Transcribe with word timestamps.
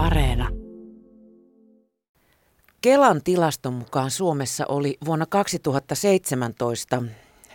Areena. 0.00 0.48
Kelan 2.80 3.22
tilaston 3.24 3.72
mukaan 3.72 4.10
Suomessa 4.10 4.66
oli 4.68 4.98
vuonna 5.04 5.26
2017 5.26 7.02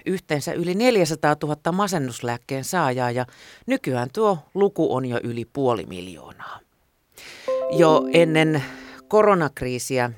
yhteensä 0.06 0.54
yli 0.54 0.76
400 0.76 1.36
000 1.44 1.72
masennuslääkkeen 1.72 2.64
saajaa 2.64 3.12
ja 3.12 3.26
nykyään 3.68 4.10
tuo 4.14 4.38
luku 4.54 4.96
on 4.96 5.06
jo 5.06 5.20
yli 5.24 5.46
puoli 5.54 5.86
miljoonaa. 5.86 6.60
Jo 7.78 8.04
ennen 8.14 8.64
koronakriisiä 9.08 10.12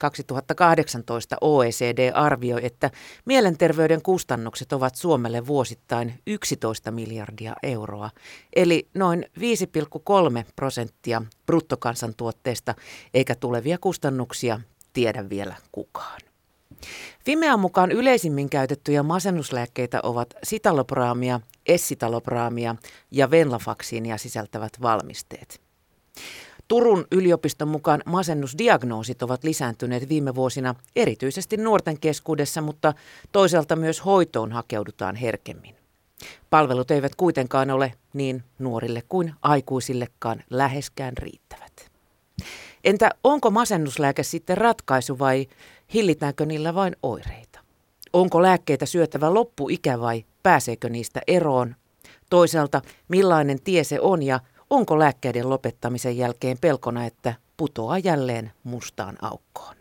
2018 0.00 1.36
OECD 1.40 2.10
arvioi, 2.14 2.66
että 2.66 2.90
mielenterveyden 3.24 4.02
kustannukset 4.02 4.72
ovat 4.72 4.94
Suomelle 4.94 5.46
vuosittain 5.46 6.20
11 6.26 6.90
miljardia 6.90 7.54
euroa, 7.62 8.10
eli 8.56 8.88
noin 8.94 9.26
5,3 9.38 10.44
prosenttia 10.56 11.22
bruttokansantuotteesta, 11.46 12.74
eikä 13.14 13.34
tulevia 13.34 13.78
kustannuksia 13.78 14.60
tiedä 14.92 15.28
vielä 15.28 15.54
kukaan. 15.72 16.20
Fimean 17.24 17.60
mukaan 17.60 17.92
yleisimmin 17.92 18.50
käytettyjä 18.50 19.02
masennuslääkkeitä 19.02 20.00
ovat 20.02 20.34
sitalopraamia, 20.42 21.40
essitalopraamia 21.66 22.76
ja 23.10 23.30
venlafaksiinia 23.30 24.18
sisältävät 24.18 24.72
valmisteet. 24.82 25.60
Turun 26.68 27.04
yliopiston 27.12 27.68
mukaan 27.68 28.02
masennusdiagnoosit 28.06 29.22
ovat 29.22 29.44
lisääntyneet 29.44 30.08
viime 30.08 30.34
vuosina 30.34 30.74
erityisesti 30.96 31.56
nuorten 31.56 32.00
keskuudessa, 32.00 32.60
mutta 32.60 32.92
toisaalta 33.32 33.76
myös 33.76 34.04
hoitoon 34.04 34.52
hakeudutaan 34.52 35.16
herkemmin. 35.16 35.74
Palvelut 36.50 36.90
eivät 36.90 37.14
kuitenkaan 37.14 37.70
ole 37.70 37.92
niin 38.12 38.42
nuorille 38.58 39.02
kuin 39.08 39.34
aikuisillekaan 39.42 40.42
läheskään 40.50 41.16
riittävät. 41.18 41.90
Entä 42.84 43.10
onko 43.24 43.50
masennuslääke 43.50 44.22
sitten 44.22 44.58
ratkaisu 44.58 45.18
vai 45.18 45.46
hillitäänkö 45.94 46.46
niillä 46.46 46.74
vain 46.74 46.96
oireita? 47.02 47.60
Onko 48.12 48.42
lääkkeitä 48.42 48.86
syötävä 48.86 49.34
loppuikä 49.34 50.00
vai 50.00 50.24
pääseekö 50.42 50.88
niistä 50.88 51.20
eroon? 51.26 51.76
Toisaalta 52.30 52.82
millainen 53.08 53.62
tie 53.62 53.84
se 53.84 54.00
on 54.00 54.22
ja 54.22 54.40
Onko 54.74 54.98
lääkkeiden 54.98 55.50
lopettamisen 55.50 56.16
jälkeen 56.16 56.58
pelkona, 56.60 57.04
että 57.04 57.34
putoaa 57.56 57.98
jälleen 57.98 58.52
mustaan 58.64 59.16
aukkoon? 59.22 59.76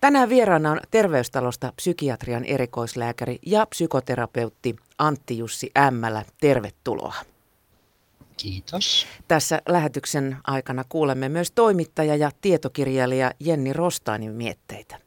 Tänään 0.00 0.28
vieraana 0.28 0.70
on 0.70 0.80
terveystalosta 0.90 1.72
psykiatrian 1.76 2.44
erikoislääkäri 2.44 3.38
ja 3.46 3.66
psykoterapeutti 3.66 4.76
Antti 4.98 5.38
Jussi 5.38 5.70
Ämmälä. 5.78 6.24
Tervetuloa. 6.40 7.14
Kiitos. 8.36 9.06
Tässä 9.28 9.62
lähetyksen 9.68 10.36
aikana 10.46 10.84
kuulemme 10.88 11.28
myös 11.28 11.50
toimittaja 11.50 12.16
ja 12.16 12.30
tietokirjailija 12.40 13.30
Jenni 13.40 13.72
Rostainin 13.72 14.32
mietteitä. 14.32 15.03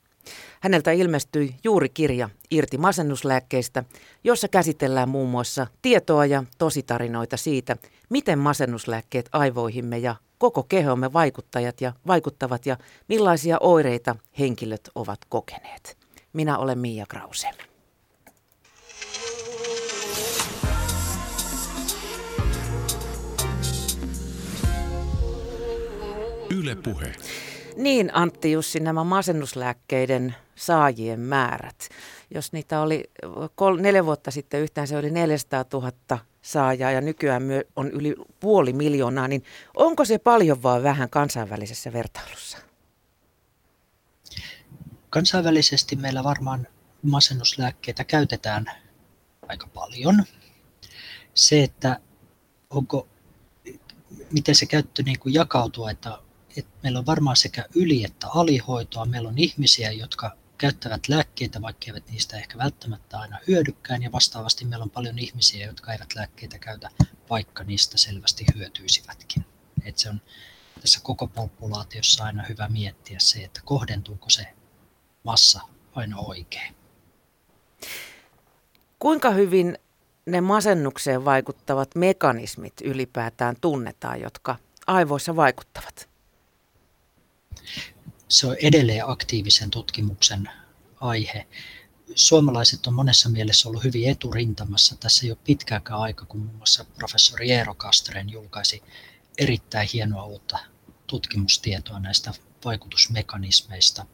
Häneltä 0.68 0.92
ilmestyi 0.92 1.56
juuri 1.64 1.90
kirja 1.90 2.30
Irti 2.52 2.78
masennuslääkkeistä, 2.78 3.84
jossa 4.24 4.48
käsitellään 4.48 5.10
muun 5.10 5.30
muassa 5.30 5.68
tietoa 5.82 6.26
ja 6.26 6.44
tositarinoita 6.58 7.38
siitä, 7.38 7.78
miten 8.10 8.40
masennuslääkkeet 8.40 9.30
aivoihimme 9.32 9.98
ja 9.98 10.16
koko 10.38 10.64
kehomme 10.64 11.14
vaikuttajat 11.14 11.82
ja 11.82 11.94
vaikuttavat 12.08 12.66
ja 12.66 12.78
millaisia 13.08 13.58
oireita 13.60 14.16
henkilöt 14.40 14.90
ovat 14.96 15.20
kokeneet. 15.30 15.98
Minä 16.34 16.58
olen 16.58 16.80
Mia 16.80 17.06
Krause. 17.10 17.48
Yle 26.50 26.76
Puhe. 26.76 27.16
Niin 27.78 28.16
Antti 28.16 28.52
Jussi, 28.52 28.80
nämä 28.80 29.04
masennuslääkkeiden 29.04 30.36
saajien 30.58 31.20
määrät. 31.20 31.90
Jos 32.32 32.54
niitä 32.54 32.82
oli 32.82 33.04
kol- 33.56 33.78
neljä 33.78 34.06
vuotta 34.06 34.32
sitten 34.32 34.62
yhteensä 34.62 34.90
se 34.90 34.98
oli 34.98 35.12
400 35.12 35.66
000 35.74 35.92
saajaa 36.42 36.92
ja 36.92 37.02
nykyään 37.02 37.44
on 37.76 37.92
yli 37.92 38.16
puoli 38.40 38.74
miljoonaa, 38.74 39.28
niin 39.28 39.44
onko 39.76 40.06
se 40.06 40.18
paljon 40.18 40.64
vai 40.64 40.84
vähän 40.84 41.10
kansainvälisessä 41.10 41.94
vertailussa? 41.94 42.58
Kansainvälisesti 45.10 45.96
meillä 45.96 46.24
varmaan 46.24 46.68
masennuslääkkeitä 47.02 48.04
käytetään 48.04 48.66
aika 49.48 49.68
paljon. 49.74 50.24
Se, 51.34 51.64
että 51.64 52.00
onko, 52.70 53.08
miten 54.32 54.56
se 54.56 54.66
käyttö 54.66 55.04
niin 55.04 55.20
kuin 55.20 55.34
jakautuu, 55.34 55.88
että, 55.88 56.18
että 56.58 56.72
meillä 56.84 57.00
on 57.00 57.06
varmaan 57.06 57.36
sekä 57.36 57.66
yli- 57.76 58.04
että 58.04 58.28
alihoitoa. 58.28 59.06
Meillä 59.06 59.30
on 59.30 59.38
ihmisiä, 59.38 59.92
jotka 59.92 60.38
käyttävät 60.58 61.08
lääkkeitä, 61.08 61.62
vaikka 61.62 61.86
eivät 61.88 62.10
niistä 62.10 62.38
ehkä 62.38 62.58
välttämättä 62.58 63.20
aina 63.20 63.40
hyödykään, 63.48 64.04
ja 64.04 64.12
vastaavasti 64.12 64.66
meillä 64.66 64.84
on 64.84 64.90
paljon 64.90 65.20
ihmisiä, 65.20 65.68
jotka 65.68 65.94
eivät 65.94 66.16
lääkkeitä 66.16 66.60
käytä, 66.60 66.90
vaikka 67.30 67.64
niistä 67.64 67.98
selvästi 67.98 68.46
hyötyisivätkin. 68.56 69.46
Et 69.86 69.98
se 69.98 70.10
on 70.10 70.22
tässä 70.82 71.00
koko 71.04 71.28
populaatiossa 71.28 72.24
aina 72.24 72.44
hyvä 72.50 72.68
miettiä 72.68 73.20
se, 73.20 73.44
että 73.44 73.62
kohdentuuko 73.66 74.30
se 74.30 74.48
massa 75.24 75.62
aina 75.96 76.18
oikein. 76.18 76.76
Kuinka 79.00 79.30
hyvin 79.30 79.78
ne 80.26 80.42
masennukseen 80.42 81.26
vaikuttavat 81.26 81.96
mekanismit 81.96 82.74
ylipäätään 82.84 83.56
tunnetaan, 83.62 84.22
jotka 84.22 84.56
aivoissa 84.88 85.36
vaikuttavat? 85.36 86.10
Se 88.28 88.48
on 88.48 88.56
edelleen 88.62 89.10
aktiivisen 89.10 89.72
tutkimuksen 89.72 90.50
aihe. 91.00 91.48
Suomalaiset 92.16 92.88
on 92.88 92.94
monessa 92.94 93.30
mielessä 93.30 93.70
ollut 93.70 93.84
hyvin 93.84 94.10
eturintamassa. 94.10 94.96
Tässä 94.96 95.26
ei 95.26 95.32
ole 95.32 95.40
pitkääkään 95.44 96.00
aika, 96.00 96.26
kun 96.26 96.40
muun 96.40 96.56
muassa 96.56 96.86
professori 96.86 97.52
Eero 97.52 97.74
Kastren 97.74 98.30
julkaisi 98.30 98.84
erittäin 99.38 99.90
hienoa 99.94 100.26
uutta 100.26 100.60
tutkimustietoa 101.08 102.00
näistä 102.00 102.34
vaikutusmekanismeista. 102.66 104.06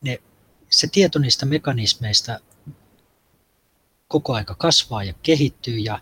Ne, 0.00 0.22
se 0.70 0.86
tieto 0.86 1.18
niistä 1.18 1.46
mekanismeista 1.46 2.40
koko 4.08 4.34
aika 4.34 4.54
kasvaa 4.54 5.04
ja 5.04 5.12
kehittyy 5.12 5.78
ja, 5.78 6.00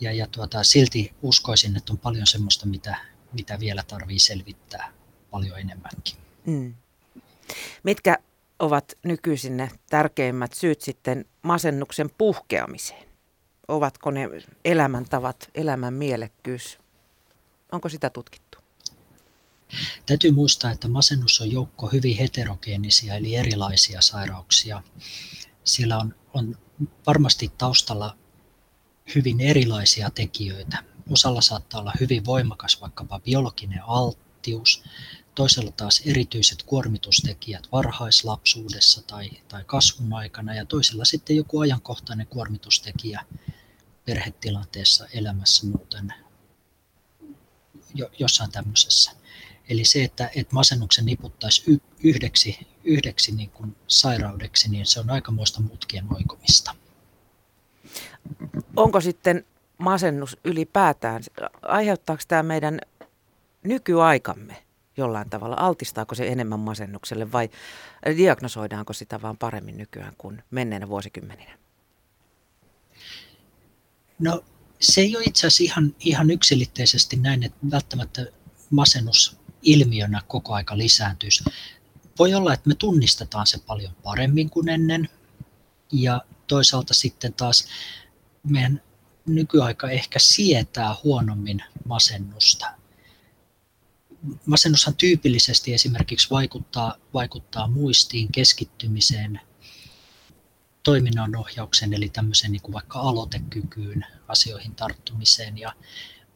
ja, 0.00 0.12
ja 0.12 0.26
tuota, 0.26 0.64
silti 0.64 1.14
uskoisin, 1.22 1.76
että 1.76 1.92
on 1.92 1.98
paljon 1.98 2.26
sellaista, 2.26 2.66
mitä, 2.66 2.96
mitä 3.32 3.60
vielä 3.60 3.82
tarvii 3.82 4.18
selvittää 4.18 5.03
paljon 5.34 5.58
enemmänkin. 5.58 6.16
Mm. 6.46 6.74
Mitkä 7.82 8.18
ovat 8.58 8.92
nykyisin 9.04 9.56
ne 9.56 9.70
tärkeimmät 9.90 10.52
syyt 10.52 10.80
sitten 10.80 11.24
masennuksen 11.42 12.10
puhkeamiseen? 12.18 13.08
Ovatko 13.68 14.10
ne 14.10 14.28
elämäntavat, 14.64 15.50
elämän 15.54 15.94
mielekkyys? 15.94 16.78
Onko 17.72 17.88
sitä 17.88 18.10
tutkittu? 18.10 18.58
Täytyy 20.06 20.30
muistaa, 20.30 20.70
että 20.70 20.88
masennus 20.88 21.40
on 21.40 21.50
joukko 21.50 21.86
hyvin 21.86 22.16
heterogeenisia 22.16 23.14
eli 23.14 23.34
erilaisia 23.34 24.02
sairauksia. 24.02 24.82
Siellä 25.64 25.98
on, 25.98 26.14
on 26.34 26.58
varmasti 27.06 27.52
taustalla 27.58 28.16
hyvin 29.14 29.40
erilaisia 29.40 30.10
tekijöitä. 30.10 30.78
Osalla 31.10 31.40
saattaa 31.40 31.80
olla 31.80 31.92
hyvin 32.00 32.24
voimakas 32.24 32.80
vaikkapa 32.80 33.20
biologinen 33.20 33.82
alttius, 33.86 34.84
toisella 35.34 35.72
taas 35.72 36.02
erityiset 36.06 36.62
kuormitustekijät 36.62 37.68
varhaislapsuudessa 37.72 39.02
tai, 39.02 39.30
tai 39.48 39.64
kasvun 39.66 40.12
aikana 40.12 40.54
ja 40.54 40.64
toisella 40.64 41.04
sitten 41.04 41.36
joku 41.36 41.60
ajankohtainen 41.60 42.26
kuormitustekijä 42.26 43.20
perhetilanteessa 44.04 45.06
elämässä 45.12 45.66
muuten 45.66 46.14
jo, 47.94 48.10
jossain 48.18 48.50
tämmöisessä. 48.50 49.12
Eli 49.68 49.84
se, 49.84 50.04
että, 50.04 50.30
että 50.34 50.54
masennuksen 50.54 51.06
niputtaisi 51.06 51.80
yhdeksi, 52.02 52.66
yhdeksi 52.84 53.32
niin 53.32 53.50
kuin 53.50 53.76
sairaudeksi, 53.86 54.70
niin 54.70 54.86
se 54.86 55.00
on 55.00 55.10
aikamoista 55.10 55.60
mutkien 55.60 56.14
oikomista. 56.14 56.74
Onko 58.76 59.00
sitten 59.00 59.44
masennus 59.78 60.36
ylipäätään, 60.44 61.22
aiheuttaako 61.62 62.22
tämä 62.28 62.42
meidän 62.42 62.80
nykyaikamme 63.62 64.63
jollain 64.96 65.30
tavalla? 65.30 65.56
Altistaako 65.56 66.14
se 66.14 66.28
enemmän 66.28 66.60
masennukselle 66.60 67.32
vai 67.32 67.50
diagnosoidaanko 68.16 68.92
sitä 68.92 69.22
vaan 69.22 69.36
paremmin 69.36 69.76
nykyään 69.76 70.14
kuin 70.18 70.42
menneenä 70.50 70.88
vuosikymmeninä? 70.88 71.58
No 74.18 74.44
se 74.80 75.00
ei 75.00 75.16
ole 75.16 75.24
itse 75.26 75.46
asiassa 75.46 75.64
ihan, 75.64 75.94
ihan 76.00 76.30
yksilitteisesti 76.30 77.16
näin, 77.16 77.42
että 77.42 77.58
välttämättä 77.70 78.26
masennus 78.70 79.36
ilmiönä 79.62 80.22
koko 80.28 80.54
aika 80.54 80.78
lisääntyisi. 80.78 81.44
Voi 82.18 82.34
olla, 82.34 82.54
että 82.54 82.68
me 82.68 82.74
tunnistetaan 82.74 83.46
se 83.46 83.58
paljon 83.58 83.92
paremmin 84.02 84.50
kuin 84.50 84.68
ennen 84.68 85.08
ja 85.92 86.20
toisaalta 86.46 86.94
sitten 86.94 87.32
taas 87.32 87.68
meidän 88.42 88.82
nykyaika 89.26 89.90
ehkä 89.90 90.18
sietää 90.18 90.94
huonommin 91.04 91.62
masennusta 91.84 92.66
masennushan 94.46 94.96
tyypillisesti 94.96 95.74
esimerkiksi 95.74 96.30
vaikuttaa, 96.30 96.96
vaikuttaa 97.14 97.68
muistiin, 97.68 98.32
keskittymiseen, 98.32 99.40
toiminnanohjauksen 100.82 101.94
eli 101.94 102.08
tämmöiseen 102.08 102.52
niin 102.52 102.62
kuin 102.62 102.72
vaikka 102.72 102.98
aloitekykyyn, 102.98 104.06
asioihin 104.28 104.74
tarttumiseen. 104.74 105.58
Ja 105.58 105.72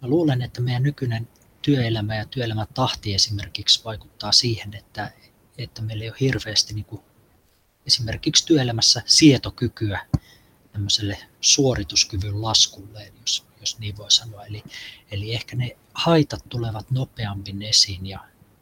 mä 0.02 0.08
luulen, 0.08 0.42
että 0.42 0.60
meidän 0.60 0.82
nykyinen 0.82 1.28
työelämä 1.62 2.16
ja 2.16 2.26
työelämätahti 2.26 3.14
esimerkiksi 3.14 3.84
vaikuttaa 3.84 4.32
siihen, 4.32 4.74
että, 4.74 5.12
että 5.58 5.82
meillä 5.82 6.04
ei 6.04 6.10
ole 6.10 6.16
hirveästi 6.20 6.74
niin 6.74 6.84
kuin 6.84 7.02
esimerkiksi 7.86 8.46
työelämässä 8.46 9.02
sietokykyä 9.06 10.06
tämmöiselle 10.72 11.18
suorituskyvyn 11.40 12.42
laskulle, 12.42 13.12
jos, 13.20 13.46
jos 13.60 13.78
niin 13.78 13.96
voi 13.96 14.10
sanoa. 14.10 14.44
Eli, 14.44 14.64
eli 15.10 15.34
ehkä 15.34 15.56
ne 15.56 15.76
haitat 15.98 16.40
tulevat 16.48 16.90
nopeammin 16.90 17.62
esiin 17.62 18.06
ja 18.06 18.20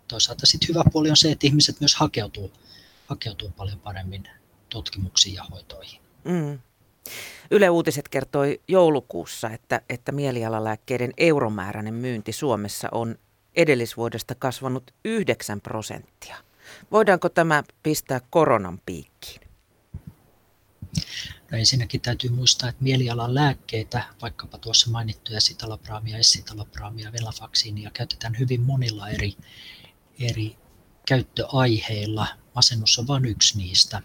toisaalta 0.08 0.46
sitten 0.46 0.68
hyvä 0.68 0.82
puoli 0.92 1.10
on 1.10 1.16
se, 1.16 1.30
että 1.30 1.46
ihmiset 1.46 1.80
myös 1.80 1.94
hakeutuu, 1.94 2.52
hakeutuu 3.06 3.50
paljon 3.56 3.80
paremmin 3.80 4.28
tutkimuksiin 4.68 5.34
ja 5.34 5.44
hoitoihin. 5.44 6.00
Mm. 6.24 6.58
Yle 7.50 7.70
Uutiset 7.70 8.08
kertoi 8.08 8.60
joulukuussa, 8.68 9.50
että, 9.50 9.80
että 9.88 10.12
mielialalääkkeiden 10.12 11.12
euromääräinen 11.16 11.94
myynti 11.94 12.32
Suomessa 12.32 12.88
on 12.92 13.18
edellisvuodesta 13.56 14.34
kasvanut 14.34 14.90
9 15.04 15.60
prosenttia. 15.60 16.36
Voidaanko 16.92 17.28
tämä 17.28 17.62
pistää 17.82 18.20
koronan 18.30 18.80
piikkiin? 18.86 19.40
No 21.52 21.58
ensinnäkin 21.58 22.00
täytyy 22.00 22.31
muistaa, 22.31 22.69
että 22.69 22.82
mielialan 22.82 23.34
lääkkeitä, 23.34 24.04
vaikkapa 24.22 24.58
tuossa 24.58 24.90
mainittuja 24.90 25.40
sitalopraamia, 25.40 26.19
esitalopraamia, 26.19 27.12
venlafaksiinia, 27.12 27.90
käytetään 27.90 28.38
hyvin 28.38 28.60
monilla 28.60 29.08
eri, 29.08 29.37
eri 30.20 30.56
käyttöaiheilla. 31.06 32.26
Masennus 32.54 32.98
on 32.98 33.06
vain 33.06 33.25
yksi 33.25 33.58
niistä. 33.58 34.02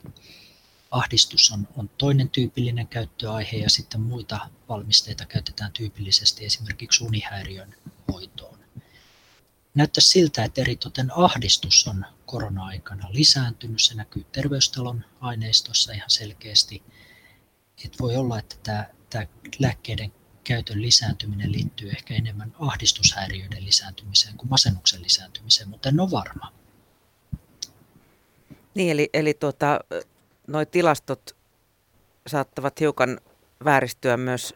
Ahdistus 0.91 1.51
on, 1.51 1.67
on 1.77 1.89
toinen 1.89 2.29
tyypillinen 2.29 2.87
käyttöaihe 2.87 3.57
ja 3.57 3.69
sitten 3.69 4.01
muita 4.01 4.49
valmisteita 4.69 5.25
käytetään 5.25 5.71
tyypillisesti 5.71 6.45
esimerkiksi 6.45 7.03
unihäiriön 7.03 7.75
hoitoon. 8.11 8.59
Näyttää 9.75 10.01
siltä, 10.01 10.43
että 10.43 10.61
eritoten 10.61 11.17
ahdistus 11.17 11.87
on 11.87 12.05
korona-aikana 12.25 13.07
lisääntynyt. 13.11 13.81
Se 13.81 13.95
näkyy 13.95 14.23
terveystalon 14.31 15.05
aineistossa 15.21 15.91
ihan 15.91 16.09
selkeästi. 16.09 16.83
Et 17.85 17.99
voi 17.99 18.15
olla, 18.15 18.39
että 18.39 18.55
tämä, 18.63 18.85
tämä 19.09 19.25
lääkkeiden 19.59 20.11
käytön 20.43 20.81
lisääntyminen 20.81 21.51
liittyy 21.51 21.89
ehkä 21.89 22.13
enemmän 22.13 22.55
ahdistushäiriöiden 22.59 23.65
lisääntymiseen 23.65 24.37
kuin 24.37 24.49
masennuksen 24.49 25.01
lisääntymiseen, 25.01 25.69
mutta 25.69 25.89
en 25.89 25.99
ole 25.99 26.11
varma. 26.11 26.53
Niin, 28.75 28.91
eli, 28.91 29.09
eli 29.13 29.33
tuota, 29.33 29.79
nuo 30.47 30.65
tilastot 30.65 31.35
saattavat 32.27 32.79
hiukan 32.79 33.19
vääristyä 33.65 34.17
myös 34.17 34.53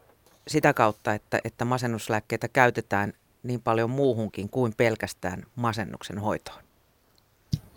sitä 0.47 0.73
kautta, 0.73 1.13
että, 1.13 1.39
että 1.43 1.65
masennuslääkkeitä 1.65 2.47
käytetään 2.47 3.13
niin 3.43 3.61
paljon 3.61 3.89
muuhunkin 3.89 4.49
kuin 4.49 4.73
pelkästään 4.75 5.43
masennuksen 5.55 6.17
hoitoon. 6.17 6.63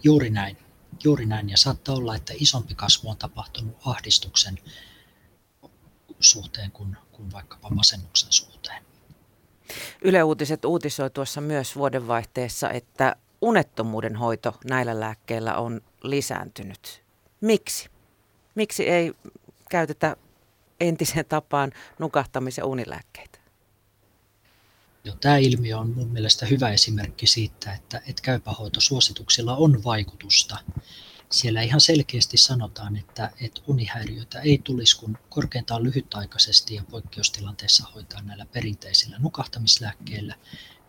Juuri 0.02 0.30
näin. 0.30 0.56
Juuri 1.04 1.26
näin. 1.26 1.50
Ja 1.50 1.56
saattaa 1.56 1.94
olla, 1.94 2.16
että 2.16 2.32
isompi 2.36 2.74
kasvu 2.74 3.10
on 3.10 3.16
tapahtunut 3.16 3.76
ahdistuksen 3.84 4.58
suhteen 6.20 6.70
kuin, 6.70 6.96
kuin 7.12 7.32
vaikkapa 7.32 7.70
masennuksen 7.70 8.32
suhteen. 8.32 8.84
Yle 10.02 10.22
Uutiset 10.22 10.64
uutisoi 10.64 11.10
tuossa 11.10 11.40
myös 11.40 11.76
vuodenvaihteessa, 11.76 12.70
että 12.70 13.16
unettomuuden 13.40 14.16
hoito 14.16 14.54
näillä 14.64 15.00
lääkkeillä 15.00 15.54
on 15.54 15.80
lisääntynyt. 16.02 17.02
Miksi? 17.40 17.88
Miksi 18.54 18.88
ei 18.88 19.12
käytetä 19.70 20.16
entisen 20.80 21.24
tapaan 21.24 21.72
nukahtamisen 21.98 22.64
unilääkkeitä? 22.64 23.38
Jo, 25.04 25.12
tämä 25.20 25.36
ilmiö 25.36 25.78
on 25.78 25.90
mun 25.90 26.08
mielestä 26.08 26.46
hyvä 26.46 26.70
esimerkki 26.70 27.26
siitä, 27.26 27.72
että, 27.74 27.96
että 28.06 28.22
käypähoitosuosituksilla 28.22 29.56
on 29.56 29.84
vaikutusta. 29.84 30.58
Siellä 31.30 31.62
ihan 31.62 31.80
selkeästi 31.80 32.36
sanotaan, 32.36 32.96
että, 32.96 33.30
että 33.40 33.60
unihäiriöitä 33.66 34.40
ei 34.40 34.60
tulisi 34.64 34.98
kuin 35.00 35.18
korkeintaan 35.28 35.82
lyhytaikaisesti 35.82 36.74
ja 36.74 36.82
poikkeustilanteessa 36.90 37.88
hoitaa 37.94 38.22
näillä 38.22 38.46
perinteisillä 38.46 39.18
nukahtamislääkkeillä 39.18 40.34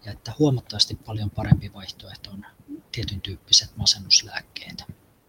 ja 0.05 0.11
että 0.11 0.33
huomattavasti 0.39 0.95
paljon 0.95 1.29
parempi 1.29 1.73
vaihtoehto 1.73 2.31
on 2.31 2.45
tietyn 2.91 3.21
tyyppiset 3.21 3.77
masennuslääkkeet. 3.77 4.83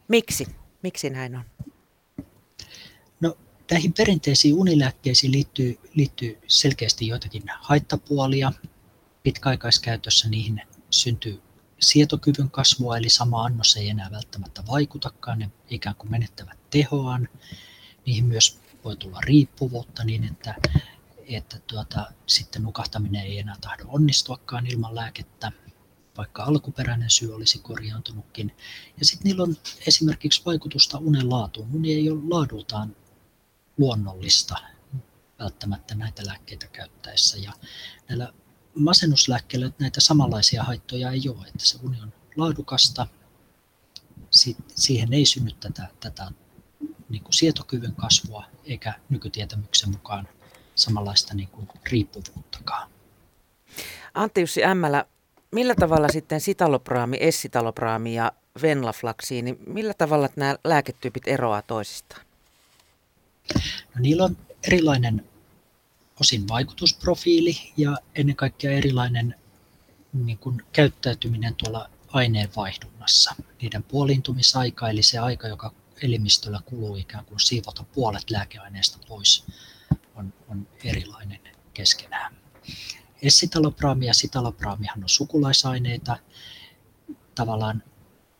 Miksi? 0.08 0.46
Miksi 0.82 1.10
näin 1.10 1.36
on? 1.36 1.44
No, 3.20 3.38
näihin 3.70 3.92
perinteisiin 3.92 4.54
unilääkkeisiin 4.54 5.32
liittyy, 5.32 5.78
liittyy 5.94 6.38
selkeästi 6.46 7.06
joitakin 7.06 7.42
haittapuolia. 7.60 8.52
Pitkäaikaiskäytössä 9.22 10.28
niihin 10.28 10.62
syntyy 10.90 11.42
sietokyvyn 11.80 12.50
kasvua, 12.50 12.96
eli 12.96 13.08
sama 13.08 13.44
annos 13.44 13.76
ei 13.76 13.88
enää 13.88 14.10
välttämättä 14.10 14.62
vaikutakaan, 14.66 15.38
ne 15.38 15.50
ikään 15.70 15.96
kuin 15.96 16.10
menettävät 16.10 16.58
tehoaan. 16.70 17.28
Niihin 18.06 18.24
myös 18.24 18.58
voi 18.84 18.96
tulla 18.96 19.20
riippuvuutta 19.20 20.04
niin, 20.04 20.24
että, 20.24 20.54
että 21.26 21.58
tuota, 21.66 22.12
sitten 22.26 22.62
nukahtaminen 22.62 23.22
ei 23.22 23.38
enää 23.38 23.56
tahdo 23.60 23.84
onnistuakaan 23.88 24.66
ilman 24.66 24.94
lääkettä, 24.94 25.52
vaikka 26.16 26.42
alkuperäinen 26.44 27.10
syy 27.10 27.34
olisi 27.34 27.58
korjaantunutkin. 27.58 28.56
Ja 28.98 29.04
sitten 29.06 29.24
niillä 29.24 29.42
on 29.42 29.56
esimerkiksi 29.86 30.42
vaikutusta 30.46 30.98
unen 30.98 31.30
laatuun. 31.30 31.68
Uni 31.74 31.94
ei 31.94 32.10
ole 32.10 32.20
laadultaan 32.28 32.96
luonnollista 33.78 34.56
välttämättä 35.38 35.94
näitä 35.94 36.26
lääkkeitä 36.26 36.66
käyttäessä. 36.66 37.38
Ja 37.38 37.52
näillä 38.08 38.32
masennuslääkkeillä 38.74 39.70
näitä 39.78 40.00
samanlaisia 40.00 40.64
haittoja 40.64 41.10
ei 41.10 41.28
ole, 41.28 41.46
että 41.46 41.66
se 41.66 41.78
uni 41.82 42.00
on 42.02 42.12
laadukasta, 42.36 43.06
siihen 44.74 45.12
ei 45.12 45.26
synny 45.26 45.50
tätä, 45.60 45.88
tätä 46.00 46.30
niin 47.08 47.22
kuin 47.22 47.34
sietokyvyn 47.34 47.94
kasvua 47.94 48.44
eikä 48.64 48.94
nykytietämyksen 49.08 49.90
mukaan 49.90 50.28
samanlaista 50.74 51.34
niin 51.34 51.48
kuin 51.48 51.68
riippuvuuttakaan. 51.90 52.90
Antti 54.14 54.40
Jussi 54.40 54.64
Ämmälä, 54.64 55.04
millä 55.52 55.74
tavalla 55.74 56.08
sitten 56.08 56.40
sitalopraami, 56.40 57.16
essitalopraami 57.20 58.14
ja 58.14 58.32
venlaflaksiini, 58.62 59.58
millä 59.66 59.94
tavalla 59.94 60.28
nämä 60.36 60.56
lääketyypit 60.64 61.28
eroavat 61.28 61.66
toisistaan? 61.66 62.22
No, 63.94 64.00
niillä 64.00 64.24
on 64.24 64.36
erilainen 64.62 65.29
osin 66.20 66.48
vaikutusprofiili 66.48 67.72
ja 67.76 67.96
ennen 68.14 68.36
kaikkea 68.36 68.70
erilainen 68.70 69.34
niin 70.12 70.38
kuin 70.38 70.62
käyttäytyminen 70.72 71.54
tuolla 71.54 71.90
aineenvaihdunnassa. 72.08 73.34
Niiden 73.62 73.82
puoliintumisaika, 73.82 74.88
eli 74.88 75.02
se 75.02 75.18
aika, 75.18 75.48
joka 75.48 75.72
elimistöllä 76.02 76.60
kuluu 76.64 76.96
ikään 76.96 77.24
kuin 77.24 77.40
siivota 77.40 77.84
puolet 77.94 78.30
lääkeaineesta 78.30 78.98
pois, 79.08 79.44
on, 80.14 80.32
on 80.48 80.68
erilainen 80.84 81.40
keskenään. 81.74 82.36
Essitalopraami 83.22 84.06
ja 84.06 84.14
sitalopraamihan 84.14 85.02
on 85.02 85.08
sukulaisaineita. 85.08 86.16
Tavallaan 87.34 87.82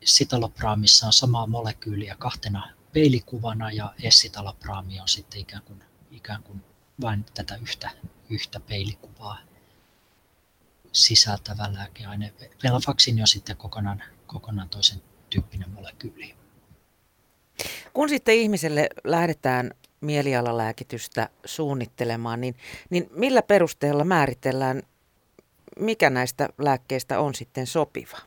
sitalopraamissa 0.05 1.07
on 1.07 1.13
samaa 1.13 1.47
molekyyliä 1.47 2.17
kahtena 2.19 2.75
peilikuvana 2.93 3.73
ja 3.73 3.95
essitalopraami 4.03 5.01
on 5.01 5.09
sitten 5.09 5.41
ikään 5.41 5.63
kuin, 5.63 5.85
ikään 6.11 6.43
kuin 6.43 6.65
vain 7.01 7.25
tätä 7.35 7.57
yhtä, 7.57 7.91
yhtä 8.31 8.61
peilikuvaa 8.61 9.39
sisältävä 10.93 11.73
lääkeaine. 11.73 12.33
Venlafaksini 12.63 13.21
on 13.21 13.27
sitten 13.27 13.57
kokonaan, 13.57 14.03
kokonaan 14.27 14.69
toisen 14.69 15.03
tyyppinen 15.31 15.71
molekyyli. 15.71 16.35
Kun 17.93 18.09
sitten 18.09 18.35
ihmiselle 18.35 18.89
lähdetään 19.05 19.71
mielialalääkitystä 20.01 21.29
suunnittelemaan, 21.45 22.41
niin, 22.41 22.57
niin 22.91 23.09
millä 23.11 23.43
perusteella 23.43 24.05
määritellään, 24.05 24.83
mikä 25.79 26.11
näistä 26.11 26.49
lääkkeistä 26.59 27.21
on 27.21 27.35
sitten 27.35 27.67
sopiva? 27.67 28.19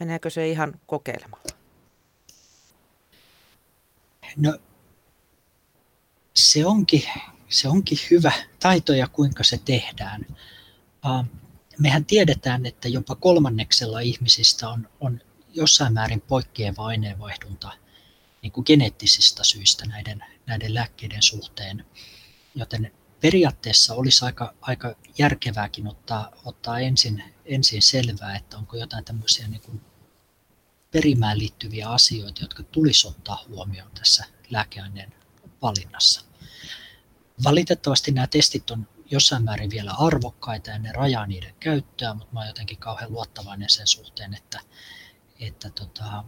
Meneekö 0.00 0.30
se 0.30 0.48
ihan 0.48 0.80
kokeilemalla? 0.86 1.56
No, 4.36 4.58
se 6.34 6.66
onkin 6.66 7.02
se 7.50 7.68
onkin 7.68 7.98
hyvä 8.10 8.32
taito 8.60 8.92
ja 8.92 9.08
kuinka 9.08 9.44
se 9.44 9.58
tehdään. 9.64 10.26
Mehän 11.78 12.04
tiedetään, 12.04 12.66
että 12.66 12.88
jopa 12.88 13.14
kolmanneksella 13.14 14.00
ihmisistä 14.00 14.68
on, 14.68 14.88
on 15.00 15.20
jossain 15.54 15.92
määrin 15.92 16.20
poikkeava 16.20 16.86
aineenvaihdunta 16.86 17.72
niin 18.42 18.52
kuin 18.52 18.64
geneettisistä 18.66 19.44
syistä 19.44 19.86
näiden, 19.86 20.24
näiden 20.46 20.74
lääkkeiden 20.74 21.22
suhteen. 21.22 21.86
Joten 22.54 22.92
periaatteessa 23.20 23.94
olisi 23.94 24.24
aika, 24.24 24.54
aika 24.60 24.96
järkevääkin 25.18 25.86
ottaa, 25.86 26.32
ottaa 26.44 26.80
ensin, 26.80 27.24
ensin 27.44 27.82
selvää, 27.82 28.36
että 28.36 28.58
onko 28.58 28.76
jotain 28.76 29.04
tämmöisiä 29.04 29.48
niin 29.48 29.62
kuin 29.62 29.80
perimään 30.90 31.38
liittyviä 31.38 31.88
asioita, 31.88 32.40
jotka 32.40 32.62
tulisi 32.62 33.08
ottaa 33.08 33.44
huomioon 33.48 33.90
tässä 33.90 34.24
lääkeaineen 34.50 35.12
valinnassa. 35.62 36.29
Valitettavasti 37.44 38.12
nämä 38.12 38.26
testit 38.26 38.70
on 38.70 38.86
jossain 39.10 39.44
määrin 39.44 39.70
vielä 39.70 39.92
arvokkaita 39.98 40.70
ja 40.70 40.78
ne 40.78 40.92
rajaa 40.92 41.26
niiden 41.26 41.54
käyttöä, 41.60 42.14
mutta 42.14 42.32
mä 42.32 42.40
oon 42.40 42.48
jotenkin 42.48 42.78
kauhean 42.78 43.12
luottavainen 43.12 43.70
sen 43.70 43.86
suhteen, 43.86 44.34
että, 44.34 44.60
että 45.40 45.70
tota, 45.70 46.24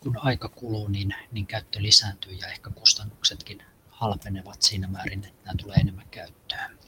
kun 0.00 0.18
aika 0.18 0.48
kuluu, 0.48 0.88
niin, 0.88 1.14
niin 1.32 1.46
käyttö 1.46 1.82
lisääntyy 1.82 2.32
ja 2.32 2.46
ehkä 2.46 2.70
kustannuksetkin 2.70 3.62
halpenevat 3.90 4.62
siinä 4.62 4.88
määrin, 4.88 5.24
että 5.24 5.44
nämä 5.44 5.54
tulee 5.62 5.76
enemmän 5.76 6.08
käyttöön. 6.10 6.78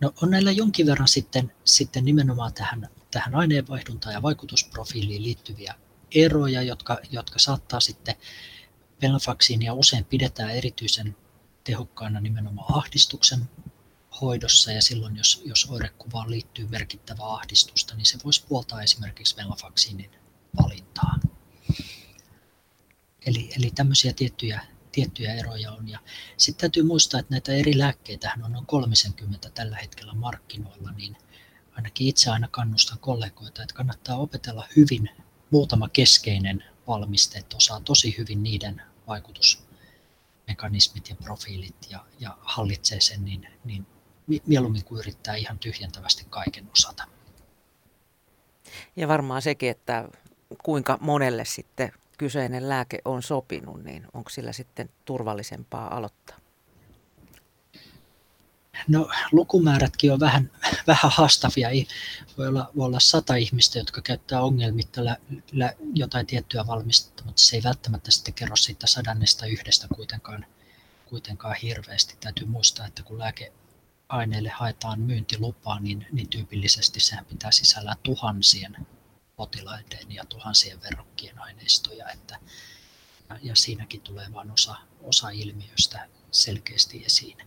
No 0.00 0.12
on 0.22 0.30
näillä 0.30 0.50
jonkin 0.50 0.86
verran 0.86 1.08
sitten, 1.08 1.52
sitten 1.64 2.04
nimenomaan 2.04 2.52
tähän, 2.54 2.88
tähän 3.10 3.34
aineenvaihduntaan 3.34 4.14
ja 4.14 4.22
vaikutusprofiiliin 4.22 5.22
liittyviä 5.22 5.74
eroja, 6.14 6.62
jotka, 6.62 6.98
jotka 7.10 7.38
saattaa 7.38 7.80
sitten 7.80 8.14
venlafaksiinia 9.02 9.74
usein 9.74 10.04
pidetään 10.04 10.50
erityisen 10.50 11.16
tehokkaana 11.68 12.20
nimenomaan 12.20 12.74
ahdistuksen 12.74 13.48
hoidossa 14.20 14.72
ja 14.72 14.82
silloin 14.82 15.16
jos, 15.16 15.42
jos 15.44 15.66
oirekuvaan 15.70 16.30
liittyy 16.30 16.68
merkittävää 16.68 17.26
ahdistusta, 17.26 17.94
niin 17.94 18.06
se 18.06 18.18
voisi 18.24 18.44
puoltaa 18.48 18.82
esimerkiksi 18.82 19.36
venlafaksiinin 19.36 20.10
valintaa. 20.62 21.18
Eli, 23.26 23.50
eli 23.58 23.70
tämmöisiä 23.74 24.12
tiettyjä, 24.12 24.60
tiettyjä 24.92 25.34
eroja 25.34 25.72
on. 25.72 25.88
Ja 25.88 25.98
sitten 26.36 26.60
täytyy 26.60 26.82
muistaa, 26.82 27.20
että 27.20 27.34
näitä 27.34 27.52
eri 27.52 27.78
lääkkeitä 27.78 28.32
on 28.42 28.52
noin 28.52 28.66
30 28.66 29.50
tällä 29.50 29.76
hetkellä 29.76 30.12
markkinoilla, 30.12 30.90
niin 30.90 31.16
ainakin 31.72 32.06
itse 32.08 32.30
aina 32.30 32.48
kannustan 32.48 32.98
kollegoita, 32.98 33.62
että 33.62 33.74
kannattaa 33.74 34.16
opetella 34.16 34.68
hyvin 34.76 35.10
muutama 35.50 35.88
keskeinen 35.88 36.64
valmiste, 36.86 37.38
että 37.38 37.56
osaa 37.56 37.80
tosi 37.80 38.14
hyvin 38.18 38.42
niiden 38.42 38.82
vaikutusmekanismit 40.48 41.08
ja 41.08 41.16
profiilit 41.16 41.76
ja, 41.90 42.04
ja 42.20 42.38
hallitsee 42.40 43.00
sen, 43.00 43.24
niin, 43.24 43.46
niin 43.64 43.86
mieluummin 44.46 44.84
kuin 44.84 44.98
yrittää 45.00 45.34
ihan 45.34 45.58
tyhjentävästi 45.58 46.26
kaiken 46.30 46.70
osata. 46.72 47.04
Ja 48.96 49.08
varmaan 49.08 49.42
sekin, 49.42 49.70
että 49.70 50.08
kuinka 50.62 50.98
monelle 51.00 51.44
sitten 51.44 51.92
kyseinen 52.18 52.68
lääke 52.68 52.98
on 53.04 53.22
sopinut, 53.22 53.84
niin 53.84 54.06
onko 54.14 54.30
sillä 54.30 54.52
sitten 54.52 54.90
turvallisempaa 55.04 55.96
aloittaa? 55.96 56.38
No 58.88 59.10
lukumäärätkin 59.32 60.12
on 60.12 60.20
vähän, 60.20 60.50
vähän 60.86 61.12
haastavia. 61.14 61.68
Voi 62.38 62.46
olla, 62.48 62.70
voi 62.76 62.86
olla 62.86 63.00
sata 63.00 63.34
ihmistä, 63.34 63.78
jotka 63.78 64.02
käyttää 64.02 64.40
ongelmitta 64.42 65.00
jotain 65.94 66.26
tiettyä 66.26 66.66
valmistetta, 66.66 67.24
mutta 67.24 67.42
se 67.42 67.56
ei 67.56 67.62
välttämättä 67.62 68.10
sitten 68.10 68.34
kerro 68.34 68.56
siitä 68.56 68.86
sadannesta 68.86 69.46
yhdestä 69.46 69.86
kuitenkaan, 69.94 70.46
kuitenkaan 71.06 71.56
hirveästi. 71.62 72.16
Täytyy 72.20 72.46
muistaa, 72.46 72.86
että 72.86 73.02
kun 73.02 73.18
lääkeaineelle 73.18 74.48
haetaan 74.48 75.00
myyntilupaa, 75.00 75.80
niin, 75.80 76.06
niin 76.12 76.28
tyypillisesti 76.28 77.00
sehän 77.00 77.24
pitää 77.24 77.50
sisällään 77.50 77.98
tuhansien 78.02 78.86
potilaiden 79.36 80.12
ja 80.14 80.24
tuhansien 80.24 80.82
verrokkien 80.82 81.38
aineistoja, 81.38 82.10
että, 82.10 82.38
ja, 83.28 83.38
ja 83.42 83.56
siinäkin 83.56 84.00
tulee 84.00 84.32
vain 84.32 84.50
osa, 84.50 84.76
osa 85.02 85.30
ilmiöstä 85.30 86.08
selkeästi 86.30 87.04
esiin. 87.04 87.38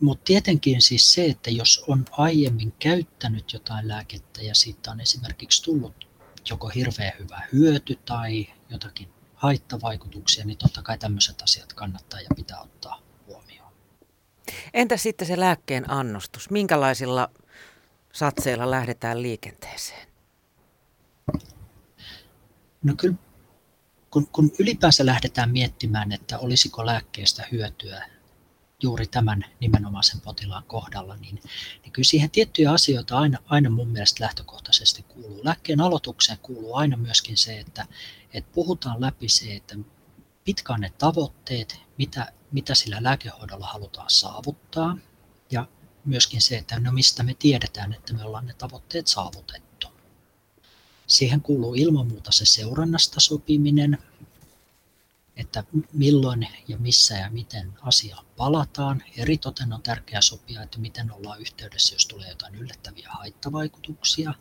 Mutta 0.00 0.24
tietenkin 0.24 0.82
siis 0.82 1.12
se, 1.12 1.24
että 1.24 1.50
jos 1.50 1.84
on 1.88 2.04
aiemmin 2.10 2.72
käyttänyt 2.78 3.52
jotain 3.52 3.88
lääkettä 3.88 4.42
ja 4.42 4.54
siitä 4.54 4.90
on 4.90 5.00
esimerkiksi 5.00 5.62
tullut 5.62 6.08
joko 6.50 6.68
hirveän 6.68 7.12
hyvä 7.18 7.42
hyöty 7.52 7.98
tai 8.04 8.46
jotakin 8.70 9.08
haittavaikutuksia, 9.34 10.44
niin 10.44 10.58
totta 10.58 10.82
kai 10.82 10.98
tämmöiset 10.98 11.42
asiat 11.42 11.72
kannattaa 11.72 12.20
ja 12.20 12.28
pitää 12.36 12.60
ottaa 12.60 13.02
huomioon. 13.26 13.72
Entä 14.74 14.96
sitten 14.96 15.28
se 15.28 15.40
lääkkeen 15.40 15.90
annostus? 15.90 16.50
Minkälaisilla 16.50 17.30
satseilla 18.12 18.70
lähdetään 18.70 19.22
liikenteeseen? 19.22 20.08
No 22.82 22.94
kyllä, 22.96 23.16
kun, 24.10 24.26
kun 24.26 24.52
ylipäänsä 24.58 25.06
lähdetään 25.06 25.50
miettimään, 25.50 26.12
että 26.12 26.38
olisiko 26.38 26.86
lääkkeestä 26.86 27.46
hyötyä 27.52 28.08
juuri 28.82 29.06
tämän 29.06 29.44
nimenomaisen 29.60 30.20
potilaan 30.20 30.64
kohdalla, 30.64 31.16
niin, 31.16 31.42
niin 31.82 31.92
kyllä 31.92 32.06
siihen 32.06 32.30
tiettyjä 32.30 32.72
asioita 32.72 33.18
aina, 33.18 33.38
aina 33.46 33.70
mun 33.70 33.88
mielestä 33.88 34.24
lähtökohtaisesti 34.24 35.02
kuuluu. 35.02 35.40
Lääkkeen 35.42 35.80
aloitukseen 35.80 36.38
kuuluu 36.42 36.74
aina 36.74 36.96
myöskin 36.96 37.36
se, 37.36 37.58
että, 37.58 37.86
että 38.32 38.50
puhutaan 38.54 39.00
läpi 39.00 39.28
se, 39.28 39.54
että 39.54 39.76
mitkä 40.46 40.72
on 40.72 40.80
ne 40.80 40.92
tavoitteet, 40.98 41.80
mitä, 41.98 42.32
mitä 42.52 42.74
sillä 42.74 42.98
lääkehoidolla 43.00 43.66
halutaan 43.66 44.10
saavuttaa, 44.10 44.96
ja 45.50 45.66
myöskin 46.04 46.42
se, 46.42 46.56
että 46.56 46.80
no 46.80 46.92
mistä 46.92 47.22
me 47.22 47.34
tiedetään, 47.34 47.92
että 47.92 48.14
me 48.14 48.24
ollaan 48.24 48.46
ne 48.46 48.54
tavoitteet 48.54 49.06
saavutettu. 49.06 49.86
Siihen 51.06 51.40
kuuluu 51.40 51.74
ilman 51.74 52.06
muuta 52.06 52.32
se 52.32 52.46
seurannasta 52.46 53.20
sopiminen, 53.20 53.98
että 55.36 55.64
milloin 55.92 56.48
ja 56.68 56.78
missä 56.78 57.14
ja 57.14 57.30
miten 57.30 57.72
asiaan 57.82 58.26
palataan. 58.36 59.02
Eritoten 59.16 59.72
on 59.72 59.82
tärkeää 59.82 60.20
sopia, 60.20 60.62
että 60.62 60.78
miten 60.78 61.12
ollaan 61.12 61.40
yhteydessä, 61.40 61.94
jos 61.94 62.06
tulee 62.06 62.28
jotain 62.28 62.54
yllättäviä 62.54 63.08
haittavaikutuksia. 63.10 64.34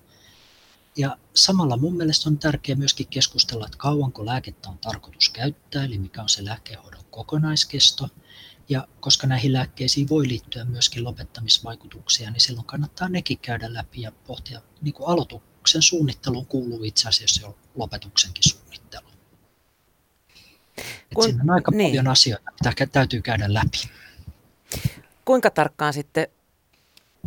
Ja 0.98 1.18
samalla 1.34 1.78
mun 1.78 1.98
mielestä 1.98 2.30
on 2.30 2.38
tärkeää 2.38 2.78
myöskin 2.78 3.08
keskustella, 3.08 3.66
että 3.66 3.78
kauanko 3.78 4.26
lääkettä 4.26 4.70
on 4.70 4.78
tarkoitus 4.78 5.30
käyttää, 5.30 5.84
eli 5.84 5.98
mikä 5.98 6.22
on 6.22 6.30
se 6.30 6.46
lääkehoidon 6.46 7.06
kokonaiskesto. 7.12 8.10
Ja 8.70 8.88
koska 9.00 9.28
näihin 9.28 9.54
lääkkeisiin 9.54 10.10
voi 10.10 10.28
liittyä 10.28 10.66
myöskin 10.66 11.04
lopettamisvaikutuksia, 11.04 12.32
niin 12.32 12.42
silloin 12.42 12.66
kannattaa 12.66 13.10
nekin 13.10 13.40
käydä 13.40 13.74
läpi 13.74 14.02
ja 14.02 14.12
pohtia. 14.12 14.62
Niin 14.82 14.94
kuin 14.94 15.10
aloituksen 15.10 15.82
suunnitteluun 15.82 16.46
kuuluu 16.46 16.84
itse 16.84 17.10
asiassa 17.10 17.42
jo 17.42 17.58
lopetuksenkin 17.76 18.44
suunnittelu. 18.50 18.71
Kun, 21.14 21.24
siinä 21.24 21.44
on 21.44 21.50
aika 21.50 21.72
niin. 21.72 21.92
paljon 21.92 22.08
asioita, 22.08 22.52
mitä 22.64 22.86
täytyy 22.86 23.22
käydä 23.22 23.54
läpi. 23.54 23.90
Kuinka 25.26 25.50
tarkkaan 25.50 25.94
sitten 25.94 26.28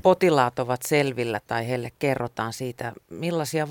potilaat 0.03 0.59
ovat 0.59 0.83
selvillä 0.83 1.41
tai 1.47 1.69
heille 1.69 1.93
kerrotaan 1.99 2.53
siitä, 2.53 2.93
millaisia 3.11 3.71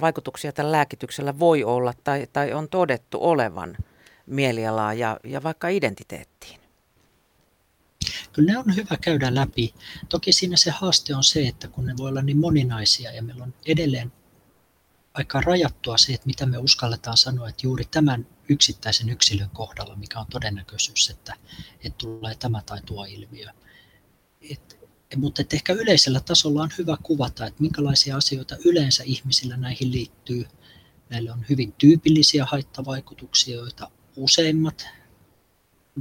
vaikutuksia 0.00 0.52
tällä 0.52 0.72
lääkityksellä 0.72 1.38
voi 1.38 1.64
olla 1.64 1.94
tai, 2.04 2.28
tai 2.32 2.52
on 2.52 2.68
todettu 2.68 3.18
olevan 3.20 3.76
mielialaa 4.26 4.94
ja, 4.94 5.20
ja 5.24 5.42
vaikka 5.42 5.68
identiteettiin? 5.68 6.60
Kyllä 8.32 8.52
ne 8.52 8.58
on 8.58 8.76
hyvä 8.76 8.96
käydä 9.00 9.34
läpi. 9.34 9.74
Toki 10.08 10.32
siinä 10.32 10.56
se 10.56 10.70
haaste 10.70 11.14
on 11.16 11.24
se, 11.24 11.48
että 11.48 11.68
kun 11.68 11.86
ne 11.86 11.96
voi 11.96 12.08
olla 12.08 12.22
niin 12.22 12.38
moninaisia 12.38 13.12
ja 13.12 13.22
meillä 13.22 13.44
on 13.44 13.54
edelleen 13.66 14.12
aika 15.14 15.40
rajattua 15.40 15.98
se, 15.98 16.12
että 16.12 16.26
mitä 16.26 16.46
me 16.46 16.58
uskalletaan 16.58 17.16
sanoa, 17.16 17.48
että 17.48 17.66
juuri 17.66 17.84
tämän 17.84 18.26
yksittäisen 18.48 19.08
yksilön 19.08 19.50
kohdalla, 19.50 19.96
mikä 19.96 20.20
on 20.20 20.26
todennäköisyys, 20.30 21.10
että, 21.10 21.36
että 21.84 21.98
tulee 21.98 22.34
tämä 22.34 22.62
tai 22.66 22.80
tuo 22.86 23.04
ilmiö. 23.04 23.48
Et, 24.50 24.80
mutta 25.16 25.42
et 25.42 25.52
ehkä 25.52 25.72
yleisellä 25.72 26.20
tasolla 26.20 26.62
on 26.62 26.70
hyvä 26.78 26.96
kuvata, 27.02 27.46
että 27.46 27.62
minkälaisia 27.62 28.16
asioita 28.16 28.56
yleensä 28.64 29.02
ihmisillä 29.06 29.56
näihin 29.56 29.92
liittyy. 29.92 30.46
Näille 31.10 31.32
on 31.32 31.44
hyvin 31.48 31.72
tyypillisiä 31.72 32.44
haittavaikutuksia, 32.44 33.56
joita 33.56 33.90
useimmat 34.16 34.86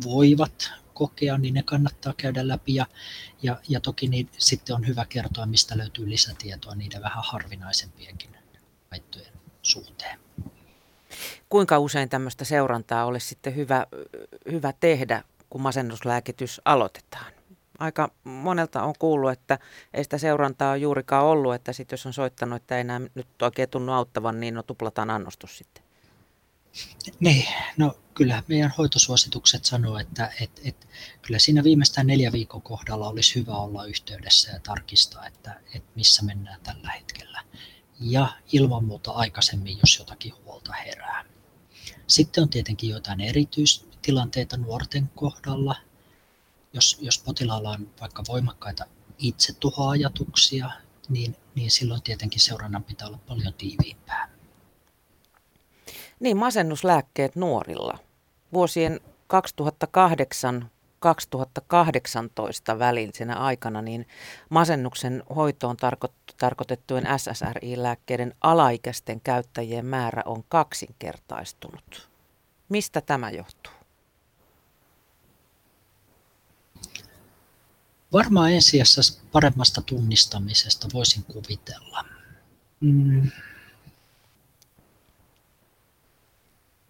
voivat 0.03 0.71
kokea, 0.93 1.37
niin 1.37 1.53
ne 1.53 1.63
kannattaa 1.63 2.13
käydä 2.17 2.47
läpi. 2.47 2.75
Ja, 2.75 2.85
ja, 3.41 3.59
ja 3.69 3.79
toki 3.79 4.07
niin 4.07 4.29
sitten 4.37 4.75
on 4.75 4.87
hyvä 4.87 5.05
kertoa, 5.05 5.45
mistä 5.45 5.77
löytyy 5.77 6.09
lisätietoa 6.09 6.75
niiden 6.75 7.01
vähän 7.01 7.23
harvinaisempienkin 7.27 8.39
haittojen 8.99 9.33
suhteen. 9.61 10.19
Kuinka 11.49 11.79
usein 11.79 12.09
tämmöistä 12.09 12.45
seurantaa 12.45 13.05
olisi 13.05 13.27
sitten 13.27 13.55
hyvä, 13.55 13.87
hyvä 14.51 14.73
tehdä, 14.79 15.23
kun 15.49 15.61
masennuslääkitys 15.61 16.61
aloitetaan? 16.65 17.33
Aika 17.79 18.11
monelta 18.23 18.83
on 18.83 18.93
kuullut, 18.99 19.31
että 19.31 19.59
ei 19.93 20.03
sitä 20.03 20.17
seurantaa 20.17 20.71
ole 20.71 20.77
juurikaan 20.77 21.25
ollut, 21.25 21.53
että 21.53 21.73
sitten 21.73 21.93
jos 21.97 22.05
on 22.05 22.13
soittanut, 22.13 22.61
että 22.61 22.75
ei 22.75 22.81
enää 22.81 23.01
nyt 23.15 23.41
oikein 23.41 23.69
tunnu 23.69 23.91
auttavan, 23.93 24.39
niin 24.39 24.53
no 24.53 24.63
tuplataan 24.63 25.09
annostus 25.09 25.57
sitten. 25.57 25.83
Niin, 27.19 27.47
no 27.77 27.97
kyllä 28.13 28.43
meidän 28.47 28.73
hoitosuositukset 28.77 29.65
sanoo, 29.65 29.97
että 29.97 30.31
et, 30.41 30.61
et, 30.63 30.87
kyllä 31.21 31.39
siinä 31.39 31.63
viimeistään 31.63 32.07
neljä 32.07 32.31
viikon 32.31 32.61
kohdalla 32.61 33.09
olisi 33.09 33.35
hyvä 33.39 33.55
olla 33.55 33.85
yhteydessä 33.85 34.51
ja 34.51 34.59
tarkistaa, 34.59 35.27
että 35.27 35.59
et 35.75 35.83
missä 35.95 36.23
mennään 36.23 36.61
tällä 36.61 36.91
hetkellä 36.91 37.43
ja 37.99 38.27
ilman 38.51 38.83
muuta 38.83 39.11
aikaisemmin, 39.11 39.77
jos 39.79 39.99
jotakin 39.99 40.33
huolta 40.45 40.73
herää. 40.73 41.25
Sitten 42.07 42.41
on 42.41 42.49
tietenkin 42.49 42.89
jotain 42.89 43.21
erityistilanteita 43.21 44.57
nuorten 44.57 45.09
kohdalla. 45.15 45.75
Jos, 46.73 46.97
jos 47.01 47.19
potilaalla 47.19 47.69
on 47.69 47.89
vaikka 48.01 48.23
voimakkaita 48.27 48.85
itsetuhoajatuksia, 49.17 50.71
niin, 51.09 51.35
niin 51.55 51.71
silloin 51.71 52.01
tietenkin 52.01 52.39
seurannan 52.39 52.83
pitää 52.83 53.07
olla 53.07 53.19
paljon 53.27 53.53
tiiviimpää. 53.53 54.29
Niin, 56.19 56.37
masennuslääkkeet 56.37 57.35
nuorilla. 57.35 57.97
Vuosien 58.53 58.99
2008 59.27 60.71
2018 60.99 62.79
välisenä 62.79 63.35
aikana 63.35 63.81
niin 63.81 64.07
masennuksen 64.49 65.23
hoitoon 65.35 65.77
tarkoitettujen 66.37 67.07
SSRI-lääkkeiden 67.17 68.35
alaikäisten 68.41 69.21
käyttäjien 69.21 69.85
määrä 69.85 70.23
on 70.25 70.43
kaksinkertaistunut. 70.47 72.09
Mistä 72.69 73.01
tämä 73.01 73.31
johtuu? 73.31 73.73
Varmaan 78.13 78.51
ensijassa 78.51 79.21
paremmasta 79.31 79.81
tunnistamisesta 79.81 80.87
voisin 80.93 81.23
kuvitella. 81.23 82.05
Mm. 82.79 83.31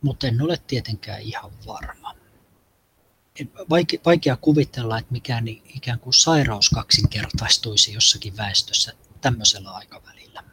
Mutta 0.01 0.27
en 0.27 0.41
ole 0.41 0.57
tietenkään 0.67 1.21
ihan 1.21 1.51
varma. 1.67 2.18
Vaikea 4.05 4.37
kuvitella, 4.37 4.97
että 4.97 5.11
mikään 5.11 5.47
ikään 5.47 5.99
kuin 5.99 6.13
sairaus 6.13 6.69
kaksinkertaistuisi 6.69 7.93
jossakin 7.93 8.37
väestössä 8.37 8.93
tämmöisellä 9.21 9.71
aikavälillä. 9.71 10.43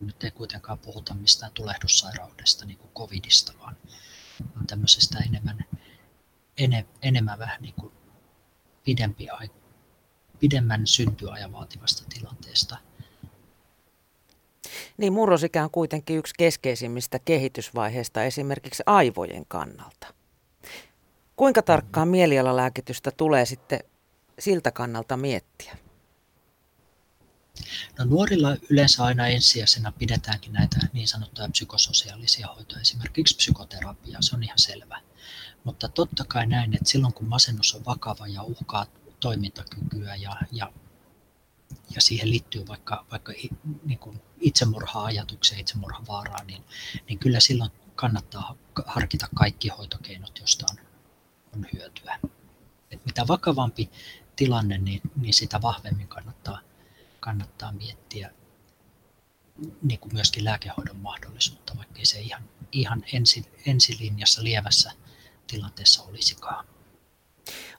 Nyt 0.00 0.24
ei 0.24 0.30
kuitenkaan 0.30 0.78
puhuta 0.78 1.14
mistään 1.14 1.52
tulehdussairaudesta 1.52 2.66
niin 2.66 2.78
kuin 2.78 2.90
covidista, 2.96 3.52
vaan 3.60 3.76
tämmöisestä 4.66 5.18
enemmän, 5.18 5.64
enemmän 7.02 7.38
vähän 7.38 7.62
niin 7.62 7.74
kuin 7.74 7.92
pidempi 8.84 9.26
pidemmän 10.38 10.86
syntyajan 10.86 11.52
vaativasta 11.52 12.04
tilanteesta. 12.14 12.76
Niin 14.96 15.12
murrosikä 15.12 15.64
on 15.64 15.70
kuitenkin 15.70 16.18
yksi 16.18 16.34
keskeisimmistä 16.38 17.18
kehitysvaiheista 17.18 18.24
esimerkiksi 18.24 18.82
aivojen 18.86 19.46
kannalta. 19.48 20.17
Kuinka 21.38 21.62
tarkkaan 21.62 22.08
mielialalääkitystä 22.08 23.10
tulee 23.10 23.44
sitten 23.44 23.80
siltä 24.38 24.70
kannalta 24.70 25.16
miettiä? 25.16 25.78
No 27.98 28.04
nuorilla 28.04 28.56
yleensä 28.70 29.04
aina 29.04 29.26
ensisijaisena 29.26 29.92
pidetäänkin 29.92 30.52
näitä 30.52 30.76
niin 30.92 31.08
sanottuja 31.08 31.48
psykososiaalisia 31.48 32.46
hoitoja, 32.46 32.80
esimerkiksi 32.80 33.36
psykoterapia, 33.36 34.18
se 34.20 34.36
on 34.36 34.42
ihan 34.42 34.58
selvä. 34.58 35.00
Mutta 35.64 35.88
totta 35.88 36.24
kai 36.24 36.46
näin, 36.46 36.74
että 36.74 36.90
silloin 36.90 37.14
kun 37.14 37.28
masennus 37.28 37.74
on 37.74 37.84
vakava 37.84 38.26
ja 38.26 38.42
uhkaa 38.42 38.86
toimintakykyä 39.20 40.16
ja, 40.16 40.36
ja, 40.52 40.72
ja 41.94 42.00
siihen 42.00 42.30
liittyy 42.30 42.66
vaikka, 42.66 43.06
vaikka 43.10 43.32
niin 43.84 43.98
kuin 43.98 44.20
itsemurha-ajatuksia, 44.40 45.58
itsemurhavaaraa, 45.58 46.44
niin, 46.44 46.64
niin 47.08 47.18
kyllä 47.18 47.40
silloin 47.40 47.70
kannattaa 47.94 48.56
harkita 48.86 49.28
kaikki 49.34 49.68
hoitokeinot, 49.68 50.38
joista 50.38 50.66
on, 50.70 50.87
on 51.58 51.66
hyötyä. 51.74 52.18
Et 52.90 53.04
mitä 53.06 53.28
vakavampi 53.28 53.90
tilanne, 54.36 54.78
niin, 54.78 55.00
niin 55.16 55.34
sitä 55.34 55.62
vahvemmin 55.62 56.08
kannattaa, 56.08 56.60
kannattaa 57.20 57.72
miettiä 57.72 58.30
niin 59.82 60.00
kuin 60.00 60.14
myöskin 60.14 60.44
lääkehoidon 60.44 60.96
mahdollisuutta, 60.96 61.76
vaikkei 61.76 62.06
se 62.06 62.20
ihan, 62.20 62.42
ihan 62.72 63.04
ensi, 63.12 63.44
ensilinjassa 63.66 64.44
lievässä 64.44 64.92
tilanteessa 65.46 66.02
olisikaan. 66.02 66.66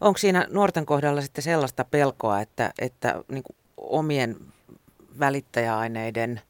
Onko 0.01 0.17
siinä 0.17 0.47
nuorten 0.49 0.85
kohdalla 0.85 1.21
sitten 1.21 1.43
sellaista 1.43 1.85
pelkoa, 1.85 2.41
että, 2.41 2.73
että 2.79 3.23
niin 3.31 3.43
kuin 3.43 3.57
omien 3.77 4.35
välittäjäaineiden 5.19 6.41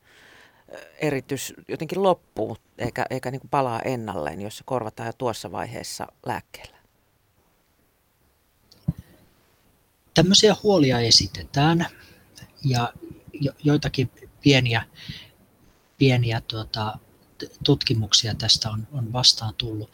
eritys 0.97 1.53
jotenkin 1.67 2.03
loppuu 2.03 2.57
eikä, 2.77 3.05
eikä 3.09 3.31
niin 3.31 3.41
kuin 3.41 3.49
palaa 3.49 3.79
ennalleen, 3.79 4.41
jos 4.41 4.57
se 4.57 4.63
korvataan 4.65 5.07
jo 5.07 5.13
tuossa 5.13 5.51
vaiheessa 5.51 6.07
lääkkeellä? 6.25 6.78
Tämmöisiä 10.19 10.55
huolia 10.63 10.99
esitetään 10.99 11.87
ja 12.65 12.93
jo, 13.33 13.51
joitakin 13.63 14.11
pieniä, 14.41 14.85
pieniä 15.97 16.41
tuota, 16.41 16.99
tutkimuksia 17.63 18.35
tästä 18.35 18.69
on, 18.69 18.87
on 18.91 19.13
vastaan 19.13 19.53
tullut 19.55 19.91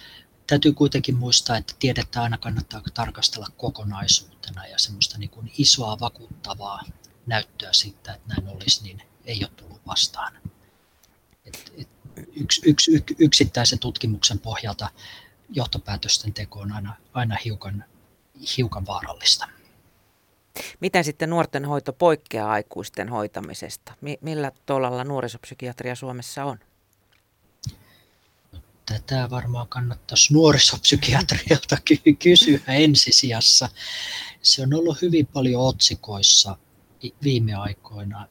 täytyy 0.48 0.74
kuitenkin 0.74 1.16
muistaa, 1.16 1.58
että 1.58 1.74
tiedettä 1.80 2.22
aina 2.22 2.38
kannattaa 2.38 2.82
tarkastella 2.94 3.48
kokonaisuutena 3.58 4.68
ja 4.68 4.80
semmoista 4.80 5.18
niin 5.18 5.30
kuin 5.30 5.52
isoa 5.58 6.00
vakuuttavaa 6.00 6.84
näyttöä 7.26 7.74
siitä, 7.74 8.14
että 8.14 8.28
näin 8.28 8.48
olisi, 8.48 8.84
niin 8.84 9.02
ei 9.26 9.40
ole 9.42 9.52
tullut 9.56 9.88
vastaan. 9.88 10.34
Et, 11.46 11.74
et 11.78 11.90
yks, 12.36 12.62
yks, 12.66 12.88
yks, 12.88 13.14
yksittäisen 13.20 13.80
tutkimuksen 13.80 14.40
pohjalta 14.40 14.90
johtopäätösten 15.50 16.34
teko 16.34 16.60
on 16.60 16.72
aina, 16.72 16.96
aina 17.14 17.38
hiukan, 17.46 17.86
hiukan 18.58 18.86
vaarallista. 18.86 19.48
Miten 20.80 21.04
sitten 21.04 21.30
nuorten 21.30 21.66
hoito 21.66 21.94
poikkeaa 21.94 22.52
aikuisten 22.52 23.10
hoitamisesta? 23.10 23.94
Millä 24.22 24.52
tolalla 24.66 25.04
nuorisopsykiatria 25.04 25.96
Suomessa 25.96 26.46
on? 26.46 26.60
Tätä 28.86 29.30
varmaan 29.30 29.68
kannattaisi 29.68 30.34
nuorisopsykiatrialta 30.34 31.78
kysyä 32.20 32.60
ensisijassa. 32.68 33.70
Se 34.42 34.62
on 34.62 34.74
ollut 34.74 35.02
hyvin 35.02 35.28
paljon 35.28 35.62
otsikoissa 35.62 36.58
viime 37.24 37.54
aikoina 37.54 38.28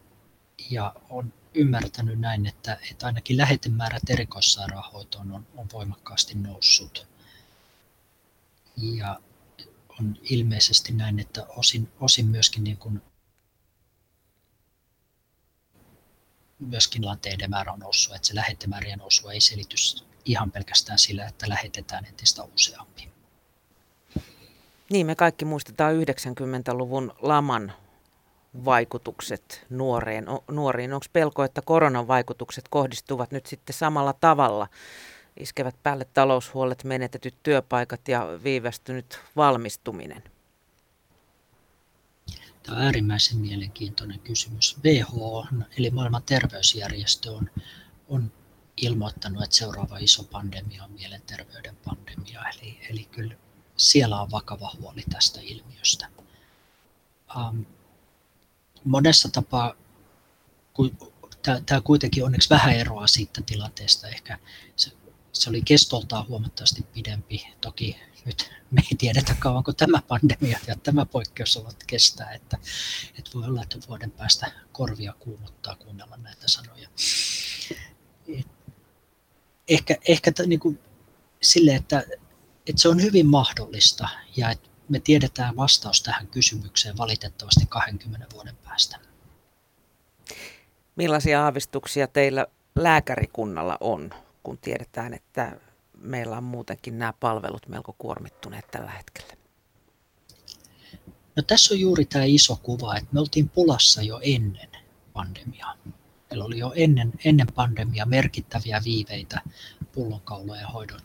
ja 0.70 0.94
on 1.10 1.32
ymmärtänyt 1.54 2.20
näin, 2.20 2.46
että, 2.46 2.78
että 2.90 3.06
ainakin 3.06 3.36
lähetemäärät 3.36 4.10
erikoissairaanhoitoon 4.10 5.32
on, 5.32 5.46
on 5.56 5.66
voimakkaasti 5.72 6.34
noussut. 6.34 7.06
Ja 8.76 9.20
on 10.00 10.16
ilmeisesti 10.22 10.92
näin, 10.92 11.18
että 11.18 11.46
osin, 11.48 11.88
osin 12.00 12.26
myöskin 12.26 12.64
niin 12.64 12.76
kuin 12.76 13.02
myöskin 16.58 17.06
lanteiden 17.06 17.50
määrä 17.50 17.72
on 17.72 17.78
noussut, 17.78 18.14
että 18.14 18.28
se 18.28 18.34
lähetemäärien 18.34 18.98
nousu 18.98 19.28
ei 19.28 19.40
selity 19.40 19.76
ihan 20.24 20.50
pelkästään 20.50 20.98
sillä, 20.98 21.26
että 21.26 21.48
lähetetään 21.48 22.04
entistä 22.04 22.42
useampi. 22.42 23.08
Niin, 24.90 25.06
me 25.06 25.14
kaikki 25.14 25.44
muistetaan 25.44 25.94
90-luvun 25.94 27.14
laman 27.22 27.72
vaikutukset 28.64 29.66
nuoreen, 29.70 30.26
nuoriin. 30.50 30.92
Onko 30.92 31.06
pelko, 31.12 31.44
että 31.44 31.62
koronan 31.62 32.08
vaikutukset 32.08 32.64
kohdistuvat 32.70 33.30
nyt 33.30 33.46
sitten 33.46 33.74
samalla 33.74 34.14
tavalla? 34.20 34.68
Iskevät 35.36 35.82
päälle 35.82 36.04
taloushuolet, 36.04 36.84
menetetyt 36.84 37.34
työpaikat 37.42 38.08
ja 38.08 38.28
viivästynyt 38.44 39.20
valmistuminen? 39.36 40.22
Tämä 42.62 42.78
on 42.78 42.84
äärimmäisen 42.84 43.38
mielenkiintoinen 43.38 44.20
kysymys. 44.20 44.76
WHO, 44.84 45.46
eli 45.78 45.90
maailman 45.90 46.22
terveysjärjestö, 46.22 47.30
on, 47.30 47.50
on 48.08 48.32
ilmoittanut, 48.76 49.42
että 49.42 49.56
seuraava 49.56 49.98
iso 49.98 50.24
pandemia 50.24 50.84
on 50.84 50.92
mielenterveyden 50.92 51.76
pandemia. 51.76 52.48
Eli, 52.48 52.78
eli 52.90 53.04
kyllä 53.04 53.34
siellä 53.76 54.20
on 54.20 54.30
vakava 54.30 54.74
huoli 54.80 55.02
tästä 55.10 55.40
ilmiöstä. 55.42 56.08
Ähm, 57.36 57.60
monessa 58.84 59.28
tapaa 59.28 59.74
tämä 61.66 61.80
kuitenkin 61.80 62.24
onneksi 62.24 62.50
vähän 62.50 62.74
eroaa 62.74 63.06
siitä 63.06 63.42
tilanteesta. 63.46 64.08
Ehkä 64.08 64.38
se, 64.76 64.92
se 65.34 65.50
oli 65.50 65.62
kestoltaan 65.62 66.28
huomattavasti 66.28 66.82
pidempi. 66.82 67.46
Toki 67.60 67.96
nyt 68.24 68.50
me 68.70 68.80
ei 68.90 68.96
tiedetä 68.98 69.36
kauanko 69.38 69.72
tämä 69.72 70.02
pandemia 70.08 70.58
ja 70.66 70.76
tämä 70.76 71.06
poikkeus 71.06 71.56
ovat 71.56 71.76
kestää, 71.86 72.32
että, 72.32 72.58
että 73.18 73.30
voi 73.34 73.44
olla, 73.44 73.62
että 73.62 73.78
vuoden 73.88 74.10
päästä 74.10 74.52
korvia 74.72 75.14
kuumottaa 75.18 75.76
kuunnella 75.76 76.16
näitä 76.16 76.48
sanoja. 76.48 76.88
Et 78.28 78.46
ehkä, 79.68 79.96
ehkä 80.08 80.32
t- 80.32 80.46
niin 80.46 80.60
kuin 80.60 80.78
sille, 81.42 81.74
että, 81.74 82.04
että 82.66 82.82
se 82.82 82.88
on 82.88 83.02
hyvin 83.02 83.26
mahdollista 83.26 84.08
ja 84.36 84.50
että 84.50 84.68
me 84.88 85.00
tiedetään 85.00 85.56
vastaus 85.56 86.02
tähän 86.02 86.26
kysymykseen 86.26 86.96
valitettavasti 86.96 87.66
20 87.68 88.26
vuoden 88.34 88.56
päästä. 88.56 88.98
Millaisia 90.96 91.44
aavistuksia 91.44 92.06
teillä 92.06 92.46
lääkärikunnalla 92.76 93.76
on, 93.80 94.10
kun 94.44 94.58
tiedetään, 94.58 95.14
että 95.14 95.60
meillä 95.98 96.36
on 96.36 96.44
muutenkin 96.44 96.98
nämä 96.98 97.12
palvelut 97.20 97.68
melko 97.68 97.94
kuormittuneet 97.98 98.70
tällä 98.70 98.90
hetkellä? 98.90 99.34
No 101.36 101.42
tässä 101.42 101.74
on 101.74 101.80
juuri 101.80 102.04
tämä 102.04 102.24
iso 102.24 102.56
kuva, 102.56 102.96
että 102.96 103.08
me 103.12 103.20
oltiin 103.20 103.48
pulassa 103.48 104.02
jo 104.02 104.20
ennen 104.22 104.68
pandemiaa. 105.12 105.74
Meillä 106.30 106.44
oli 106.44 106.58
jo 106.58 106.72
ennen, 106.76 107.12
ennen 107.24 107.46
pandemia 107.54 108.06
merkittäviä 108.06 108.80
viiveitä 108.84 109.40
pullonkaulojen 109.92 110.68
hoidon, 110.68 111.00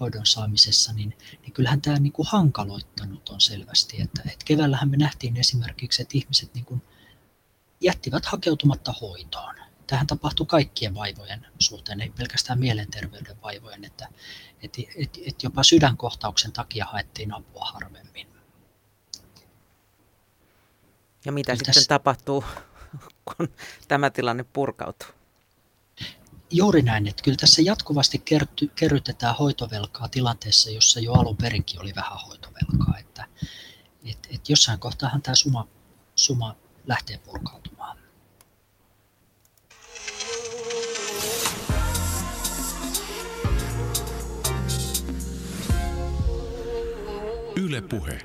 hoidon 0.00 0.26
saamisessa, 0.26 0.92
niin, 0.92 1.16
niin 1.42 1.52
kyllähän 1.52 1.82
tämä 1.82 1.98
niin 1.98 2.12
kuin 2.12 2.28
hankaloittanut 2.30 3.28
on 3.28 3.40
selvästi. 3.40 4.02
Että, 4.02 4.22
että 4.22 4.44
keväällähän 4.44 4.90
me 4.90 4.96
nähtiin 4.96 5.36
esimerkiksi, 5.36 6.02
että 6.02 6.18
ihmiset 6.18 6.54
niin 6.54 6.64
kuin 6.64 6.82
jättivät 7.80 8.26
hakeutumatta 8.26 8.94
hoitoon. 9.00 9.54
Tähän 9.92 10.06
tapahtui 10.06 10.46
kaikkien 10.46 10.94
vaivojen 10.94 11.46
suhteen, 11.58 12.00
ei 12.00 12.10
pelkästään 12.10 12.58
mielenterveyden 12.58 13.42
vaivojen, 13.42 13.84
että, 13.84 14.08
että, 14.62 14.82
että, 14.96 15.20
että 15.26 15.46
jopa 15.46 15.62
sydänkohtauksen 15.62 16.52
takia 16.52 16.84
haettiin 16.84 17.34
apua 17.34 17.64
harvemmin. 17.64 18.26
Ja 21.24 21.32
mitä 21.32 21.52
Mitäs? 21.52 21.56
sitten 21.56 21.88
tapahtuu, 21.88 22.44
kun 23.24 23.48
tämä 23.88 24.10
tilanne 24.10 24.44
purkautuu? 24.44 25.08
Juuri 26.50 26.82
näin, 26.82 27.06
että 27.06 27.22
kyllä 27.22 27.36
tässä 27.36 27.62
jatkuvasti 27.62 28.18
kerty, 28.18 28.70
kerrytetään 28.74 29.36
hoitovelkaa 29.36 30.08
tilanteessa, 30.08 30.70
jossa 30.70 31.00
jo 31.00 31.12
alun 31.12 31.36
perinkin 31.36 31.80
oli 31.80 31.94
vähän 31.94 32.18
hoitovelkaa. 32.26 32.98
Että, 32.98 33.26
et, 34.04 34.28
et 34.30 34.48
jossain 34.48 34.78
kohtaahan 34.78 35.22
tämä 35.22 35.34
suma, 35.34 35.68
suma 36.14 36.56
lähtee 36.86 37.18
purkautumaan. 37.18 38.01
Yle 47.56 47.82
Puhe. 47.82 48.18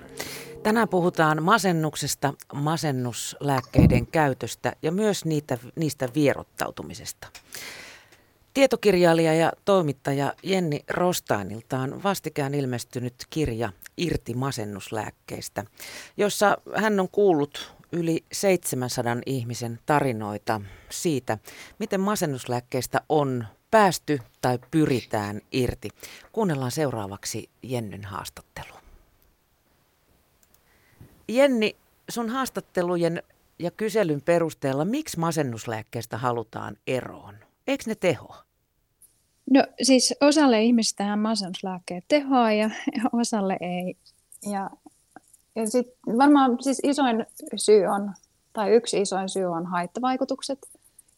Tänään 0.63 0.89
puhutaan 0.89 1.43
masennuksesta, 1.43 2.33
masennuslääkkeiden 2.53 4.07
käytöstä 4.07 4.73
ja 4.81 4.91
myös 4.91 5.25
niitä, 5.25 5.57
niistä 5.75 6.09
vierottautumisesta. 6.15 7.27
Tietokirjailija 8.53 9.33
ja 9.33 9.51
toimittaja 9.65 10.33
Jenni 10.43 10.83
Rostainilta 10.89 11.79
on 11.79 12.03
vastikään 12.03 12.53
ilmestynyt 12.53 13.13
kirja 13.29 13.71
Irti 13.97 14.33
masennuslääkkeistä, 14.33 15.63
jossa 16.17 16.57
hän 16.75 16.99
on 16.99 17.09
kuullut 17.09 17.73
yli 17.91 18.25
700 18.31 19.17
ihmisen 19.25 19.79
tarinoita 19.85 20.61
siitä, 20.89 21.37
miten 21.79 22.01
masennuslääkkeistä 22.01 23.01
on 23.09 23.45
päästy 23.71 24.19
tai 24.41 24.59
pyritään 24.71 25.41
irti. 25.51 25.89
Kuunnellaan 26.31 26.71
seuraavaksi 26.71 27.49
Jennyn 27.63 28.05
haastattelu. 28.05 28.73
Jenni, 31.27 31.75
sun 32.09 32.29
haastattelujen 32.29 33.23
ja 33.59 33.71
kyselyn 33.71 34.21
perusteella, 34.21 34.85
miksi 34.85 35.19
masennuslääkkeestä 35.19 36.17
halutaan 36.17 36.77
eroon? 36.87 37.35
Eikö 37.67 37.83
ne 37.87 37.95
tehoa? 37.95 38.47
No 39.51 39.63
siis 39.81 40.13
osalle 40.21 40.63
ihmistä 40.63 41.15
masennuslääkkeet 41.15 42.05
tehoaa 42.07 42.51
ja, 42.51 42.69
ja 42.95 43.03
osalle 43.13 43.57
ei. 43.61 43.97
Ja, 44.51 44.69
ja 45.57 45.69
sit 45.69 45.87
varmaan 46.17 46.57
siis 46.63 46.81
isoin 46.83 47.25
syy 47.55 47.85
on, 47.85 48.13
tai 48.53 48.75
yksi 48.75 49.01
isoin 49.01 49.29
syy 49.29 49.45
on 49.45 49.65
haittavaikutukset, 49.65 50.59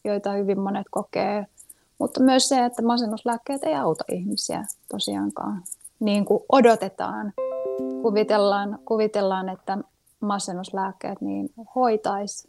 joita 0.04 0.32
hyvin 0.32 0.60
monet 0.60 0.86
kokee. 0.90 1.46
Mutta 1.98 2.20
myös 2.20 2.48
se, 2.48 2.64
että 2.64 2.82
masennuslääkkeet 2.82 3.64
ei 3.64 3.74
auta 3.74 4.04
ihmisiä 4.08 4.64
tosiaankaan 4.88 5.62
niin 6.00 6.24
kuin 6.24 6.42
odotetaan. 6.48 7.32
Kuvitellaan, 8.02 8.78
kuvitellaan 8.84 9.48
että 9.48 9.78
masennuslääkkeet 10.20 11.20
niin 11.20 11.48
hoitaisi 11.74 12.48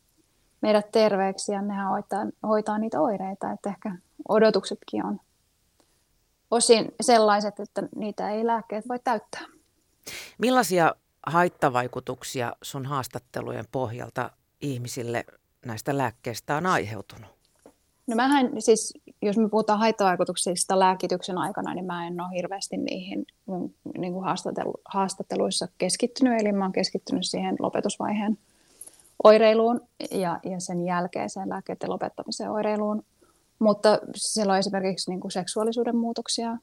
meidät 0.62 0.92
terveeksi 0.92 1.52
ja 1.52 1.62
nehän 1.62 1.90
hoitaa, 1.90 2.26
hoitaa 2.44 2.78
niitä 2.78 3.02
oireita. 3.02 3.52
Että 3.52 3.70
ehkä 3.70 3.96
odotuksetkin 4.30 5.06
on 5.06 5.20
osin 6.52 6.96
sellaiset, 7.02 7.60
että 7.60 7.84
niitä 7.96 8.30
ei 8.30 8.46
lääkkeet 8.46 8.90
voi 8.90 9.00
täyttää. 9.04 9.42
Millaisia 10.38 10.96
haittavaikutuksia 11.28 12.56
sun 12.62 12.86
haastattelujen 12.86 13.66
pohjalta 13.72 14.32
ihmisille 14.62 15.26
näistä 15.66 15.98
lääkkeistä 15.98 16.56
on 16.56 16.66
aiheutunut? 16.66 17.30
No 18.08 18.16
mähän 18.16 18.52
siis, 18.60 18.94
jos 19.22 19.38
me 19.38 19.50
puhutaan 19.50 19.80
haittavaikutuksista 19.80 20.80
lääkityksen 20.80 21.38
aikana, 21.38 21.74
niin 21.74 21.86
mä 21.86 22.08
en 22.08 22.22
ole 22.22 22.30
hirveästi 22.36 22.78
niihin 22.78 23.26
niin 23.98 24.14
kuin 24.14 24.26
haastattelu, 24.26 24.74
haastatteluissa 24.86 25.68
keskittynyt, 25.78 26.42
eli 26.42 26.52
mä 26.52 26.66
oon 26.66 26.72
keskittynyt 26.72 27.26
siihen 27.26 27.56
lopetusvaiheen 27.60 28.38
oireiluun 29.24 29.82
ja, 30.12 30.40
ja 30.44 30.60
sen 30.60 30.86
jälkeiseen 30.86 31.50
lääkkeiden 31.50 31.90
lopettamisen 31.90 32.52
oireiluun. 32.52 33.04
Mutta 33.60 34.00
siellä 34.16 34.54
on 34.54 34.60
esimerkiksi 34.60 35.12
niin 35.12 35.20
kuin 35.20 35.32
seksuaalisuuden 35.32 35.98
muutoksia, 35.98 36.58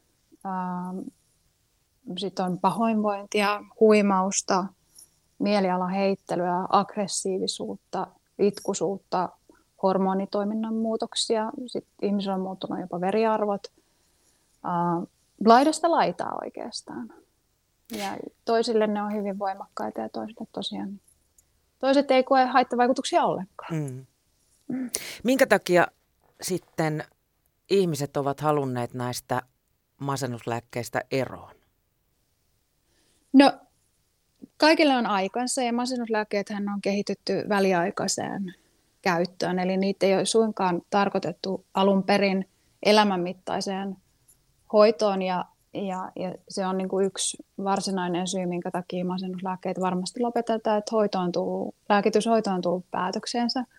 sitten 2.17 2.45
on 2.45 2.59
pahoinvointia, 2.59 3.65
huimausta, 3.81 4.65
mielialaheittelyä, 5.39 6.67
aggressiivisuutta, 6.69 8.07
itkusuutta, 8.39 9.29
hormonitoiminnan 9.83 10.75
muutoksia. 10.75 11.53
Sitten 11.67 12.09
ihmisillä 12.09 12.35
on 12.35 12.41
muuttunut 12.41 12.81
jopa 12.81 13.01
veriarvot. 13.01 13.63
Äh, 14.67 15.09
laidasta 15.47 15.91
laitaa 15.91 16.39
oikeastaan. 16.45 17.13
Ja 17.97 18.17
toisille 18.45 18.87
ne 18.87 19.03
on 19.03 19.13
hyvin 19.13 19.39
voimakkaita 19.39 20.01
ja 20.01 20.09
toisille 20.09 20.47
tosiaan. 20.53 21.01
Toiset 21.79 22.11
ei 22.11 22.25
koe 22.25 22.45
haittavaikutuksia 22.45 23.25
ollenkaan. 23.25 23.75
Mm. 23.75 24.07
Minkä 25.25 25.47
takia 25.47 25.87
sitten 26.43 27.05
ihmiset 27.71 28.17
ovat 28.17 28.41
halunneet 28.41 28.95
näistä 28.95 29.43
masennuslääkkeistä 29.99 31.03
eroon? 31.11 31.58
No, 33.33 33.53
kaikille 34.57 34.97
on 34.97 35.07
aikansa 35.07 35.63
ja 35.63 35.73
masennuslääkkeet 35.73 36.51
on 36.51 36.81
kehitetty 36.83 37.45
väliaikaiseen 37.49 38.55
käyttöön. 39.03 39.59
Eli 39.59 39.77
niitä 39.77 40.07
ei 40.07 40.15
ole 40.15 40.25
suinkaan 40.25 40.83
tarkoitettu 40.91 41.65
alun 41.75 42.03
perin 42.03 42.49
elämänmittaiseen 42.83 43.97
hoitoon 44.73 45.23
ja, 45.23 45.45
ja, 45.75 46.13
ja 46.17 46.35
se 46.49 46.67
on 46.67 46.79
niin 46.79 46.89
kuin 46.89 47.07
yksi 47.07 47.37
varsinainen 47.65 48.29
syy, 48.29 48.47
minkä 48.47 48.71
takia 48.71 49.05
masennuslääkkeet 49.05 49.81
varmasti 49.81 50.21
lopetetaan, 50.21 50.79
että 50.79 50.91
hoito 50.93 51.19
on 51.19 51.33
tullut, 51.33 51.75
lääkityshoito 51.89 52.51
on 52.51 52.63
tullut 52.63 52.85
päätökseensä– 52.91 53.65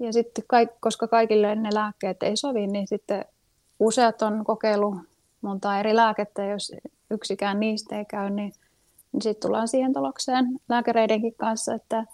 ja 0.00 0.12
sitten, 0.12 0.44
koska 0.80 1.08
kaikille 1.08 1.54
ne 1.54 1.68
lääkkeet 1.74 2.22
ei 2.22 2.36
sovi, 2.36 2.66
niin 2.66 2.88
sitten 2.88 3.24
useat 3.80 4.22
on 4.22 4.44
kokeillut 4.44 4.96
monta 5.40 5.80
eri 5.80 5.96
lääkettä, 5.96 6.44
jos 6.44 6.72
yksikään 7.10 7.60
niistä 7.60 7.98
ei 7.98 8.04
käy, 8.04 8.30
niin, 8.30 8.52
niin 9.14 9.22
sitten 9.22 9.48
tullaan 9.48 9.68
siihen 9.68 9.92
tulokseen 9.92 10.46
lääkäreidenkin 10.68 11.34
kanssa, 11.34 11.74
että, 11.74 12.04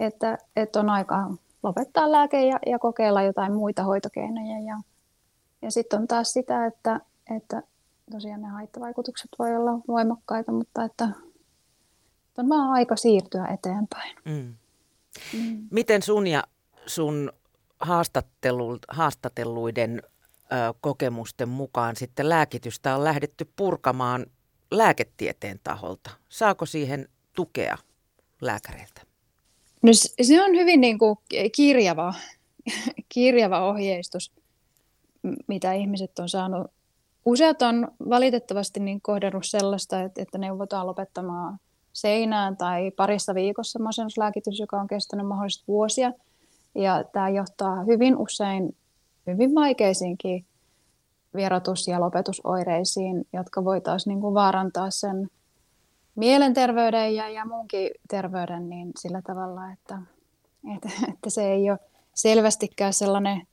että, 0.00 0.38
että 0.56 0.80
on 0.80 0.90
aika 0.90 1.30
lopettaa 1.62 2.12
lääke 2.12 2.46
ja, 2.46 2.58
ja 2.66 2.78
kokeilla 2.78 3.22
jotain 3.22 3.52
muita 3.52 3.82
hoitokeinoja. 3.82 4.60
Ja, 4.66 4.80
ja 5.62 5.70
sitten 5.70 6.00
on 6.00 6.08
taas 6.08 6.32
sitä, 6.32 6.66
että, 6.66 7.00
että 7.36 7.62
tosiaan 8.10 8.40
ne 8.40 8.48
haittavaikutukset 8.48 9.30
voi 9.38 9.56
olla 9.56 9.72
voimakkaita, 9.88 10.52
mutta 10.52 10.84
että 10.84 11.08
on 12.38 12.48
vaan 12.48 12.70
aika 12.70 12.96
siirtyä 12.96 13.46
eteenpäin. 13.46 14.16
Mm. 14.24 14.54
Mm. 15.32 15.68
Miten 15.70 16.02
sun 16.02 16.26
ja 16.26 16.42
sun 16.86 17.32
haastattelu, 17.80 18.78
haastatelluiden 18.88 20.02
ö, 20.52 20.74
kokemusten 20.80 21.48
mukaan 21.48 21.96
sitten 21.96 22.28
lääkitystä 22.28 22.96
on 22.96 23.04
lähdetty 23.04 23.50
purkamaan 23.56 24.26
lääketieteen 24.70 25.60
taholta. 25.64 26.10
Saako 26.28 26.66
siihen 26.66 27.08
tukea 27.34 27.78
lääkäreiltä? 28.40 29.00
No 29.82 29.92
se 30.22 30.42
on 30.42 30.50
hyvin 30.50 30.80
niin 30.80 30.98
kuin 30.98 31.16
kirjava, 31.56 32.14
kirjava 33.14 33.68
ohjeistus, 33.68 34.32
mitä 35.46 35.72
ihmiset 35.72 36.18
on 36.18 36.28
saanut. 36.28 36.70
Useat 37.24 37.62
on 37.62 37.88
valitettavasti 38.08 38.80
niin 38.80 39.00
kohdannut 39.00 39.46
sellaista, 39.46 40.02
että, 40.02 40.22
että 40.22 40.38
neuvotaan 40.38 40.86
lopettamaan 40.86 41.58
seinään 41.92 42.56
tai 42.56 42.90
parissa 42.90 43.34
viikossa 43.34 43.78
masennuslääkitys, 43.78 44.58
joka 44.58 44.80
on 44.80 44.86
kestänyt 44.86 45.26
mahdollisesti 45.26 45.64
vuosia– 45.68 46.12
ja 46.76 47.04
tämä 47.12 47.28
johtaa 47.28 47.84
hyvin 47.84 48.16
usein 48.16 48.76
hyvin 49.26 49.54
vaikeisiinkin 49.54 50.44
vierotus- 51.36 51.88
ja 51.88 52.00
lopetusoireisiin, 52.00 53.24
jotka 53.32 53.64
voitaisiin 53.64 54.10
niin 54.10 54.20
kuin 54.20 54.34
vaarantaa 54.34 54.90
sen 54.90 55.28
mielenterveyden 56.14 57.14
ja, 57.14 57.28
ja 57.28 57.44
muunkin 57.44 57.90
terveyden 58.10 58.68
niin 58.68 58.90
sillä 58.98 59.22
tavalla, 59.22 59.72
että, 59.72 59.98
että, 60.76 60.88
että 61.08 61.30
se 61.30 61.52
ei 61.52 61.70
ole 61.70 61.78
selvästikään 62.14 62.92
sellainen, 62.92 63.46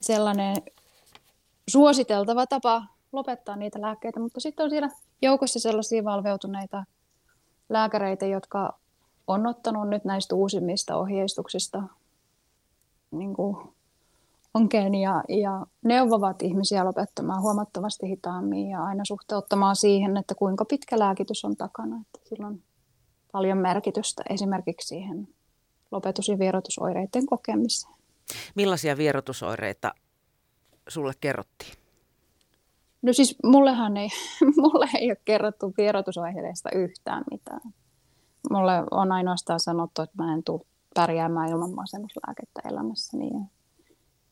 sellainen 0.00 0.56
suositeltava 1.68 2.46
tapa 2.46 2.84
lopettaa 3.12 3.56
niitä 3.56 3.80
lääkkeitä, 3.80 4.20
mutta 4.20 4.40
sitten 4.40 4.64
on 4.64 4.70
siellä 4.70 4.88
joukossa 5.22 5.60
sellaisia 5.60 6.04
valveutuneita 6.04 6.84
lääkäreitä, 7.68 8.26
jotka 8.26 8.78
on 9.26 9.46
ottanut 9.46 9.88
nyt 9.88 10.04
näistä 10.04 10.34
uusimmista 10.34 10.96
ohjeistuksista 10.96 11.82
niin 13.10 13.34
kuin 13.34 13.56
onkeen 14.54 14.94
ja, 14.94 15.24
ja 15.28 15.66
neuvovat 15.84 16.42
ihmisiä 16.42 16.84
lopettamaan 16.84 17.42
huomattavasti 17.42 18.08
hitaammin 18.08 18.68
ja 18.68 18.84
aina 18.84 19.04
suhteuttamaan 19.04 19.76
siihen, 19.76 20.16
että 20.16 20.34
kuinka 20.34 20.64
pitkä 20.64 20.98
lääkitys 20.98 21.44
on 21.44 21.56
takana. 21.56 22.00
Että 22.00 22.28
sillä 22.28 22.46
on 22.46 22.62
paljon 23.32 23.58
merkitystä 23.58 24.22
esimerkiksi 24.30 24.88
siihen 24.88 25.28
lopetus- 25.90 26.28
ja 26.28 26.38
vierotusoireiden 26.38 27.26
kokemiseen. 27.26 27.94
Millaisia 28.54 28.96
vierotusoireita 28.96 29.94
sulle 30.88 31.12
kerrottiin? 31.20 31.72
No 33.02 33.12
siis 33.12 33.36
mullehan 33.44 33.96
ei, 33.96 34.08
mulle 34.62 34.88
ei 34.98 35.10
ole 35.10 35.16
kerrottu 35.24 35.74
vierotusoireista 35.76 36.70
yhtään 36.74 37.24
mitään. 37.30 37.60
Mulle 38.50 38.72
on 38.90 39.12
ainoastaan 39.12 39.60
sanottu, 39.60 40.02
että 40.02 40.22
mä 40.22 40.34
en 40.34 40.44
tule 40.44 40.60
pärjäämään 40.94 41.48
ilman 41.48 41.74
masennuslääkettä 41.74 42.60
elämässäni. 42.64 43.26
Ja, 43.26 43.40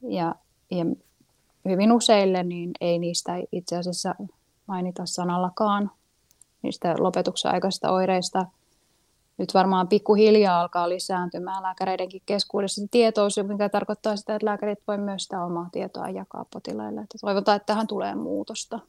ja, 0.02 0.34
ja 0.70 0.84
hyvin 1.68 1.92
useille 1.92 2.42
niin 2.42 2.70
ei 2.80 2.98
niistä 2.98 3.32
itse 3.52 3.76
asiassa 3.76 4.14
mainita 4.66 5.06
sanallakaan 5.06 5.90
niistä 6.62 6.94
lopetuksen 6.98 7.52
aikaisista 7.52 7.92
oireista– 7.92 8.46
nyt 9.38 9.54
varmaan 9.54 9.88
pikkuhiljaa 9.88 10.60
alkaa 10.60 10.88
lisääntymään 10.88 11.62
lääkäreidenkin 11.62 12.22
keskuudessa 12.26 12.86
tietoisuus, 12.90 13.46
mikä 13.46 13.68
tarkoittaa 13.68 14.16
sitä, 14.16 14.34
että 14.34 14.46
lääkärit 14.46 14.78
voi 14.88 14.98
myös 14.98 15.22
sitä 15.22 15.44
omaa 15.44 15.68
tietoa 15.72 16.08
jakaa 16.08 16.44
potilaille. 16.52 17.00
Että 17.00 17.18
toivotaan, 17.20 17.56
että 17.56 17.66
tähän 17.66 17.86
tulee 17.86 18.14
muutosta. 18.14 18.80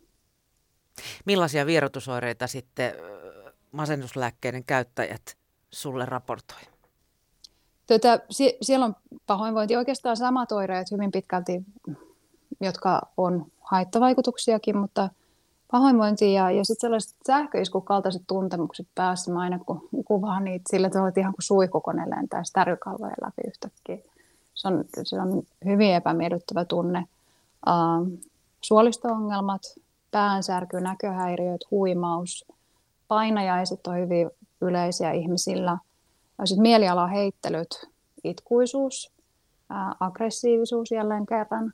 Millaisia 1.26 1.66
vierotusoireita 1.66 2.48
sitten 2.48 2.94
masennuslääkkeiden 3.72 4.64
käyttäjät 4.64 5.38
sulle 5.72 6.06
raportoi? 6.06 6.60
Tätä, 7.90 8.20
sie, 8.30 8.58
siellä 8.62 8.86
on 8.86 8.96
pahoinvointi 9.28 9.76
oikeastaan 9.76 10.18
samat 10.18 10.52
oireet 10.52 10.92
hyvin 10.92 11.12
pitkälti, 11.12 11.64
jotka 12.62 13.02
on 13.18 13.46
haittavaikutuksiakin, 13.62 14.78
mutta 14.78 15.10
pahoinvointi 15.72 16.34
ja, 16.34 16.52
ja 16.52 16.66
sitten 16.66 16.82
sellaiset 16.82 17.16
sähköiskun 17.28 17.86
kaltaiset 17.86 18.22
tuntemukset 18.28 18.88
päässä. 18.96 19.32
Mä 19.32 19.40
aina 19.40 19.60
kun 19.60 19.90
kuvaan 20.06 20.44
niitä 20.44 20.64
sillä 20.70 20.90
tavalla, 20.90 21.12
ihan 21.18 21.34
kuin 21.34 21.44
suihkukone 21.44 22.10
lentää 22.10 22.44
stärkykalvojen 22.44 23.16
läpi 23.22 23.42
yhtäkkiä. 23.48 23.98
Se 24.54 24.68
on, 24.68 24.86
se 25.04 25.22
on 25.22 25.44
hyvin 25.66 25.94
epämiellyttävä 25.94 26.66
tunne. 26.66 27.06
Uh, 27.68 28.20
suolisto-ongelmat, 28.62 29.62
päänsärky, 30.12 30.82
näköhäiriöt, 30.82 31.62
huimaus, 31.72 32.46
painajaiset 33.08 33.88
on 33.88 33.98
hyvin 33.98 34.30
yleisiä 34.62 35.12
ihmisillä. 35.12 35.78
Sitten 36.46 36.62
mielialaheittelyt, 36.62 37.70
itkuisuus, 38.24 39.12
aggressiivisuus 40.00 40.92
jälleen 40.92 41.26
kerran, 41.26 41.74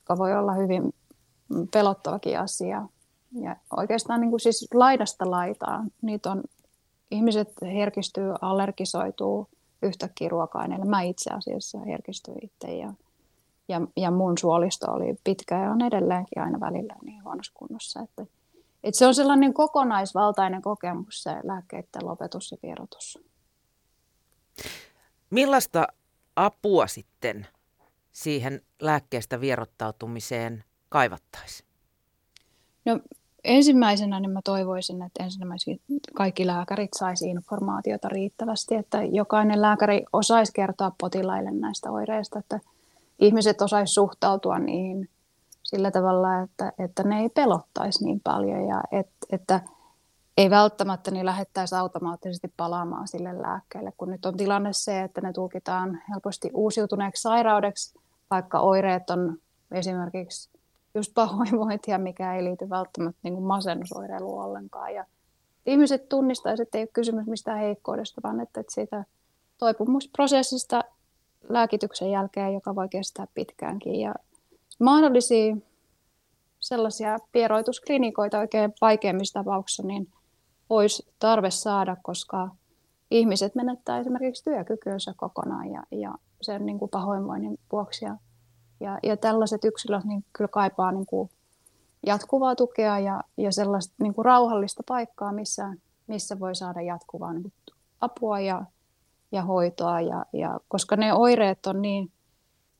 joka 0.00 0.18
voi 0.18 0.38
olla 0.38 0.52
hyvin 0.52 0.94
pelottavakin 1.72 2.38
asia. 2.38 2.88
Ja 3.40 3.56
oikeastaan 3.76 4.20
niin 4.20 4.30
kuin 4.30 4.40
siis 4.40 4.68
laidasta 4.74 5.30
laitaan. 5.30 5.90
Niitä 6.02 6.30
on, 6.30 6.42
ihmiset 7.10 7.48
herkistyy, 7.62 8.34
allergisoituu 8.40 9.48
yhtäkkiä 9.82 10.28
ruoka-aineille. 10.28 10.84
Mä 10.84 11.02
itse 11.02 11.30
asiassa 11.30 11.78
herkistyin 11.78 12.38
itse 12.42 12.76
ja, 12.76 12.92
ja, 13.68 13.80
ja 13.96 14.10
mun 14.10 14.38
suolisto 14.38 14.92
oli 14.92 15.14
pitkä 15.24 15.64
ja 15.64 15.70
on 15.70 15.82
edelleenkin 15.82 16.42
aina 16.42 16.60
välillä 16.60 16.94
niin 17.04 17.24
huonossa 17.24 17.52
kunnossa. 17.54 18.00
Että, 18.00 18.26
että 18.84 18.98
se 18.98 19.06
on 19.06 19.14
sellainen 19.14 19.54
kokonaisvaltainen 19.54 20.62
kokemus 20.62 21.22
se 21.22 21.34
lääkkeiden 21.42 22.06
lopetus 22.06 22.52
ja 22.52 22.58
vierotus. 22.62 23.18
Millaista 25.30 25.86
apua 26.36 26.86
sitten 26.86 27.46
siihen 28.12 28.60
lääkkeestä 28.82 29.40
vierottautumiseen 29.40 30.64
kaivattaisiin? 30.88 31.68
No 32.84 33.00
ensimmäisenä 33.44 34.20
niin 34.20 34.30
mä 34.30 34.40
toivoisin, 34.44 35.02
että 35.02 35.24
ensimmäisenä 35.24 35.76
kaikki 36.14 36.46
lääkärit 36.46 36.90
saisi 36.98 37.30
informaatiota 37.30 38.08
riittävästi, 38.08 38.74
että 38.74 39.02
jokainen 39.02 39.62
lääkäri 39.62 40.04
osaisi 40.12 40.52
kertoa 40.52 40.92
potilaille 41.00 41.50
näistä 41.50 41.90
oireista, 41.90 42.38
että 42.38 42.60
ihmiset 43.18 43.62
osaisi 43.62 43.92
suhtautua 43.92 44.58
niihin 44.58 45.08
sillä 45.62 45.90
tavalla, 45.90 46.42
että, 46.42 46.72
että 46.78 47.02
ne 47.02 47.20
ei 47.20 47.28
pelottaisi 47.28 48.04
niin 48.04 48.20
paljon 48.24 48.68
ja 48.68 48.82
et, 48.92 49.08
että 49.30 49.60
ei 50.36 50.50
välttämättä 50.50 51.10
niin 51.10 51.26
lähettäisi 51.26 51.74
automaattisesti 51.74 52.52
palaamaan 52.56 53.08
sille 53.08 53.42
lääkkeelle, 53.42 53.92
kun 53.96 54.10
nyt 54.10 54.26
on 54.26 54.36
tilanne 54.36 54.72
se, 54.72 55.02
että 55.02 55.20
ne 55.20 55.32
tulkitaan 55.32 56.02
helposti 56.10 56.50
uusiutuneeksi 56.54 57.22
sairaudeksi, 57.22 57.98
vaikka 58.30 58.60
oireet 58.60 59.10
on 59.10 59.38
esimerkiksi 59.70 60.50
just 60.94 61.14
pahoinvointia, 61.14 61.98
mikä 61.98 62.34
ei 62.36 62.44
liity 62.44 62.70
välttämättä 62.70 63.18
niin 63.22 63.34
kuin 63.34 63.46
masennusoireiluun 63.46 64.44
ollenkaan. 64.44 64.94
Ja 64.94 65.04
ihmiset 65.66 66.08
tunnistaisivat, 66.08 66.68
että 66.68 66.78
ei 66.78 66.82
ole 66.82 66.88
kysymys 66.92 67.26
mistään 67.26 67.58
heikkoudesta, 67.58 68.20
vaan 68.24 68.40
että, 68.40 68.64
siitä 68.68 69.04
toipumusprosessista 69.58 70.84
lääkityksen 71.48 72.10
jälkeen, 72.10 72.54
joka 72.54 72.74
voi 72.74 72.88
kestää 72.88 73.26
pitkäänkin. 73.34 74.00
Ja 74.00 74.14
mahdollisia 74.78 75.56
sellaisia 76.60 77.18
pieroitusklinikoita 77.32 78.38
oikein 78.38 78.74
vaikeimmissa 78.80 79.40
tapauksissa, 79.40 79.82
niin 79.82 80.08
olisi 80.76 81.06
tarve 81.18 81.50
saada, 81.50 81.96
koska 82.02 82.50
ihmiset 83.10 83.54
menettää 83.54 83.98
esimerkiksi 83.98 84.44
työkykynsä 84.44 85.14
kokonaan 85.16 85.70
ja, 85.70 85.82
ja 85.90 86.14
sen 86.40 86.66
niin 86.66 86.78
kuin 86.78 86.90
pahoinvoinnin 86.90 87.58
vuoksi. 87.72 88.04
Ja 88.04 88.16
ja, 88.80 88.98
ja 89.02 89.16
tällaiset 89.16 89.64
yksilöt 89.64 90.04
niin 90.04 90.24
kyllä 90.32 90.48
kaipaa 90.48 90.92
niin 90.92 91.06
kuin 91.06 91.30
jatkuvaa 92.06 92.56
tukea 92.56 92.98
ja, 92.98 93.20
ja 93.36 93.52
sellaista 93.52 93.94
niin 94.00 94.14
kuin 94.14 94.24
rauhallista 94.24 94.82
paikkaa, 94.88 95.32
missä, 95.32 95.74
missä 96.06 96.40
voi 96.40 96.54
saada 96.54 96.80
jatkuvaa 96.80 97.32
niin 97.32 97.42
kuin 97.42 97.52
apua 98.00 98.40
ja, 98.40 98.64
ja 99.32 99.42
hoitoa. 99.42 100.00
Ja, 100.00 100.26
ja, 100.32 100.60
koska 100.68 100.96
ne 100.96 101.14
oireet 101.14 101.66
on 101.66 101.82
niin 101.82 102.12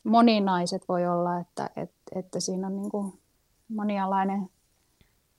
moninaiset 0.05 0.83
voi 0.89 1.07
olla, 1.07 1.39
että, 1.39 1.71
että, 1.77 1.97
että 2.15 2.41
siinä 2.41 2.67
on 2.67 2.77
niin 2.77 2.91
kuin 2.91 3.19
monialainen 3.69 4.51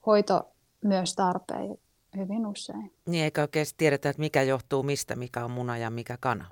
hoito 0.05 0.47
myös 0.83 1.15
tarpeen 1.15 1.77
hyvin 2.17 2.47
usein. 2.47 2.91
Niin 3.07 3.23
eikä 3.23 3.41
oikein 3.41 3.65
tiedetä, 3.77 4.09
että 4.09 4.19
mikä 4.19 4.41
johtuu 4.41 4.83
mistä, 4.83 5.15
mikä 5.15 5.45
on 5.45 5.51
muna 5.51 5.77
ja 5.77 5.89
mikä 5.89 6.17
kana. 6.19 6.45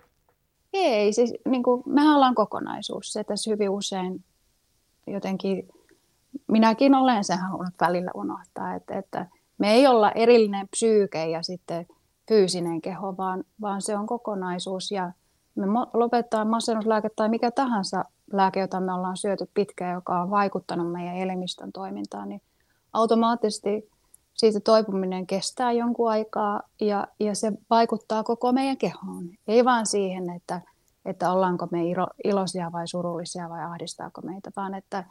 Ei, 0.73 1.13
siis 1.13 1.33
niin 1.45 1.63
kuin, 1.63 1.83
mehän 1.85 2.15
ollaan 2.15 2.35
kokonaisuus. 2.35 3.13
Se 3.13 3.23
tässä 3.23 3.51
hyvin 3.51 3.69
usein 3.69 4.23
jotenkin, 5.07 5.67
minäkin 6.47 6.95
olen 6.95 7.23
sen 7.23 7.39
halunnut 7.39 7.73
välillä 7.81 8.11
unohtaa, 8.15 8.75
että, 8.75 8.97
että 8.97 9.27
me 9.57 9.71
ei 9.71 9.87
olla 9.87 10.11
erillinen 10.11 10.67
psyyke 10.67 11.29
ja 11.29 11.43
sitten 11.43 11.87
fyysinen 12.27 12.81
keho, 12.81 13.17
vaan, 13.17 13.43
vaan 13.61 13.81
se 13.81 13.97
on 13.97 14.07
kokonaisuus 14.07 14.91
ja 14.91 15.11
me 15.55 15.65
lopettaa 15.93 16.45
masennuslääke 16.45 17.09
tai 17.15 17.29
mikä 17.29 17.51
tahansa 17.51 18.05
lääke, 18.33 18.59
jota 18.59 18.79
me 18.79 18.93
ollaan 18.93 19.17
syöty 19.17 19.49
pitkään, 19.53 19.93
joka 19.93 20.21
on 20.21 20.29
vaikuttanut 20.29 20.91
meidän 20.91 21.15
elimistön 21.15 21.71
toimintaan, 21.71 22.29
niin 22.29 22.41
automaattisesti 22.93 23.89
siitä 24.33 24.59
toipuminen 24.59 25.27
kestää 25.27 25.71
jonkun 25.71 26.09
aikaa 26.09 26.61
ja, 26.81 27.07
ja 27.19 27.35
se 27.35 27.51
vaikuttaa 27.69 28.23
koko 28.23 28.51
meidän 28.51 28.77
kehoon. 28.77 29.29
Ei 29.47 29.65
vaan 29.65 29.85
siihen, 29.85 30.29
että, 30.29 30.61
että 31.05 31.31
ollaanko 31.31 31.67
me 31.71 31.85
ilo, 31.85 32.07
iloisia 32.23 32.71
vai 32.71 32.87
surullisia 32.87 33.49
vai 33.49 33.63
ahdistaako 33.63 34.21
meitä, 34.21 34.51
vaan 34.55 34.73
että, 34.73 35.03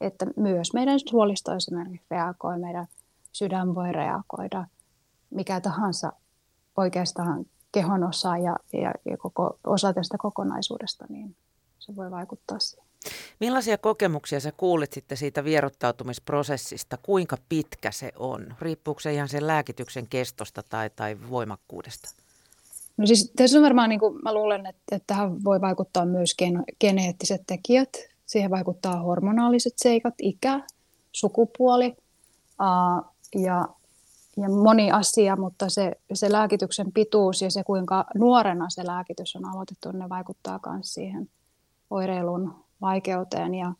että 0.00 0.26
myös 0.36 0.74
meidän 0.74 1.00
suolisto 1.08 1.54
esimerkiksi 1.54 2.06
reagoi, 2.10 2.58
meidän 2.58 2.86
sydän 3.32 3.74
voi 3.74 3.92
reagoida, 3.92 4.66
mikä 5.30 5.60
tahansa 5.60 6.12
oikeastaan 6.76 7.44
kehon 7.72 8.04
osa 8.04 8.36
ja, 8.36 8.56
ja, 8.72 8.92
ja 9.04 9.16
koko, 9.16 9.58
osa 9.66 9.92
tästä 9.92 10.18
kokonaisuudesta, 10.18 11.06
niin 11.08 11.36
se 11.78 11.96
voi 11.96 12.10
vaikuttaa 12.10 12.58
siihen. 12.58 12.89
Millaisia 13.40 13.78
kokemuksia 13.78 14.40
sä 14.40 14.52
kuulit 14.56 14.92
sitten 14.92 15.18
siitä 15.18 15.44
vierottautumisprosessista? 15.44 16.98
Kuinka 17.02 17.36
pitkä 17.48 17.90
se 17.90 18.12
on? 18.16 18.54
Riippuuko 18.60 19.00
se 19.00 19.14
ihan 19.14 19.28
sen 19.28 19.46
lääkityksen 19.46 20.06
kestosta 20.06 20.62
tai, 20.62 20.90
tai 20.96 21.16
voimakkuudesta? 21.30 22.08
No 22.96 23.06
siis 23.06 23.32
tässä 23.36 23.58
on 23.58 23.64
varmaan, 23.64 23.88
niin 23.88 24.00
kuin 24.00 24.18
mä 24.22 24.34
luulen, 24.34 24.66
että, 24.66 24.82
että 24.92 25.06
tähän 25.06 25.44
voi 25.44 25.60
vaikuttaa 25.60 26.06
myös 26.06 26.34
gen, 26.38 26.64
geneettiset 26.80 27.42
tekijät. 27.46 27.88
Siihen 28.26 28.50
vaikuttaa 28.50 29.02
hormonaaliset 29.02 29.72
seikat, 29.76 30.14
ikä, 30.18 30.60
sukupuoli 31.12 31.96
ää, 32.58 33.02
ja, 33.34 33.68
ja 34.36 34.48
moni 34.48 34.90
asia, 34.90 35.36
mutta 35.36 35.68
se, 35.68 35.92
se 36.12 36.32
lääkityksen 36.32 36.92
pituus 36.92 37.42
ja 37.42 37.50
se 37.50 37.64
kuinka 37.64 38.04
nuorena 38.14 38.70
se 38.70 38.86
lääkitys 38.86 39.36
on 39.36 39.44
aloitettu, 39.44 39.92
ne 39.92 40.08
vaikuttaa 40.08 40.60
myös 40.66 40.94
siihen 40.94 41.30
oireilun 41.90 42.64
vaikeuteen. 42.80 43.54
Ja 43.54 43.72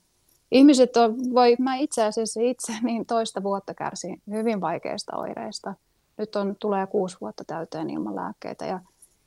ihmiset 0.52 0.96
on, 0.96 1.16
voi, 1.34 1.56
mä 1.58 1.74
itse 1.74 2.04
asiassa 2.04 2.40
itse 2.42 2.72
niin 2.82 3.06
toista 3.06 3.42
vuotta 3.42 3.74
kärsin 3.74 4.22
hyvin 4.30 4.60
vaikeista 4.60 5.16
oireista. 5.16 5.74
Nyt 6.16 6.36
on, 6.36 6.56
tulee 6.60 6.86
kuusi 6.86 7.16
vuotta 7.20 7.44
täyteen 7.44 7.90
ilman 7.90 8.16
lääkkeitä 8.16 8.66
ja, 8.66 8.80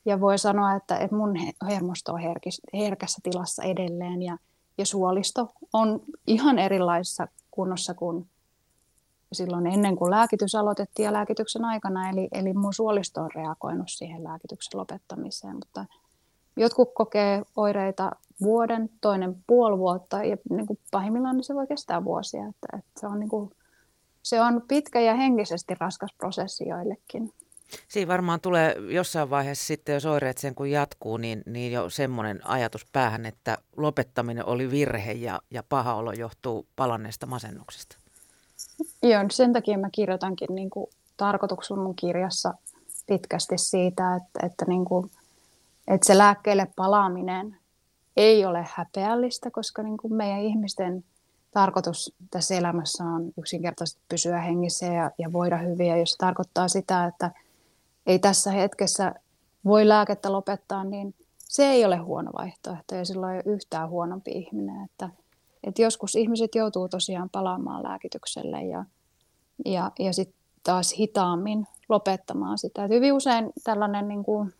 ja 0.05 0.21
voi 0.21 0.37
sanoa, 0.37 0.75
että, 0.75 0.97
että 0.97 1.15
mun 1.15 1.33
hermosto 1.67 2.13
on 2.13 2.19
herkis, 2.19 2.61
herkässä 2.73 3.19
tilassa 3.23 3.63
edelleen 3.63 4.21
ja, 4.21 4.37
ja 4.77 4.85
suolisto 4.85 5.53
on 5.73 6.01
ihan 6.27 6.59
erilaisessa 6.59 7.27
kunnossa 7.51 7.93
kuin 7.93 8.29
silloin 9.33 9.67
ennen 9.67 9.95
kuin 9.95 10.11
lääkitys 10.11 10.55
aloitettiin 10.55 11.05
ja 11.05 11.13
lääkityksen 11.13 11.65
aikana, 11.65 12.09
eli, 12.09 12.27
eli 12.31 12.53
mun 12.53 12.73
suolisto 12.73 13.21
on 13.21 13.29
reagoinut 13.35 13.89
siihen 13.89 14.23
lääkityksen 14.23 14.79
lopettamiseen, 14.79 15.55
mutta 15.55 15.85
jotkut 16.57 16.89
kokee 16.93 17.43
oireita 17.55 18.11
vuoden, 18.43 18.89
toinen 19.01 19.35
puoli 19.47 19.77
vuotta 19.77 20.23
ja 20.23 20.37
niin 20.49 20.67
kuin 20.67 20.79
pahimmillaan 20.91 21.37
niin 21.37 21.43
se 21.43 21.55
voi 21.55 21.67
kestää 21.67 22.03
vuosia, 22.03 22.47
että, 22.47 22.77
että 22.77 22.99
se, 22.99 23.07
on 23.07 23.19
niin 23.19 23.29
kuin, 23.29 23.51
se 24.23 24.41
on 24.41 24.61
pitkä 24.67 24.99
ja 24.99 25.13
henkisesti 25.15 25.75
raskas 25.79 26.13
prosessi 26.17 26.67
joillekin. 26.67 27.33
Siinä 27.87 28.07
varmaan 28.07 28.41
tulee 28.41 28.75
jossain 28.89 29.29
vaiheessa 29.29 29.67
sitten, 29.67 29.93
jos 29.93 30.05
oireet 30.05 30.37
sen 30.37 30.55
kun 30.55 30.71
jatkuu, 30.71 31.17
niin, 31.17 31.43
niin 31.45 31.71
jo 31.71 31.89
semmoinen 31.89 32.47
ajatus 32.47 32.85
päähän, 32.93 33.25
että 33.25 33.57
lopettaminen 33.77 34.45
oli 34.45 34.71
virhe 34.71 35.11
ja, 35.11 35.39
ja 35.51 35.63
paha 35.69 35.95
olo 35.95 36.11
johtuu 36.11 36.67
palanneesta 36.75 37.25
masennuksesta. 37.25 37.97
Joo, 39.03 39.23
sen 39.31 39.53
takia 39.53 39.77
mä 39.77 39.89
kirjoitankin 39.91 40.55
niin 40.55 40.69
kuin 40.69 40.87
tarkoituksen 41.17 41.79
mun 41.79 41.95
kirjassa 41.95 42.53
pitkästi 43.07 43.57
siitä, 43.57 44.15
että, 44.15 44.45
että, 44.45 44.65
niin 44.67 44.85
kuin, 44.85 45.11
että 45.87 46.07
se 46.07 46.17
lääkkeelle 46.17 46.67
palaaminen 46.75 47.57
ei 48.17 48.45
ole 48.45 48.65
häpeällistä, 48.75 49.51
koska 49.51 49.83
niin 49.83 49.97
kuin 49.97 50.13
meidän 50.13 50.39
ihmisten 50.39 51.03
tarkoitus 51.51 52.15
tässä 52.31 52.55
elämässä 52.55 53.03
on 53.03 53.31
yksinkertaisesti 53.37 54.01
pysyä 54.09 54.41
hengissä 54.41 54.85
ja, 54.85 55.11
ja 55.17 55.33
voida 55.33 55.57
hyvin. 55.57 55.87
Ja 55.87 55.97
jos 55.97 56.11
se 56.11 56.17
tarkoittaa 56.17 56.67
sitä, 56.67 57.05
että 57.05 57.31
ei 58.05 58.19
tässä 58.19 58.51
hetkessä 58.51 59.13
voi 59.65 59.87
lääkettä 59.87 60.31
lopettaa, 60.31 60.83
niin 60.83 61.15
se 61.39 61.65
ei 61.65 61.85
ole 61.85 61.97
huono 61.97 62.31
vaihtoehto 62.37 62.95
ja 62.95 63.05
silloin 63.05 63.33
ei 63.33 63.41
ole 63.45 63.53
yhtään 63.53 63.89
huonompi 63.89 64.31
ihminen. 64.31 64.83
Että, 64.85 65.09
että 65.63 65.81
joskus 65.81 66.15
ihmiset 66.15 66.55
joutuu 66.55 66.89
tosiaan 66.89 67.29
palaamaan 67.29 67.83
lääkitykselle 67.83 68.63
ja, 68.63 68.85
ja, 69.65 69.91
ja 69.99 70.13
sitten 70.13 70.43
taas 70.63 70.93
hitaammin 70.99 71.67
lopettamaan 71.89 72.57
sitä. 72.57 72.83
Että 72.83 72.95
hyvin 72.95 73.13
usein 73.13 73.51
tällainen 73.63 74.07
niin 74.07 74.23
kuin 74.23 74.53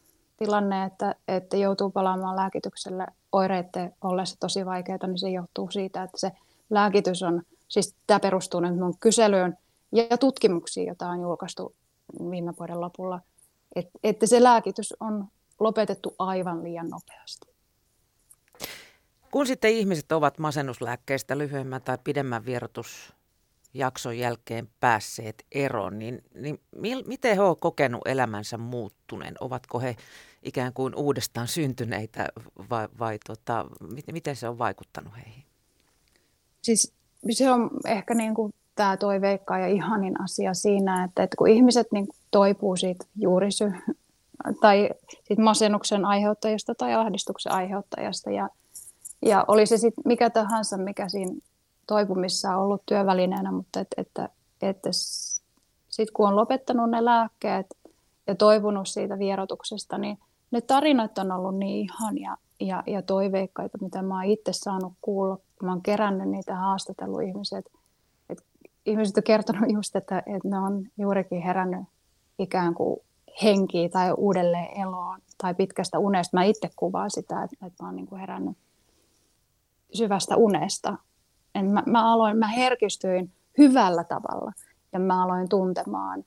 tilanne, 0.46 0.84
että, 0.84 1.16
että 1.28 1.58
joutuu 1.58 1.90
palaamaan 1.90 2.36
lääkitykselle 2.36 3.06
oireiden 3.32 3.94
ollessa 4.02 4.40
tosi 4.40 4.66
vaikeita, 4.66 5.08
niin 5.08 5.20
se 5.20 5.30
johtuu 5.30 5.72
siitä, 5.72 6.04
että 6.04 6.18
se 6.18 6.32
lääkitys 6.70 7.24
on, 7.24 7.44
siis 7.68 7.96
tämä 8.08 8.20
perustuu 8.20 8.60
nyt 8.60 8.76
mun 8.76 8.98
kyselyyn 9.00 9.58
ja 9.92 10.18
tutkimuksiin, 10.18 10.88
joita 10.88 11.08
on 11.08 11.22
julkaistu 11.22 11.76
viime 12.30 12.54
vuoden 12.60 12.82
lopulla– 12.82 13.20
että, 13.76 14.00
että 14.04 14.28
se 14.28 14.44
lääkitys 14.44 14.94
on 15.00 15.28
lopetettu 15.60 16.16
aivan 16.20 16.64
liian 16.64 16.90
nopeasti. 16.90 17.48
Kun 19.32 19.48
sitten 19.48 19.72
ihmiset 19.72 20.12
ovat 20.12 20.40
masennuslääkkeistä 20.40 21.38
lyhyemmän 21.38 21.82
tai 21.82 21.98
pidemmän 22.04 22.46
vierotusjakson 23.74 24.18
jälkeen 24.18 24.70
päässeet 24.80 25.46
eroon, 25.52 26.00
niin, 26.00 26.24
niin 26.36 26.60
mil, 26.76 27.04
miten 27.08 27.36
he 27.36 27.42
ovat 27.42 27.60
kokenut 27.60 28.02
elämänsä 28.08 28.58
muuttuneen? 28.58 29.36
Ovatko 29.40 29.80
he 29.80 29.96
ikään 30.44 30.74
kuin 30.74 30.96
uudestaan 30.96 31.48
syntyneitä 31.48 32.28
vai, 32.70 32.88
vai 33.00 33.20
tota, 33.28 33.66
miten, 33.94 34.16
miten 34.16 34.36
se 34.36 34.48
on 34.50 34.58
vaikuttanut 34.58 35.14
heihin? 35.16 35.44
Siis 36.62 36.94
se 37.32 37.52
on 37.52 37.70
ehkä 37.88 38.14
niin 38.14 38.34
kuin 38.34 38.54
tämä 38.76 38.98
toiveikka 38.98 39.58
ja 39.58 39.68
ihanin 39.68 40.22
asia 40.22 40.54
siinä, 40.54 41.04
että, 41.04 41.24
että 41.24 41.38
kun 41.38 41.50
ihmiset 41.50 41.88
niin 41.92 42.08
toipuu 42.32 42.76
siitä 42.76 43.06
juurisy 43.16 43.72
tai 44.62 44.90
siitä 45.24 45.44
masennuksen 45.44 46.06
aiheuttajasta 46.06 46.76
tai 46.76 46.94
ahdistuksen 46.94 47.52
aiheuttajasta 47.52 48.32
ja, 48.32 48.50
ja 49.26 49.46
oli 49.48 49.66
se 49.66 49.78
sitten 49.78 50.04
mikä 50.06 50.30
tahansa, 50.30 50.78
mikä 50.78 51.10
siinä 51.10 51.36
toipumissa 51.88 52.56
on 52.56 52.64
ollut 52.64 52.84
työvälineenä, 52.86 53.52
mutta 53.52 53.80
et, 53.80 53.88
että, 53.98 54.30
että 54.62 54.90
sitten 55.90 56.14
kun 56.14 56.28
on 56.28 56.36
lopettanut 56.36 56.90
ne 56.90 57.06
lääkkeet 57.06 57.66
ja 58.28 58.36
toivunut 58.36 58.88
siitä 58.88 59.20
vierotuksesta, 59.20 59.98
niin 59.98 60.18
ne 60.52 60.62
tarinat 60.62 61.18
on 61.18 61.32
ollut 61.32 61.58
niin 61.58 61.86
ihania 61.86 62.38
ja, 62.60 62.84
ja 62.88 63.02
toiveikkaita, 63.02 63.78
mitä 63.82 64.02
mä 64.02 64.16
oon 64.16 64.24
itse 64.24 64.54
saanut 64.54 64.94
kuulla, 65.02 65.36
kun 65.36 65.66
mä 65.66 65.72
oon 65.72 65.82
kerännyt 65.82 66.30
niitä 66.30 66.56
haastatellut 66.56 67.22
ihmiset– 67.22 67.66
ihmiset 68.86 69.18
on 69.18 69.24
kertonut 69.24 69.72
just, 69.74 69.96
että, 69.96 70.20
että 70.20 70.50
ne 70.50 70.60
on 70.60 70.86
juurikin 70.98 71.42
herännyt 71.42 71.82
ikään 72.40 72.74
kuin 72.74 73.00
henkiä 73.44 73.90
tai 73.90 74.14
uudelleen 74.18 74.82
eloon 74.82 75.20
tai 75.38 75.56
pitkästä 75.56 76.00
unesta. 76.00 76.38
Mä 76.38 76.44
itse 76.44 76.70
kuvaan 76.76 77.12
sitä, 77.12 77.44
että, 77.44 77.66
että 77.66 77.84
mä 77.84 77.88
oon 77.88 77.96
niin 77.96 78.08
kuin 78.08 78.20
herännyt 78.20 78.58
syvästä 79.94 80.38
unesta. 80.38 80.98
En, 81.56 81.66
mä, 81.66 81.84
mä, 81.86 82.14
aloin, 82.14 82.38
mä 82.38 82.48
herkistyin 82.48 83.32
hyvällä 83.58 84.04
tavalla 84.04 84.52
ja 84.94 85.00
mä 85.00 85.24
aloin 85.24 85.50
tuntemaan 85.50 86.26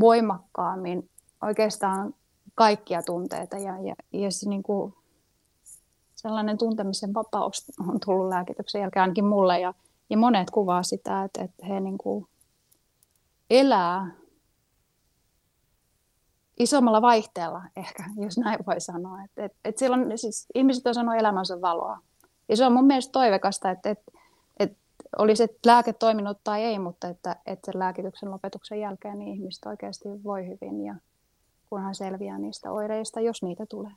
voimakkaammin 0.00 1.10
oikeastaan 1.42 2.14
kaikkia 2.54 3.02
tunteita 3.02 3.58
ja, 3.58 3.78
ja, 3.78 3.94
ja 4.12 4.30
se 4.30 4.48
niin 4.48 4.62
kuin 4.62 4.94
sellainen 6.14 6.58
tuntemisen 6.58 7.14
vapaus 7.14 7.72
on 7.88 8.00
tullut 8.06 8.28
lääkityksen 8.28 8.80
jälkeen 8.80 9.02
ainakin 9.02 9.24
mulle 9.24 9.60
ja, 9.60 9.74
ja 10.10 10.16
monet 10.16 10.50
kuvaa 10.50 10.82
sitä, 10.82 11.22
että, 11.24 11.42
että 11.42 11.66
he 11.66 11.80
niin 11.80 11.98
kuin 11.98 12.26
elää 13.50 14.10
isommalla 16.58 17.02
vaihteella 17.02 17.62
ehkä, 17.76 18.04
jos 18.16 18.38
näin 18.38 18.58
voi 18.66 18.80
sanoa. 18.80 19.24
Että, 19.24 19.44
että, 19.44 19.58
että 19.64 19.78
silloin 19.78 20.18
siis 20.18 20.46
ihmiset 20.54 20.86
on 20.86 20.94
sanonut 20.94 21.20
elämänsä 21.20 21.60
valoa. 21.60 21.98
Ja 22.48 22.56
se 22.56 22.66
on 22.66 22.72
mun 22.72 22.84
mielestä 22.84 23.12
toivekasta, 23.12 23.70
että, 23.70 23.90
että, 23.90 24.12
olisi 25.18 25.42
että 25.42 25.58
lääke 25.66 25.92
toiminut 25.92 26.38
tai 26.44 26.64
ei, 26.64 26.78
mutta 26.78 27.08
että, 27.08 27.36
että 27.46 27.72
sen 27.72 27.78
lääkityksen 27.78 28.30
lopetuksen 28.30 28.80
jälkeen 28.80 29.18
niin 29.18 29.34
ihmiset 29.34 29.66
oikeasti 29.66 30.08
voi 30.24 30.46
hyvin 30.46 30.84
ja 30.84 30.94
kunhan 31.70 31.94
selviää 31.94 32.38
niistä 32.38 32.70
oireista, 32.70 33.20
jos 33.20 33.42
niitä 33.42 33.66
tulee. 33.66 33.92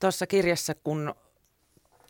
Tuossa 0.00 0.26
kirjassa, 0.26 0.74
kun 0.74 1.14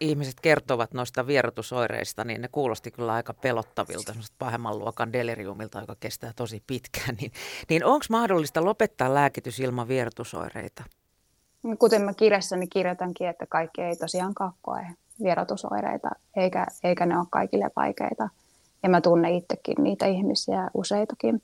ihmiset 0.00 0.40
kertovat 0.40 0.94
noista 0.94 1.26
vierotusoireista, 1.26 2.24
niin 2.24 2.40
ne 2.40 2.48
kuulosti 2.52 2.90
kyllä 2.90 3.12
aika 3.12 3.34
pelottavilta, 3.34 4.12
semmoista 4.12 4.36
pahemman 4.38 4.78
luokan 4.78 5.12
deliriumilta, 5.12 5.80
joka 5.80 5.96
kestää 6.00 6.32
tosi 6.36 6.62
pitkään. 6.66 7.16
Niin, 7.20 7.32
niin 7.68 7.84
onko 7.84 8.06
mahdollista 8.10 8.64
lopettaa 8.64 9.14
lääkitys 9.14 9.60
ilman 9.60 9.88
vierotusoireita? 9.88 10.84
Kuten 11.78 12.02
mä 12.02 12.14
kirjassani 12.14 12.66
kirjoitankin, 12.66 13.28
että 13.28 13.46
kaikki 13.46 13.82
ei 13.82 13.96
tosiaankaan 13.96 14.52
koe 14.62 14.86
vierotusoireita, 15.22 16.10
eikä, 16.36 16.66
eikä 16.84 17.06
ne 17.06 17.18
ole 17.18 17.26
kaikille 17.30 17.70
vaikeita. 17.76 18.28
Ja 18.82 18.88
mä 18.88 19.00
tunnen 19.00 19.34
itsekin 19.34 19.76
niitä 19.78 20.06
ihmisiä 20.06 20.70
useitakin. 20.74 21.42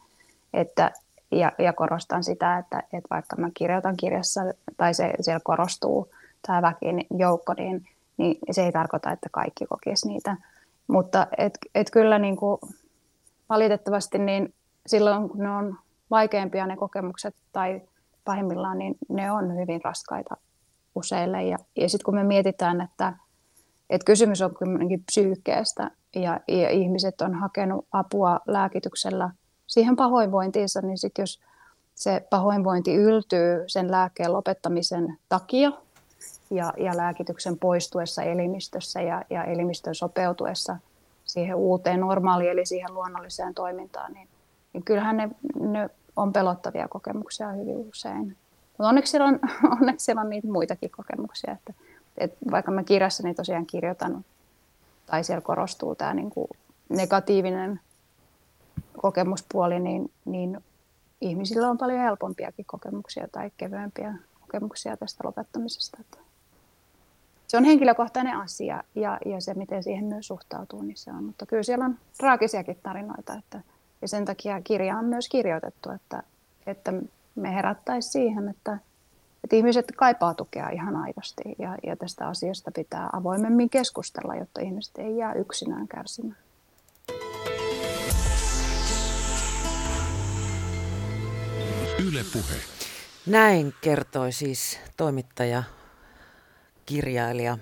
Että, 0.54 0.90
ja, 1.30 1.52
ja 1.58 1.72
korostan 1.72 2.24
sitä, 2.24 2.58
että, 2.58 2.78
että 2.78 3.08
vaikka 3.10 3.36
mä 3.36 3.50
kirjoitan 3.54 3.96
kirjassa, 3.96 4.40
tai 4.76 4.94
se, 4.94 5.12
siellä 5.20 5.40
korostuu 5.44 6.08
tämä 6.46 6.62
väkin 6.62 7.06
joukko, 7.10 7.54
niin 7.54 7.86
niin 8.16 8.38
se 8.50 8.64
ei 8.64 8.72
tarkoita, 8.72 9.12
että 9.12 9.28
kaikki 9.32 9.66
kokisi 9.66 10.08
niitä. 10.08 10.36
Mutta 10.86 11.26
et, 11.38 11.58
et 11.74 11.90
kyllä 11.90 12.18
niin 12.18 12.36
kuin 12.36 12.60
valitettavasti 13.48 14.18
niin 14.18 14.54
silloin, 14.86 15.28
kun 15.28 15.38
ne 15.38 15.50
on 15.50 15.78
vaikeampia 16.10 16.66
ne 16.66 16.76
kokemukset 16.76 17.34
tai 17.52 17.82
pahimmillaan, 18.24 18.78
niin 18.78 18.94
ne 19.08 19.32
on 19.32 19.56
hyvin 19.56 19.80
raskaita 19.84 20.36
useille. 20.94 21.42
Ja, 21.42 21.58
ja 21.76 21.88
sitten 21.88 22.04
kun 22.04 22.14
me 22.14 22.24
mietitään, 22.24 22.80
että, 22.80 23.12
että 23.90 24.04
kysymys 24.04 24.42
on 24.42 24.54
kuitenkin 24.54 25.04
psyykkeestä 25.04 25.90
ja, 26.14 26.40
ja 26.48 26.70
ihmiset 26.70 27.20
on 27.20 27.34
hakenut 27.34 27.86
apua 27.92 28.40
lääkityksellä 28.46 29.30
siihen 29.66 29.96
pahoinvointiinsa, 29.96 30.80
niin 30.80 30.98
sitten 30.98 31.22
jos 31.22 31.40
se 31.94 32.26
pahoinvointi 32.30 32.94
yltyy 32.94 33.64
sen 33.66 33.90
lääkkeen 33.90 34.32
lopettamisen 34.32 35.18
takia, 35.28 35.72
ja, 36.50 36.72
ja 36.76 36.96
lääkityksen 36.96 37.58
poistuessa 37.58 38.22
elimistössä 38.22 39.02
ja, 39.02 39.24
ja 39.30 39.44
elimistön 39.44 39.94
sopeutuessa 39.94 40.76
siihen 41.24 41.56
uuteen 41.56 42.00
normaaliin 42.00 42.50
eli 42.50 42.66
siihen 42.66 42.94
luonnolliseen 42.94 43.54
toimintaan, 43.54 44.12
niin, 44.12 44.28
niin 44.72 44.84
kyllähän 44.84 45.16
ne, 45.16 45.28
ne 45.60 45.90
on 46.16 46.32
pelottavia 46.32 46.88
kokemuksia 46.88 47.52
hyvin 47.52 47.76
usein. 47.76 48.36
Mutta 48.68 48.88
onneksi 48.88 49.20
on, 49.20 49.40
onneksi 49.80 50.04
siellä 50.04 50.20
on 50.20 50.30
niitä 50.30 50.48
muitakin 50.48 50.90
kokemuksia, 50.90 51.52
että, 51.52 51.72
että 52.18 52.36
vaikka 52.50 52.70
mä 52.70 52.84
kirjassani 52.84 53.34
tosiaan 53.34 53.66
kirjoitan, 53.66 54.24
tai 55.06 55.24
siellä 55.24 55.40
korostuu 55.40 55.94
tämä 55.94 56.14
niin 56.14 56.30
kuin 56.30 56.48
negatiivinen 56.88 57.80
kokemuspuoli, 58.96 59.80
niin, 59.80 60.10
niin 60.24 60.64
ihmisillä 61.20 61.70
on 61.70 61.78
paljon 61.78 62.00
helpompiakin 62.00 62.64
kokemuksia 62.64 63.28
tai 63.32 63.50
kevyempiä 63.56 64.14
kokemuksia 64.40 64.96
tästä 64.96 65.26
lopettamisesta. 65.26 65.98
Että 66.00 66.18
se 67.46 67.56
on 67.56 67.64
henkilökohtainen 67.64 68.36
asia 68.36 68.82
ja, 68.94 69.18
ja 69.26 69.40
se, 69.40 69.54
miten 69.54 69.82
siihen 69.82 70.04
myös 70.04 70.26
suhtautuu, 70.26 70.82
niin 70.82 70.96
se 70.96 71.10
on. 71.10 71.24
Mutta 71.24 71.46
kyllä 71.46 71.62
siellä 71.62 71.84
on 71.84 71.98
traagisiakin 72.18 72.78
tarinoita, 72.82 73.34
että, 73.34 73.60
ja 74.02 74.08
sen 74.08 74.24
takia 74.24 74.62
kirja 74.62 74.98
on 74.98 75.04
myös 75.04 75.28
kirjoitettu, 75.28 75.90
että, 75.90 76.22
että 76.66 76.92
me 77.34 77.54
herättäisiin 77.54 78.12
siihen, 78.12 78.48
että, 78.48 78.78
että 79.44 79.56
ihmiset 79.56 79.92
kaipaa 79.96 80.34
tukea 80.34 80.68
ihan 80.68 80.96
aidosti 80.96 81.42
ja, 81.58 81.76
ja 81.86 81.96
tästä 81.96 82.28
asiasta 82.28 82.70
pitää 82.70 83.10
avoimemmin 83.12 83.70
keskustella, 83.70 84.34
jotta 84.34 84.60
ihmiset 84.60 84.98
ei 84.98 85.16
jää 85.16 85.34
yksinään 85.34 85.88
kärsimään. 85.88 86.36
Yle 92.08 92.20
Puhe. 92.32 92.56
Näin 93.26 93.74
kertoi 93.80 94.32
siis 94.32 94.80
toimittaja, 94.96 95.62
kirjailija 96.86 97.58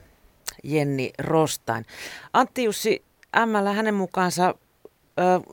Jenni 0.64 1.12
Rostain. 1.18 1.84
Antti 2.32 2.64
Jussi 2.64 3.04
Ämmällä 3.36 3.72
hänen 3.72 3.94
mukaansa 3.94 4.54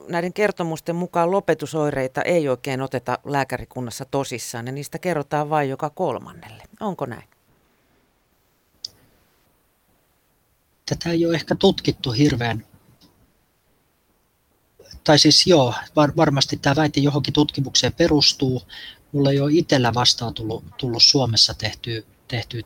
näiden 0.08 0.34
kertomusten 0.34 0.96
mukaan 0.96 1.32
lopetusoireita 1.32 2.22
ei 2.22 2.50
oikein 2.50 2.82
oteta 2.82 3.20
lääkärikunnassa 3.26 4.06
tosissaan 4.06 4.66
ja 4.66 4.72
niistä 4.72 5.00
kerrotaan 5.00 5.50
vain 5.50 5.70
joka 5.70 5.90
kolmannelle. 5.90 6.64
Onko 6.80 7.06
näin? 7.06 7.30
Tätä 10.86 11.10
ei 11.10 11.26
ole 11.26 11.36
ehkä 11.36 11.56
tutkittu 11.56 12.12
hirveän, 12.12 12.66
tai 15.04 15.20
siis 15.20 15.48
joo, 15.48 15.74
var, 15.96 16.14
varmasti 16.18 16.58
tämä 16.58 16.76
väite 16.76 17.00
johonkin 17.00 17.34
tutkimukseen 17.34 17.94
perustuu. 17.94 18.62
Mulla 19.12 19.32
ei 19.32 19.40
ole 19.40 19.52
itsellä 19.54 19.94
vastaan 19.94 20.34
tullut, 20.34 20.64
tullut 20.78 21.04
Suomessa 21.04 21.54
tehtyä, 21.54 22.02
tehtyä 22.28 22.62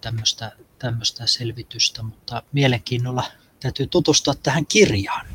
tämmöistä, 0.80 1.28
selvitystä, 1.28 2.04
mutta 2.04 2.44
mielenkiinnolla 2.52 3.24
täytyy 3.60 3.88
tutustua 3.88 4.34
tähän 4.44 4.66
kirjaan 4.66 5.26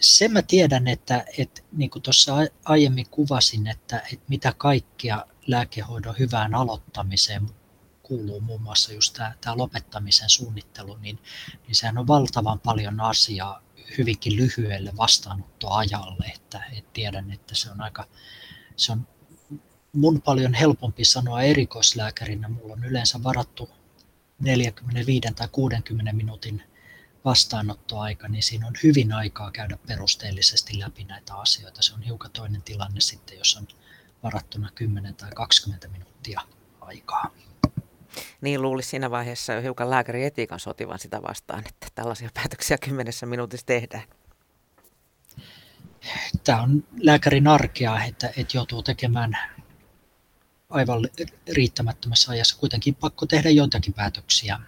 sen 0.00 0.32
mä 0.32 0.42
tiedän, 0.42 0.88
että, 0.88 1.24
että 1.38 1.62
niin 1.72 1.90
kuin 1.90 2.02
tuossa 2.02 2.36
aiemmin 2.64 3.06
kuvasin, 3.10 3.66
että, 3.66 4.02
että 4.12 4.24
mitä 4.28 4.54
kaikkia 4.58 5.26
lääkehoidon 5.46 6.14
hyvään 6.18 6.54
aloittamiseen 6.54 7.46
kuuluu 8.02 8.40
muun 8.40 8.62
muassa 8.62 8.92
just 8.92 9.14
tämä, 9.14 9.34
tämä 9.40 9.56
lopettamisen 9.56 10.30
suunnittelu, 10.30 10.96
niin, 10.96 11.18
niin 11.66 11.74
sehän 11.74 11.98
on 11.98 12.06
valtavan 12.06 12.60
paljon 12.60 13.00
asiaa 13.00 13.62
hyvinkin 13.98 14.36
lyhyelle 14.36 14.92
vastaanottoajalle, 14.96 16.26
että, 16.34 16.62
että 16.72 16.90
tiedän, 16.92 17.30
että 17.30 17.54
se 17.54 17.70
on 17.70 17.80
aika, 17.80 18.06
se 18.76 18.92
on 18.92 19.06
mun 19.92 20.22
paljon 20.22 20.54
helpompi 20.54 21.04
sanoa 21.04 21.42
erikoislääkärinä, 21.42 22.48
mulla 22.48 22.72
on 22.72 22.84
yleensä 22.84 23.22
varattu 23.22 23.70
45 24.38 25.20
tai 25.36 25.48
60 25.52 26.12
minuutin 26.12 26.62
vastaanottoaika, 27.24 28.28
niin 28.28 28.42
siinä 28.42 28.66
on 28.66 28.74
hyvin 28.82 29.12
aikaa 29.12 29.50
käydä 29.50 29.78
perusteellisesti 29.86 30.78
läpi 30.78 31.04
näitä 31.04 31.34
asioita. 31.34 31.82
Se 31.82 31.94
on 31.94 32.02
hiukan 32.02 32.30
toinen 32.30 32.62
tilanne 32.62 33.00
sitten, 33.00 33.38
jos 33.38 33.56
on 33.56 33.68
varattuna 34.22 34.70
10 34.74 35.14
tai 35.14 35.30
20 35.34 35.88
minuuttia 35.88 36.40
aikaa. 36.80 37.30
Niin 38.40 38.62
luulisi 38.62 38.88
siinä 38.88 39.10
vaiheessa 39.10 39.52
jo 39.52 39.62
hiukan 39.62 39.88
etiikan 40.24 40.60
sotivan 40.60 40.98
sitä 40.98 41.22
vastaan, 41.22 41.64
että 41.66 41.86
tällaisia 41.94 42.30
päätöksiä 42.34 42.78
kymmenessä 42.78 43.26
minuutissa 43.26 43.66
tehdään. 43.66 44.04
Tämä 46.44 46.62
on 46.62 46.84
lääkärin 47.00 47.46
arkea, 47.46 48.04
että, 48.04 48.32
että 48.36 48.56
joutuu 48.56 48.82
tekemään 48.82 49.38
aivan 50.70 51.08
riittämättömässä 51.52 52.30
ajassa 52.32 52.58
kuitenkin 52.58 52.94
pakko 52.94 53.26
tehdä 53.26 53.50
joitakin 53.50 53.92
päätöksiä 53.92 54.60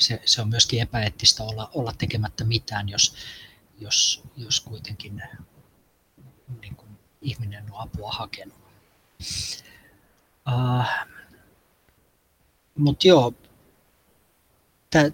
se, 0.00 0.22
se 0.24 0.40
on 0.42 0.48
myöskin 0.48 0.82
epäeettistä 0.82 1.42
olla, 1.42 1.70
olla 1.74 1.92
tekemättä 1.98 2.44
mitään, 2.44 2.88
jos, 2.88 3.14
jos, 3.78 4.22
jos 4.36 4.60
kuitenkin 4.60 5.22
niin 6.60 6.76
kuin 6.76 6.90
ihminen 7.20 7.72
on 7.72 7.80
apua 7.80 8.12
hakenut. 8.12 8.58
Uh, 10.48 10.80
äh, 10.80 11.06
mutta 12.78 13.08
joo, 13.08 13.34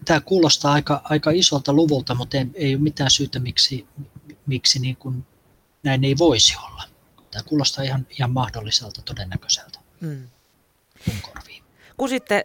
tämä 0.04 0.20
kuulostaa 0.20 0.72
aika, 0.72 1.00
aika 1.04 1.30
isolta 1.30 1.72
luvulta, 1.72 2.14
mutta 2.14 2.36
ei, 2.36 2.46
ei 2.54 2.74
ole 2.74 2.82
mitään 2.82 3.10
syytä, 3.10 3.38
miksi, 3.38 3.86
miksi 4.46 4.78
niin 4.78 4.96
kuin 4.96 5.26
näin 5.82 6.04
ei 6.04 6.18
voisi 6.18 6.56
olla. 6.66 6.82
Tämä 7.30 7.42
kuulostaa 7.42 7.84
ihan, 7.84 8.06
ihan 8.10 8.30
mahdolliselta, 8.30 9.02
todennäköiseltä. 9.02 9.78
Mm. 10.00 10.28
Kun 11.96 12.08
sitten 12.08 12.44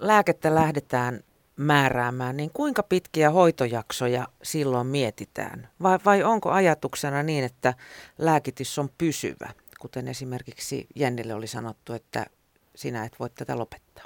lääkettä 0.00 0.54
lähdetään 0.54 1.24
määräämään, 1.60 2.36
niin 2.36 2.50
kuinka 2.50 2.82
pitkiä 2.82 3.30
hoitojaksoja 3.30 4.28
silloin 4.42 4.86
mietitään? 4.86 5.68
Vai, 5.82 5.98
vai 6.04 6.22
onko 6.22 6.50
ajatuksena 6.50 7.22
niin, 7.22 7.44
että 7.44 7.74
lääkitys 8.18 8.78
on 8.78 8.90
pysyvä, 8.98 9.54
kuten 9.80 10.08
esimerkiksi 10.08 10.86
Jennille 10.94 11.34
oli 11.34 11.46
sanottu, 11.46 11.92
että 11.92 12.26
sinä 12.76 13.04
et 13.04 13.20
voi 13.20 13.30
tätä 13.30 13.58
lopettaa? 13.58 14.04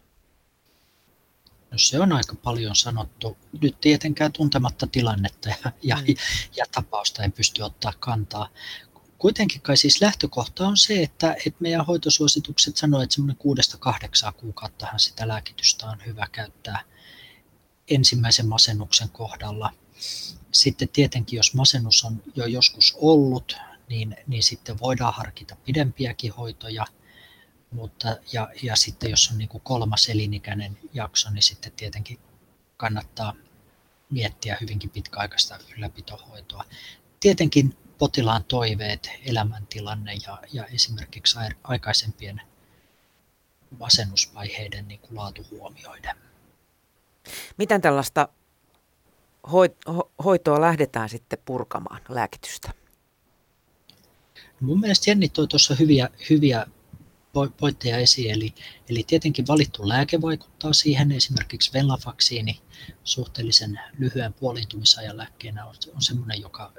No 1.70 1.78
se 1.78 2.00
on 2.00 2.12
aika 2.12 2.34
paljon 2.34 2.76
sanottu. 2.76 3.36
Nyt 3.62 3.80
tietenkään 3.80 4.32
tuntematta 4.32 4.86
tilannetta 4.86 5.48
ja, 5.48 5.72
ja, 5.82 5.96
mm. 5.96 6.14
ja 6.56 6.64
tapausta 6.72 7.22
ei 7.22 7.30
pysty 7.30 7.62
ottaa 7.62 7.92
kantaa. 8.00 8.48
Kuitenkin 9.18 9.60
kai 9.60 9.76
siis 9.76 10.00
lähtökohta 10.00 10.66
on 10.66 10.76
se, 10.76 11.02
että, 11.02 11.32
että 11.32 11.58
meidän 11.60 11.86
hoitosuositukset 11.86 12.76
sanoo, 12.76 13.02
että 13.02 13.14
semmoinen 13.14 13.36
kuudesta 13.36 13.76
kahdeksaa 13.78 14.32
kuukauttahan 14.32 15.00
sitä 15.00 15.28
lääkitystä 15.28 15.86
on 15.86 15.98
hyvä 16.06 16.26
käyttää– 16.32 16.80
ensimmäisen 17.88 18.48
masennuksen 18.48 19.08
kohdalla. 19.08 19.70
Sitten 20.52 20.88
tietenkin, 20.88 21.36
jos 21.36 21.54
masennus 21.54 22.04
on 22.04 22.22
jo 22.34 22.46
joskus 22.46 22.96
ollut, 23.00 23.56
niin, 23.88 24.16
niin 24.26 24.42
sitten 24.42 24.80
voidaan 24.80 25.14
harkita 25.14 25.56
pidempiäkin 25.64 26.32
hoitoja. 26.32 26.86
Mutta, 27.70 28.16
ja, 28.32 28.48
ja 28.62 28.76
sitten 28.76 29.10
jos 29.10 29.30
on 29.30 29.38
niin 29.38 29.48
kuin 29.48 29.60
kolmas 29.60 30.08
elinikäinen 30.08 30.78
jakso, 30.92 31.30
niin 31.30 31.42
sitten 31.42 31.72
tietenkin 31.72 32.18
kannattaa 32.76 33.34
miettiä 34.10 34.58
hyvinkin 34.60 34.90
pitkäaikaista 34.90 35.58
ylläpitohoitoa. 35.76 36.64
Tietenkin 37.20 37.76
potilaan 37.98 38.44
toiveet, 38.44 39.10
elämäntilanne 39.24 40.14
ja, 40.26 40.38
ja 40.52 40.66
esimerkiksi 40.66 41.38
aikaisempien 41.64 42.40
masennusvaiheiden 43.78 44.88
niin 44.88 45.00
kuin 45.00 45.16
laatu 45.16 45.46
huomioiden. 45.50 46.16
Miten 47.56 47.80
tällaista 47.80 48.28
hoitoa 50.24 50.60
lähdetään 50.60 51.08
sitten 51.08 51.38
purkamaan, 51.44 52.00
lääkitystä? 52.08 52.70
Mun 54.60 54.80
mielestä 54.80 55.10
Jenni 55.10 55.28
toi 55.28 55.46
tuossa 55.46 55.74
hyviä, 55.74 56.08
hyviä 56.30 56.66
pointteja 57.60 57.98
esiin, 57.98 58.30
eli, 58.30 58.54
eli 58.88 59.04
tietenkin 59.06 59.46
valittu 59.46 59.88
lääke 59.88 60.22
vaikuttaa 60.22 60.72
siihen, 60.72 61.12
esimerkiksi 61.12 61.72
venlafaksiini 61.72 62.60
suhteellisen 63.04 63.80
lyhyen 63.98 64.32
puoliintumisajan 64.32 65.16
lääkkeenä 65.16 65.66
on, 65.66 65.74
on 65.94 66.02
sellainen, 66.02 66.40
joka, 66.40 66.72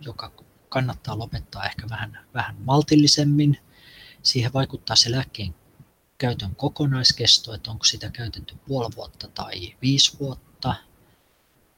joka 0.00 0.32
kannattaa 0.68 1.18
lopettaa 1.18 1.66
ehkä 1.66 1.86
vähän, 1.90 2.18
vähän 2.34 2.56
maltillisemmin. 2.58 3.58
Siihen 4.22 4.52
vaikuttaa 4.52 4.96
se 4.96 5.10
lääkkeen 5.10 5.54
käytön 6.18 6.56
kokonaiskesto, 6.56 7.54
että 7.54 7.70
onko 7.70 7.84
sitä 7.84 8.10
käytetty 8.10 8.56
puoli 8.68 8.96
vuotta 8.96 9.28
tai 9.28 9.74
viisi 9.82 10.18
vuotta. 10.18 10.74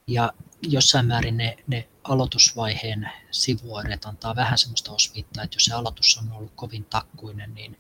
Ja 0.07 0.33
jossain 0.63 1.07
määrin 1.07 1.37
ne, 1.37 1.57
ne 1.67 1.89
aloitusvaiheen 2.05 3.11
sivuoireet 3.31 4.05
antaa 4.05 4.37
vähän 4.37 4.59
sellaista 4.59 4.93
osviittaa, 4.93 5.45
että 5.45 5.57
jos 5.57 5.65
se 5.65 5.75
aloitus 5.75 6.19
on 6.23 6.33
ollut 6.33 6.53
kovin 6.57 6.85
takkuinen, 6.85 7.55
niin, 7.55 7.79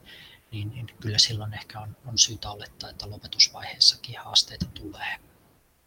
niin, 0.53 0.69
niin 0.71 0.87
kyllä 1.01 1.19
silloin 1.19 1.55
ehkä 1.55 1.81
on, 1.81 1.97
on 2.07 2.19
syytä 2.19 2.51
olettaa, 2.51 2.91
että 2.91 3.11
lopetusvaiheessakin 3.11 4.19
haasteita 4.25 4.67
tulee. 4.67 5.17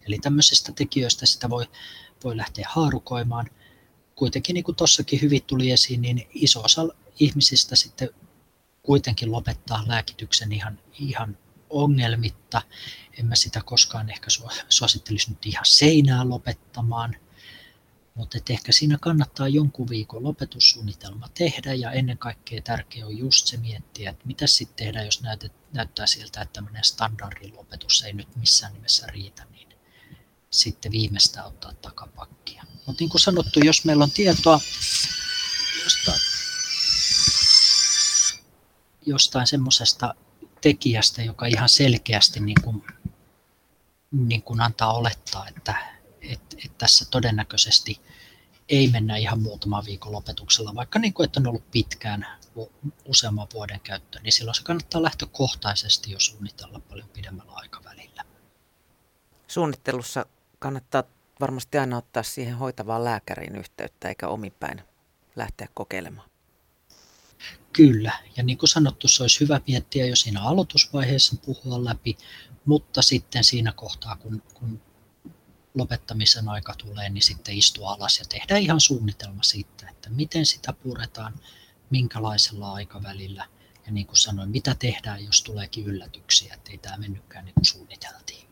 Eli 0.08 0.20
tämmöisistä 0.20 0.72
tekijöistä 0.72 1.26
sitä 1.26 1.50
voi, 1.50 1.68
voi 2.24 2.38
lähteä 2.38 2.66
haarukoimaan. 2.70 3.50
Kuitenkin 4.16 4.54
niin 4.54 4.64
kuin 4.64 4.76
tuossakin 4.76 5.22
hyvin 5.22 5.44
tuli 5.44 5.72
esiin, 5.72 6.02
niin 6.02 6.28
iso 6.34 6.62
osa 6.62 6.88
ihmisistä 7.20 7.76
sitten 7.76 8.10
kuitenkin 8.84 9.32
lopettaa 9.32 9.84
lääkityksen 9.88 10.52
ihan, 10.52 10.80
ihan 11.00 11.38
ongelmitta. 11.70 12.62
En 13.20 13.26
mä 13.26 13.36
sitä 13.36 13.62
koskaan 13.66 14.10
ehkä 14.10 14.28
suosittelisi 14.70 15.30
nyt 15.30 15.46
ihan 15.46 15.66
seinään 15.66 16.30
lopettamaan, 16.30 17.16
mutta 18.14 18.38
ehkä 18.50 18.72
siinä 18.72 18.98
kannattaa 19.02 19.48
jonkun 19.48 19.90
viikon 19.90 20.24
lopetussuunnitelma 20.24 21.30
tehdä 21.34 21.74
ja 21.74 21.92
ennen 21.92 22.18
kaikkea 22.18 22.62
tärkeää 22.62 23.08
on 23.08 23.18
just 23.18 23.48
se 23.48 23.58
miettiä, 23.58 24.10
että 24.10 24.28
mitä 24.28 24.48
sitten 24.48 24.86
tehdään, 24.86 25.06
jos 25.06 25.22
näytet, 25.22 25.54
näyttää 25.74 26.08
siltä, 26.08 26.42
että 26.42 26.54
tämmöinen 26.54 26.84
standardilopetus 26.84 28.04
ei 28.04 28.14
nyt 28.14 28.36
missään 28.36 28.74
nimessä 28.74 29.08
riitä, 29.08 29.46
niin 29.52 29.68
sitten 30.50 30.92
viimeistään 30.92 31.48
ottaa 31.48 31.74
takapakkia. 31.74 32.64
Mutta 32.86 33.02
niin 33.02 33.10
kuin 33.10 33.22
sanottu, 33.22 33.60
jos 33.64 33.86
meillä 33.86 34.04
on 34.04 34.12
tietoa 34.12 34.62
jostain 35.84 36.31
jostain 39.06 39.48
semmoisesta 39.48 40.16
tekijästä, 40.62 41.22
joka 41.22 41.46
ihan 41.46 41.70
selkeästi 41.70 42.40
niin 42.40 42.62
kuin, 42.64 42.84
niin 44.12 44.42
kuin 44.42 44.62
antaa 44.62 44.94
olettaa, 44.94 45.48
että, 45.48 45.76
että, 46.22 46.56
että 46.66 46.78
tässä 46.78 47.06
todennäköisesti 47.12 48.02
ei 48.70 48.88
mennä 48.88 49.18
ihan 49.18 49.42
muutama 49.42 49.86
viikon 49.86 50.12
lopetuksella, 50.12 50.76
vaikka 50.76 51.00
niin 51.00 51.14
kuin, 51.14 51.26
että 51.26 51.40
on 51.40 51.48
ollut 51.48 51.72
pitkään 51.72 52.28
useamman 53.06 53.48
vuoden 53.54 53.80
käyttöön, 53.80 54.24
niin 54.24 54.34
silloin 54.34 54.56
se 54.56 54.64
kannattaa 54.64 55.04
lähtökohtaisesti 55.04 56.12
jo 56.12 56.20
suunnitella 56.20 56.80
paljon 56.80 57.10
pidemmällä 57.10 57.52
aikavälillä. 57.56 58.24
Suunnittelussa 59.48 60.26
kannattaa 60.60 61.04
varmasti 61.40 61.78
aina 61.78 61.98
ottaa 61.98 62.24
siihen 62.24 62.56
hoitavaan 62.56 63.04
lääkäriin 63.04 63.56
yhteyttä 63.56 64.10
eikä 64.10 64.28
omipäin 64.28 64.82
lähteä 65.36 65.68
kokeilemaan. 65.74 66.31
Kyllä, 67.74 68.12
ja 68.38 68.44
niin 68.44 68.58
kuin 68.58 68.70
sanottu, 68.70 69.08
se 69.08 69.24
olisi 69.24 69.40
hyvä 69.40 69.62
miettiä 69.68 70.06
jo 70.06 70.16
siinä 70.16 70.44
aloitusvaiheessa 70.44 71.36
puhua 71.46 71.84
läpi, 71.84 72.18
mutta 72.66 73.02
sitten 73.02 73.44
siinä 73.44 73.72
kohtaa, 73.72 74.16
kun, 74.16 74.44
kun 74.54 74.82
lopettamisen 75.76 76.50
aika 76.50 76.74
tulee, 76.78 77.10
niin 77.10 77.22
sitten 77.22 77.58
istua 77.58 77.92
alas 77.92 78.20
ja 78.20 78.26
tehdä 78.30 78.58
ihan 78.58 78.80
suunnitelma 78.80 79.44
siitä, 79.44 79.90
että 79.90 80.10
miten 80.10 80.46
sitä 80.46 80.74
puretaan, 80.74 81.34
minkälaisella 81.90 82.74
aikavälillä 82.74 83.48
ja 83.86 83.92
niin 83.92 84.08
kuin 84.08 84.18
sanoin, 84.18 84.50
mitä 84.50 84.76
tehdään, 84.80 85.26
jos 85.26 85.44
tuleekin 85.44 85.86
yllätyksiä, 85.86 86.54
ettei 86.54 86.78
tämä 86.78 86.98
mennytkään 86.98 87.46
niin 87.46 87.56
kuin 87.56 87.66
suunniteltiin. 87.66 88.48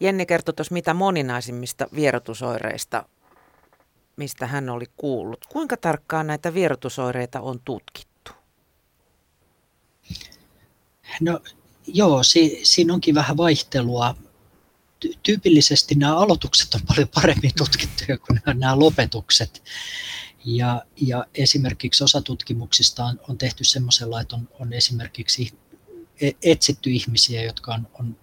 Jenni 0.00 0.26
kertoi 0.26 0.54
tuossa 0.54 0.74
mitä 0.74 0.94
moninaisimmista 0.94 1.86
vierotusoireista, 1.94 3.08
mistä 4.16 4.46
hän 4.46 4.68
oli 4.68 4.84
kuullut. 4.96 5.46
Kuinka 5.46 5.76
tarkkaan 5.76 6.26
näitä 6.26 6.54
vierotusoireita 6.54 7.40
on 7.40 7.60
tutkittu? 7.64 8.07
No 11.20 11.40
joo, 11.86 12.22
si- 12.22 12.60
siinä 12.62 12.94
onkin 12.94 13.14
vähän 13.14 13.36
vaihtelua 13.36 14.14
tyypillisesti 15.22 15.94
nämä 15.94 16.16
aloitukset 16.16 16.74
on 16.74 16.80
paljon 16.86 17.08
paremmin 17.14 17.52
tutkittuja 17.56 18.18
kuin 18.18 18.40
nämä 18.46 18.78
lopetukset. 18.78 19.62
Ja, 20.44 20.82
ja 20.96 21.26
esimerkiksi 21.34 22.04
osa 22.04 22.22
tutkimuksista 22.22 23.04
on, 23.04 23.20
on 23.28 23.38
tehty 23.38 23.64
semmoisella, 23.64 24.20
että 24.20 24.36
on, 24.36 24.48
on 24.60 24.72
esimerkiksi 24.72 25.52
e, 26.20 26.30
etsitty 26.42 26.90
ihmisiä, 26.90 27.42
jotka 27.42 27.74
on, 27.74 27.88
on 27.94 28.16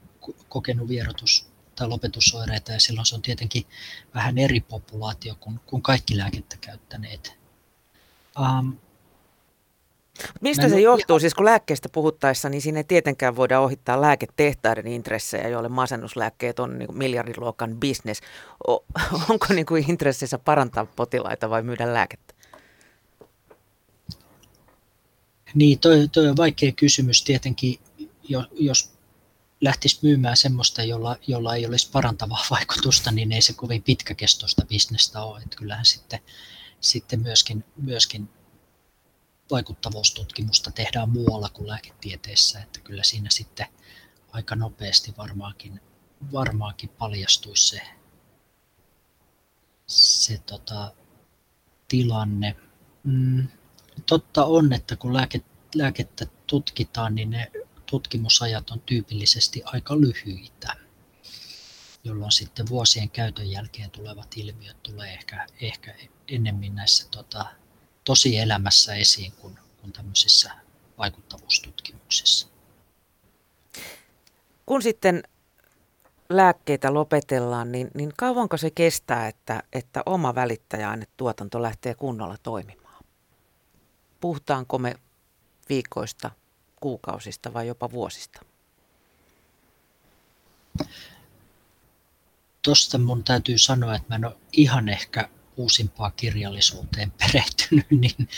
kokenut 0.50 0.88
vierotus- 0.88 1.48
tai 1.76 1.88
lopetusoireita, 1.88 2.72
ja 2.72 2.80
silloin 2.80 3.06
se 3.06 3.16
on 3.16 3.22
tietenkin 3.22 3.66
vähän 4.14 4.38
eri 4.38 4.60
populaatio 4.60 5.36
kuin, 5.36 5.60
kuin 5.66 5.82
kaikki 5.82 6.18
lääkettä 6.18 6.58
käyttäneet. 6.58 7.38
Um, 8.40 8.78
Mistä 10.41 10.70
se 10.70 10.80
johtuu? 10.80 11.20
Siis 11.20 11.34
kun 11.34 11.45
lääkkeestä 11.45 11.89
puhuttaessa, 11.89 12.49
niin 12.49 12.61
siinä 12.61 12.80
ei 12.80 12.84
tietenkään 12.84 13.36
voida 13.36 13.59
ohittaa 13.59 14.01
lääketehtaiden 14.01 14.88
intressejä, 14.88 15.47
joille 15.47 15.70
masennuslääkkeet 15.70 16.59
on 16.59 16.80
niin 16.80 16.97
miljardiluokan 16.97 17.78
bisnes. 17.78 18.22
Onko 19.30 19.45
niin 19.49 19.66
kuin 19.66 19.86
intressissä 19.89 20.38
parantaa 20.39 20.86
potilaita 20.86 21.49
vai 21.49 21.63
myydä 21.63 21.93
lääkettä? 21.93 22.34
Niin, 25.53 25.80
toi, 25.80 26.07
toi 26.11 26.28
on 26.28 26.38
vaikea 26.38 26.72
kysymys 26.72 27.24
tietenkin, 27.24 27.80
jos 28.53 28.91
lähtisi 29.61 29.99
myymään 30.01 30.38
semmoista, 30.38 30.84
jolla, 30.84 31.18
jolla 31.28 31.55
ei 31.55 31.66
olisi 31.66 31.89
parantavaa 31.91 32.45
vaikutusta, 32.51 33.11
niin 33.11 33.32
ei 33.32 33.41
se 33.41 33.53
kovin 33.53 33.84
pitkäkestoista 33.84 34.66
bisnestä 34.66 35.24
ole. 35.24 35.41
Että 35.41 35.57
kyllähän 35.57 35.86
sitten, 35.86 36.20
sitten 36.82 37.22
myöskin, 37.22 37.63
myöskin 37.78 38.30
vaikuttavuustutkimusta 39.52 40.72
tehdään 40.72 41.10
muualla 41.10 41.50
kuin 41.50 41.68
lääketieteessä, 41.68 42.62
että 42.62 42.80
kyllä 42.80 43.04
siinä 43.04 43.30
sitten 43.30 43.68
aika 44.32 44.56
nopeasti 44.56 45.14
varmaankin, 45.18 45.82
varmaankin 46.32 46.89
paljastuisi 46.89 47.68
se, 47.68 47.82
se 49.88 50.38
tota, 50.38 50.93
tilanne. 51.88 52.56
Mm, 53.04 53.48
totta 54.06 54.46
on, 54.46 54.74
että 54.74 54.96
kun 54.96 55.14
lääke, 55.14 55.41
lääkettä 55.76 56.26
tutkitaan, 56.48 57.16
niin 57.16 57.30
ne 57.30 57.52
tutkimusajat 57.86 58.70
on 58.70 58.80
tyypillisesti 58.80 59.62
aika 59.66 60.02
lyhyitä, 60.02 60.76
jolloin 62.04 62.32
sitten 62.32 62.70
vuosien 62.70 63.10
käytön 63.10 63.52
jälkeen 63.52 63.91
tulevat 63.91 64.28
ilmiöt 64.36 64.84
tulee 64.84 65.14
ehkä, 65.14 65.48
ehkä 65.62 65.96
ennemmin 66.28 66.76
näissä 66.76 67.08
tota, 67.12 67.46
tosielämässä 68.06 68.95
esiin 68.95 69.32
kuin, 69.32 69.60
kuin 69.82 69.93
tämmöisissä 69.93 70.51
vaikuttavuustutkimuksissa. 70.97 72.47
Kun 74.66 74.82
sitten 74.82 75.24
lääkkeitä 76.30 76.93
lopetellaan, 76.93 77.72
niin, 77.72 77.91
niin 77.93 78.14
kauanko 78.18 78.58
se 78.58 78.72
kestää, 78.72 79.28
että, 79.28 79.64
että 79.74 80.03
oma 80.06 80.36
tuotanto 81.18 81.62
lähtee 81.62 81.95
kunnolla 81.95 82.38
toimimaan? 82.43 83.03
Puhutaanko 84.22 84.78
me 84.78 84.95
viikoista, 85.70 86.32
kuukausista 86.80 87.53
vai 87.53 87.68
jopa 87.68 87.91
vuosista? 87.91 88.45
Tuosta 92.62 92.97
mun 92.97 93.24
täytyy 93.24 93.58
sanoa, 93.58 93.95
että 93.95 94.08
mä 94.10 94.16
en 94.16 94.26
ole 94.26 94.36
ihan 94.51 94.89
ehkä 94.89 95.30
uusimpaan 95.58 96.12
kirjallisuuteen 96.16 97.12
perehtynyt, 97.20 97.91
niin, 97.91 98.30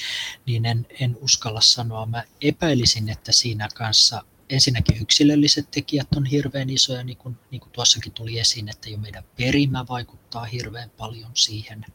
niin 0.45 0.65
en, 0.65 0.87
en 0.99 1.17
uskalla 1.21 1.61
sanoa. 1.61 2.05
Mä 2.05 2.23
epäilisin, 2.41 3.09
että 3.09 3.31
siinä 3.31 3.67
kanssa 3.75 4.23
ensinnäkin 4.49 5.01
yksilölliset 5.01 5.71
tekijät 5.71 6.07
on 6.15 6.25
hirveän 6.25 6.69
isoja, 6.69 7.03
niin 7.03 7.17
kuin, 7.17 7.37
niin 7.51 7.61
kuin 7.61 7.71
tuossakin 7.71 8.11
tuli 8.11 8.39
esiin, 8.39 8.69
että 8.69 8.89
jo 8.89 8.97
meidän 8.97 9.23
perimä 9.37 9.85
vaikuttaa 9.89 10.45
hirveän 10.45 10.89
paljon 10.89 11.31
siihen, 11.33 11.85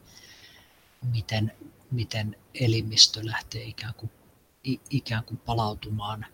miten, 1.01 1.51
miten 1.91 2.35
elimistö 2.53 3.19
lähtee 3.23 3.63
ikään 3.63 3.93
kuin, 3.93 4.11
ikään 4.89 5.23
kuin 5.23 5.37
palautumaan. 5.37 6.25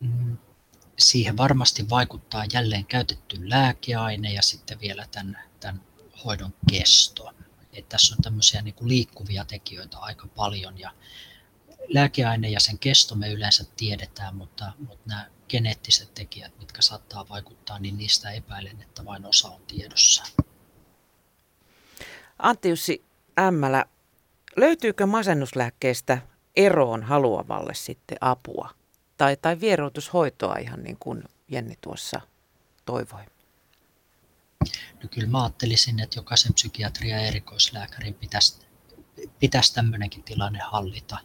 Mm, 0.00 0.36
siihen 0.98 1.36
varmasti 1.36 1.90
vaikuttaa 1.90 2.44
jälleen 2.52 2.86
käytetty 2.86 3.50
lääkeaine 3.50 4.32
ja 4.32 4.42
sitten 4.42 4.80
vielä 4.80 5.06
tämän, 5.10 5.38
tämän 5.60 5.82
hoidon 6.24 6.54
kesto. 6.70 7.34
Että 7.72 7.88
tässä 7.88 8.14
on 8.14 8.22
tämmöisiä 8.22 8.62
niin 8.62 8.74
kuin 8.74 8.88
liikkuvia 8.88 9.44
tekijöitä 9.44 9.98
aika 9.98 10.26
paljon 10.26 10.78
ja 10.78 10.90
lääkeaine 11.88 12.50
ja 12.50 12.60
sen 12.60 12.78
kesto 12.78 13.14
me 13.14 13.32
yleensä 13.32 13.64
tiedetään, 13.76 14.36
mutta, 14.36 14.72
mutta 14.78 15.08
nämä 15.08 15.26
geneettiset 15.48 16.14
tekijät, 16.14 16.58
mitkä 16.58 16.82
saattaa 16.82 17.28
vaikuttaa, 17.28 17.78
niin 17.78 17.98
niistä 17.98 18.30
epäilen, 18.30 18.82
että 18.82 19.04
vain 19.04 19.26
osa 19.26 19.48
on 19.48 19.60
tiedossa. 19.66 20.24
Antti 22.38 22.68
Jussi 22.68 23.04
Ämmälä, 23.38 23.84
löytyykö 24.56 25.06
masennuslääkkeestä 25.06 26.18
eroon 26.56 27.02
haluavalle 27.02 27.74
sitten 27.74 28.18
apua? 28.20 28.70
Tai, 29.16 29.36
tai 29.36 29.60
vieroitushoitoa 29.60 30.56
ihan 30.56 30.82
niin 30.82 30.96
kuin 31.00 31.24
Jenni 31.48 31.74
tuossa 31.80 32.20
toivoi? 32.84 33.22
No 35.02 35.08
kyllä 35.10 35.28
mä 35.28 35.42
ajattelisin, 35.42 36.00
että 36.00 36.18
jokaisen 36.18 36.54
psykiatria 36.54 37.16
ja 37.16 37.26
erikoislääkärin 37.26 38.14
pitäisi, 38.14 38.56
pitäisi 39.40 39.74
tämmöinenkin 39.74 40.22
tilanne 40.22 40.58
hallita. 40.58 41.18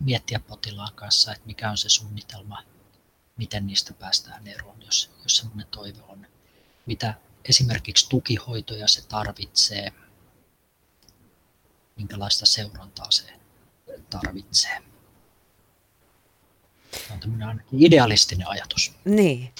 Miettiä 0.00 0.40
potilaan 0.40 0.92
kanssa, 0.94 1.32
että 1.32 1.46
mikä 1.46 1.70
on 1.70 1.78
se 1.78 1.88
suunnitelma, 1.88 2.62
miten 3.36 3.66
niistä 3.66 3.92
päästään 3.92 4.46
eroon, 4.46 4.82
jos, 4.82 5.10
jos 5.22 5.36
semmoinen 5.36 5.66
toive 5.66 6.02
on. 6.02 6.26
Mitä 6.86 7.14
esimerkiksi 7.44 8.08
tukihoitoja 8.08 8.88
se 8.88 9.06
tarvitsee, 9.06 9.92
minkälaista 11.96 12.46
seurantaa 12.46 13.10
se 13.10 13.32
tarvitsee. 14.10 14.82
Se 16.92 17.12
on 17.12 17.20
tämmöinen 17.20 17.48
ainakin 17.48 17.82
idealistinen 17.82 18.48
ajatus. 18.48 18.92
Niin 19.04 19.54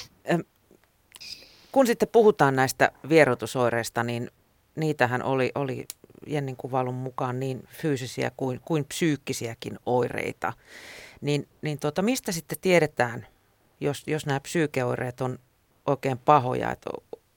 kun 1.72 1.86
sitten 1.86 2.08
puhutaan 2.12 2.56
näistä 2.56 2.92
vierotusoireista, 3.08 4.04
niin 4.04 4.30
niitähän 4.76 5.22
oli, 5.22 5.52
oli 5.54 5.86
Jennin 6.26 6.56
kuvailun 6.56 6.94
mukaan 6.94 7.40
niin 7.40 7.68
fyysisiä 7.68 8.30
kuin, 8.36 8.60
kuin 8.64 8.84
psyykkisiäkin 8.84 9.78
oireita. 9.86 10.52
Niin, 11.20 11.48
niin 11.62 11.78
tuota, 11.78 12.02
mistä 12.02 12.32
sitten 12.32 12.58
tiedetään, 12.60 13.26
jos, 13.80 14.02
jos 14.06 14.26
nämä 14.26 14.40
psyykeoireet 14.40 15.20
on 15.20 15.38
oikein 15.86 16.18
pahoja, 16.18 16.72
että 16.72 16.90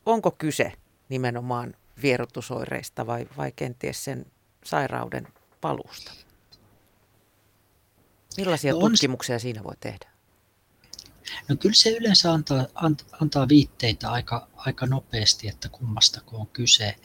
onko 0.06 0.32
kyse 0.32 0.72
nimenomaan 1.10 1.74
vierotusoireista 2.02 3.08
vai, 3.08 3.28
vai 3.38 3.52
kenties 3.56 4.04
sen 4.04 4.26
sairauden 4.64 5.28
paluusta? 5.62 6.12
Millaisia 8.38 8.72
no 8.72 8.78
on... 8.78 8.92
tutkimuksia 8.92 9.40
siinä 9.40 9.64
voi 9.64 9.76
tehdä? 9.80 10.11
No 11.48 11.56
kyllä 11.56 11.76
se 11.76 11.90
yleensä 11.90 12.34
antaa, 12.34 12.66
antaa 13.22 13.48
viitteitä 13.48 14.12
aika, 14.12 14.48
aika 14.56 14.86
nopeasti, 14.86 15.48
että 15.48 15.70
kummasta 15.70 16.22
on 16.32 16.48
kyse. 16.48 16.96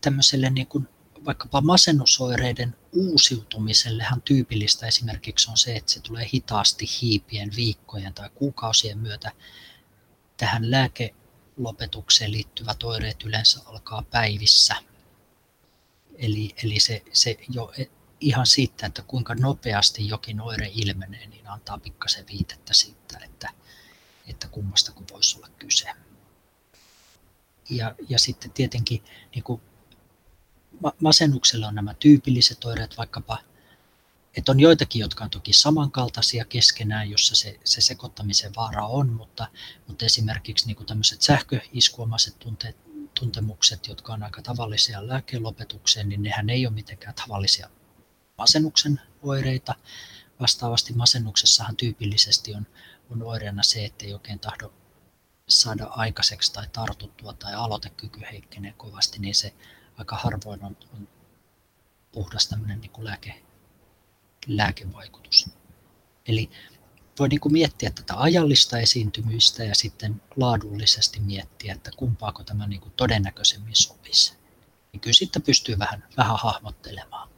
Tämmöiselle 0.00 0.50
niin 0.50 0.66
kuin 0.66 0.88
vaikkapa 1.24 1.60
masennusoireiden 1.60 2.76
uusiutumisellehan 2.92 4.22
tyypillistä 4.22 4.86
esimerkiksi 4.86 5.50
on 5.50 5.56
se, 5.56 5.76
että 5.76 5.92
se 5.92 6.00
tulee 6.00 6.28
hitaasti 6.34 6.86
hiipien 7.00 7.50
viikkojen 7.56 8.14
tai 8.14 8.30
kuukausien 8.34 8.98
myötä. 8.98 9.32
Tähän 10.36 10.70
lääkelopetukseen 10.70 12.32
liittyvät 12.32 12.82
oireet 12.82 13.22
yleensä 13.22 13.60
alkaa 13.64 14.02
päivissä. 14.10 14.76
Eli, 16.14 16.54
eli 16.64 16.80
se, 16.80 17.02
se 17.12 17.36
jo 17.48 17.72
ihan 18.20 18.46
siitä, 18.46 18.86
että 18.86 19.02
kuinka 19.02 19.34
nopeasti 19.34 20.08
jokin 20.08 20.40
oire 20.40 20.70
ilmenee, 20.74 21.26
niin 21.26 21.48
antaa 21.48 21.78
pikkasen 21.78 22.26
viitettä 22.26 22.74
siitä, 22.74 23.18
että, 23.24 23.50
että 24.26 24.48
kummasta 24.48 24.92
kun 24.92 25.06
voisi 25.12 25.36
olla 25.36 25.48
kyse. 25.58 25.90
Ja, 27.70 27.94
ja 28.08 28.18
sitten 28.18 28.50
tietenkin 28.50 29.04
niin 29.34 29.42
kuin 29.42 29.60
masennuksella 31.00 31.68
on 31.68 31.74
nämä 31.74 31.94
tyypilliset 31.94 32.64
oireet, 32.64 32.98
vaikkapa 32.98 33.38
että 34.36 34.52
on 34.52 34.60
joitakin, 34.60 35.00
jotka 35.00 35.24
on 35.24 35.30
toki 35.30 35.52
samankaltaisia 35.52 36.44
keskenään, 36.44 37.10
jossa 37.10 37.34
se, 37.34 37.60
se 37.64 37.80
sekoittamisen 37.80 38.54
vaara 38.56 38.86
on, 38.86 39.12
mutta, 39.12 39.48
mutta 39.88 40.04
esimerkiksi 40.04 40.66
niin 40.66 40.76
kuin 40.76 40.86
tämmöiset 40.86 41.22
sähköiskuomaiset 41.22 42.38
tunteet, 42.38 42.76
tuntemukset, 43.14 43.88
jotka 43.88 44.12
on 44.12 44.22
aika 44.22 44.42
tavallisia 44.42 45.08
lääkelopetukseen, 45.08 46.08
niin 46.08 46.22
nehän 46.22 46.50
ei 46.50 46.66
ole 46.66 46.74
mitenkään 46.74 47.14
tavallisia 47.14 47.70
masennuksen 48.38 49.00
oireita. 49.22 49.74
Vastaavasti 50.40 50.92
masennuksessahan 50.92 51.76
tyypillisesti 51.76 52.54
on, 52.54 52.66
on 53.10 53.22
oireena 53.22 53.62
se, 53.62 53.84
että 53.84 54.04
ei 54.04 54.12
oikein 54.12 54.38
tahdo 54.38 54.72
saada 55.48 55.84
aikaiseksi 55.84 56.52
tai 56.52 56.66
tartuttua 56.72 57.32
tai 57.32 57.54
aloitekyky 57.54 58.20
heikkenee 58.32 58.72
kovasti, 58.72 59.18
niin 59.18 59.34
se 59.34 59.54
aika 59.96 60.16
harvoin 60.16 60.64
on, 60.64 60.76
on 60.92 61.08
puhdas 62.12 62.48
tämmöinen 62.48 62.80
niin 62.80 62.90
kuin 62.90 63.04
lääke, 63.04 63.42
lääkevaikutus. 64.46 65.50
Eli 66.26 66.50
voi 67.18 67.28
niin 67.28 67.40
kuin 67.40 67.52
miettiä 67.52 67.90
tätä 67.90 68.14
ajallista 68.16 68.78
esiintymistä 68.78 69.64
ja 69.64 69.74
sitten 69.74 70.22
laadullisesti 70.36 71.20
miettiä, 71.20 71.74
että 71.74 71.90
kumpaako 71.96 72.44
tämä 72.44 72.66
niin 72.66 72.80
kuin 72.80 72.92
todennäköisemmin 72.92 73.76
sopisi. 73.76 74.34
Niin 74.92 75.00
kyllä 75.00 75.14
sitten 75.14 75.42
pystyy 75.42 75.78
vähän, 75.78 76.04
vähän 76.16 76.36
hahmottelemaan. 76.42 77.33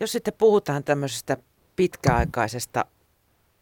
Jos 0.00 0.12
sitten 0.12 0.34
puhutaan 0.38 0.84
tämmöisestä 0.84 1.36
pitkäaikaisesta 1.76 2.84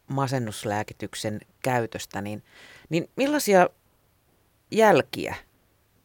masennuslääkityksen 0.08 1.40
käytöstä, 1.62 2.20
niin, 2.20 2.42
niin 2.88 3.10
millaisia 3.16 3.68
jälkiä 4.70 5.34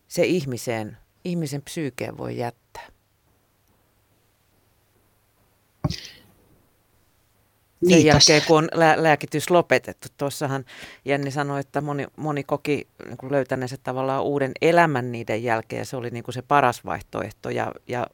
se 0.07 0.23
ihmiseen, 0.23 0.97
ihmisen 1.23 1.61
psyykeen 1.61 2.17
voi 2.17 2.37
jättää? 2.37 2.87
Sen 7.89 7.97
niin, 7.97 8.05
jälkeen, 8.05 8.41
kun 8.47 8.57
on 8.57 8.67
lää- 8.73 9.03
lääkitys 9.03 9.49
lopetettu. 9.49 10.07
Tuossahan 10.17 10.65
Jenni 11.05 11.31
sanoi, 11.31 11.59
että 11.59 11.81
moni, 11.81 12.07
moni 12.15 12.43
koki 12.43 12.87
niin 13.07 13.31
löytäneensä 13.31 13.77
tavallaan 13.83 14.23
uuden 14.23 14.51
elämän 14.61 15.11
niiden 15.11 15.43
jälkeen. 15.43 15.79
Ja 15.79 15.85
se 15.85 15.97
oli 15.97 16.09
niin 16.09 16.23
kuin 16.23 16.33
se 16.33 16.41
paras 16.41 16.85
vaihtoehto. 16.85 17.49
Ja, 17.49 17.71
ja 17.87 18.07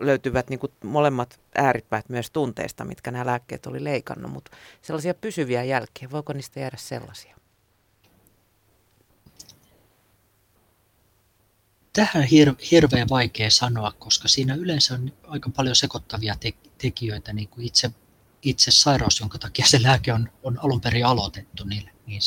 löytyvät 0.00 0.50
niin 0.50 0.58
kuin 0.58 0.72
molemmat 0.84 1.40
ääripäät 1.54 2.08
myös 2.08 2.30
tunteista, 2.30 2.84
mitkä 2.84 3.10
nämä 3.10 3.26
lääkkeet 3.26 3.66
oli 3.66 3.84
leikannut, 3.84 4.32
mutta 4.32 4.50
sellaisia 4.82 5.14
pysyviä 5.14 5.64
jälkiä, 5.64 6.08
voiko 6.10 6.32
niistä 6.32 6.60
jäädä 6.60 6.76
sellaisia? 6.80 7.36
Tähän 11.92 12.24
hir- 12.24 12.66
hirveän 12.70 13.08
vaikea 13.08 13.50
sanoa, 13.50 13.92
koska 13.98 14.28
siinä 14.28 14.54
yleensä 14.54 14.94
on 14.94 15.12
aika 15.26 15.50
paljon 15.56 15.76
sekoittavia 15.76 16.36
te- 16.40 16.52
tekijöitä, 16.78 17.32
niin 17.32 17.48
kuin 17.48 17.66
itse 17.66 17.90
itse 18.46 18.70
sairaus, 18.70 19.20
jonka 19.20 19.38
takia 19.38 19.66
se 19.66 19.82
lääke 19.82 20.12
on, 20.12 20.30
on 20.42 20.58
alun 20.64 20.80
perin 20.80 21.06
aloitettu, 21.06 21.64
niin, 21.64 21.90
niin 22.06 22.20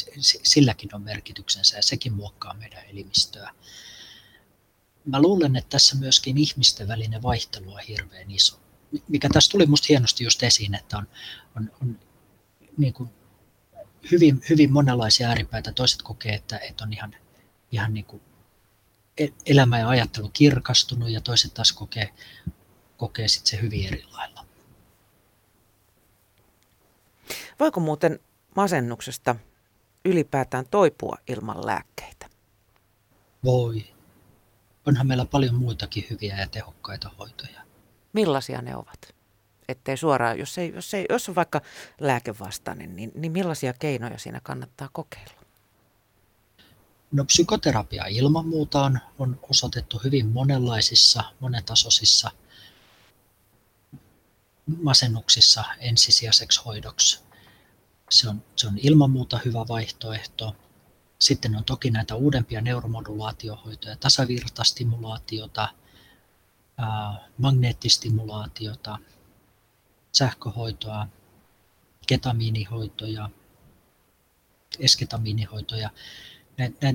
silläkin 0.44 0.96
on 0.96 1.02
merkityksensä 1.02 1.78
ja 1.78 1.84
sekin 1.84 2.14
muokkaa 2.14 2.54
meidän 2.54 2.84
elimistöä. 2.86 3.54
Mä 5.06 5.22
luulen, 5.22 5.56
että 5.56 5.70
tässä 5.70 5.96
myöskin 5.96 6.38
ihmisten 6.38 6.88
välinen 6.88 7.24
vaihtelu 7.24 7.74
on 7.74 7.80
hirveän 7.88 8.32
iso. 8.32 8.60
Mikä 9.08 9.30
tässä 9.34 9.52
tuli 9.52 9.66
musta 9.66 9.86
hienosti 9.90 10.24
just 10.24 10.44
esiin, 10.44 10.76
että 10.76 10.98
on, 10.98 11.08
on, 11.56 11.72
on 11.82 12.00
niin 12.78 12.94
kuin 12.94 13.10
hyvin, 14.12 14.42
hyvin 14.50 14.74
monenlaisia 14.74 15.28
ääripäitä. 15.28 15.72
Toiset 15.72 16.02
kokee, 16.02 16.34
että, 16.34 16.58
että 16.58 16.84
on 16.84 16.94
ihan, 16.94 17.16
ihan 17.72 17.94
niin 17.94 18.06
kuin 18.06 18.22
e-, 19.18 19.28
elämä 19.46 19.80
ja 19.80 19.90
ajattelu 19.90 20.30
kirkastunut 20.30 21.10
ja 21.10 21.22
toiset 21.22 21.54
taas 21.54 21.72
kokee, 21.72 22.14
kokee 22.98 23.28
sit 23.28 23.46
se 23.46 23.62
hyvin 23.62 23.88
eri 23.88 24.04
lailla. 24.12 24.39
Voiko 27.60 27.80
muuten 27.80 28.20
masennuksesta 28.56 29.36
ylipäätään 30.06 30.66
toipua 30.72 31.18
ilman 31.28 31.66
lääkkeitä? 31.66 32.30
Voi. 33.44 33.86
Onhan 34.86 35.08
meillä 35.08 35.26
paljon 35.26 35.56
muitakin 35.56 36.08
hyviä 36.10 36.40
ja 36.40 36.48
tehokkaita 36.48 37.12
hoitoja. 37.20 37.62
Millaisia 38.14 38.62
ne 38.62 38.76
ovat? 38.76 39.16
Ettei 39.68 39.98
suoraan, 39.98 40.40
jos, 40.40 40.58
ei, 40.58 40.74
jos, 40.76 40.94
ei, 40.94 41.06
jos 41.10 41.30
on 41.30 41.36
vaikka 41.36 41.62
lääkevastainen, 42.00 42.96
niin, 42.96 43.12
niin 43.16 43.32
millaisia 43.32 43.74
keinoja 43.74 44.18
siinä 44.18 44.40
kannattaa 44.44 44.90
kokeilla? 44.94 45.34
No 47.12 47.26
psykoterapia 47.26 48.06
ilman 48.06 48.48
muuta 48.48 48.82
on, 48.82 49.00
on 49.20 49.40
osoitettu 49.50 50.02
hyvin 50.04 50.28
monenlaisissa, 50.28 51.24
monetasoisissa 51.40 52.32
masennuksissa 54.84 55.64
ensisijaiseksi 55.80 56.62
hoidoksi. 56.66 57.29
Se 58.10 58.30
on, 58.30 58.44
se 58.56 58.68
on 58.68 58.78
ilman 58.78 59.12
muuta 59.12 59.40
hyvä 59.46 59.66
vaihtoehto. 59.68 60.56
Sitten 61.20 61.56
on 61.56 61.64
toki 61.64 61.92
näitä 61.92 62.16
uudempia 62.16 62.62
neuromodulaatiohoitoja, 62.62 63.96
tasavirtastimulaatiota, 63.96 65.70
magneettistimulaatiota, 67.38 68.98
sähköhoitoa, 70.12 71.08
ketamiinihoitoja, 72.08 73.30
esketamiinihoitoja. 74.80 75.90
Näitä 76.58 76.94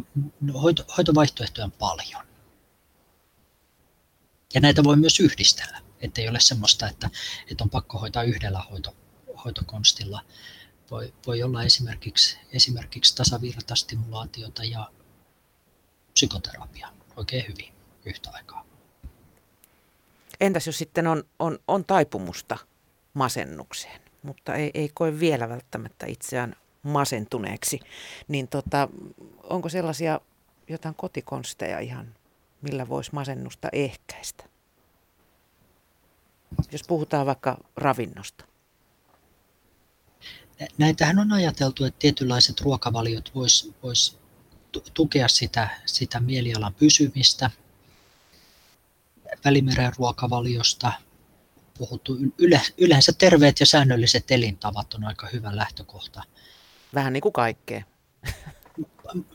hoito, 0.62 0.85
hoitovaihtoehtoja 0.97 1.65
on 1.65 1.73
paljon. 1.73 2.27
Ja 4.55 4.61
näitä 4.61 4.85
voi 4.85 4.97
myös 4.97 5.21
yhdistellä, 5.21 5.81
ettei 6.01 6.29
ole 6.29 6.41
semmoista, 6.41 6.89
että, 6.89 7.11
että 7.51 7.65
on 7.65 7.71
pakko 7.71 7.99
hoitaa 7.99 8.23
yhdellä 8.23 8.62
hoito, 8.71 8.97
hoitokonstilla, 9.45 10.25
voi, 10.91 11.14
voi 11.26 11.43
olla 11.43 11.62
esimerkiksi, 11.62 12.39
esimerkiksi 12.53 13.16
tasavirtastimulaatiota 13.16 14.64
ja 14.64 14.91
psykoterapia 16.12 16.89
oikein 17.16 17.45
hyvin 17.49 17.74
yhtä 18.05 18.30
aikaa. 18.32 18.64
Entäs 20.41 20.66
jos 20.66 20.78
sitten 20.78 21.07
on, 21.07 21.24
on, 21.39 21.59
on 21.68 21.85
taipumusta 21.85 22.59
masennukseen, 23.14 24.01
mutta 24.22 24.55
ei, 24.55 24.70
ei 24.74 24.91
koe 24.95 25.20
vielä 25.20 25.49
välttämättä 25.49 26.07
itseään 26.07 26.57
masentuneeksi, 26.82 27.80
niin 28.28 28.49
tota, 28.49 28.89
onko 29.43 29.68
sellaisia 29.68 30.20
jotain 30.68 30.95
kotikonsteja 30.95 31.78
ihan, 31.78 32.14
millä 32.62 32.89
voisi 32.89 33.11
masennusta 33.12 33.68
ehkäistä? 33.72 34.45
Jos 36.72 36.82
puhutaan 36.87 37.26
vaikka 37.26 37.59
ravinnosta 37.76 38.45
näitähän 40.79 41.19
on 41.19 41.33
ajateltu, 41.33 41.85
että 41.85 41.99
tietynlaiset 41.99 42.61
ruokavaliot 42.61 43.35
vois, 43.35 43.73
vois 43.83 44.19
tukea 44.95 45.29
sitä, 45.29 45.69
sitä 45.87 46.21
mielialan 46.21 46.75
pysymistä. 46.75 47.51
Välimeren 49.45 49.93
ruokavaliosta 49.99 50.93
puhuttu. 51.79 52.17
Yle, 52.39 52.61
yleensä 52.79 53.13
terveet 53.13 53.61
ja 53.61 53.67
säännölliset 53.67 54.31
elintavat 54.31 54.95
on 54.95 55.05
aika 55.05 55.29
hyvä 55.33 55.57
lähtökohta. 55.57 56.23
Vähän 56.95 57.13
niin 57.13 57.23
kuin 57.23 57.33
kaikkea. 57.33 57.85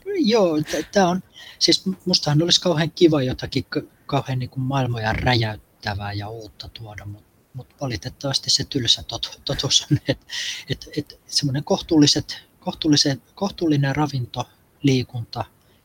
Joo, 0.04 0.56
tämä 0.92 1.08
on, 1.08 1.22
siis 1.58 1.84
mustahan 2.04 2.42
olisi 2.42 2.60
kauhean 2.60 2.90
kiva 2.90 3.22
jotakin 3.22 3.66
kauhean 4.06 4.38
niin 4.38 4.50
kuin 4.50 4.64
maailmoja 4.64 5.12
räjäyttävää 5.12 6.12
ja 6.12 6.28
uutta 6.28 6.68
tuoda, 6.68 7.04
mutta 7.04 7.29
mutta 7.54 7.74
valitettavasti 7.80 8.50
se 8.50 8.64
tylsä 8.64 9.02
tot, 9.02 9.40
totuus 9.44 9.86
on, 9.90 9.98
että 10.08 10.26
et, 10.68 10.88
et 10.96 11.20
semmoinen 11.26 11.64
kohtuulliset, 11.64 12.42
kohtuullisen, 12.60 13.22
kohtuullinen 13.34 13.96
ravinto, 13.96 14.48
liikunta, 14.82 15.44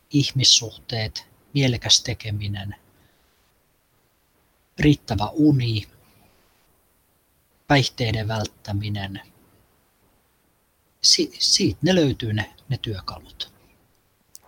ihmissuhteet, 0.09 1.27
mielekäs 1.53 2.03
tekeminen, 2.03 2.75
riittävä 4.79 5.29
uni, 5.33 5.87
päihteiden 7.67 8.27
välttäminen, 8.27 9.21
si, 11.01 11.31
siitä 11.39 11.79
ne 11.81 11.95
löytyy 11.95 12.33
ne, 12.33 12.53
ne 12.69 12.77
työkalut. 12.77 13.53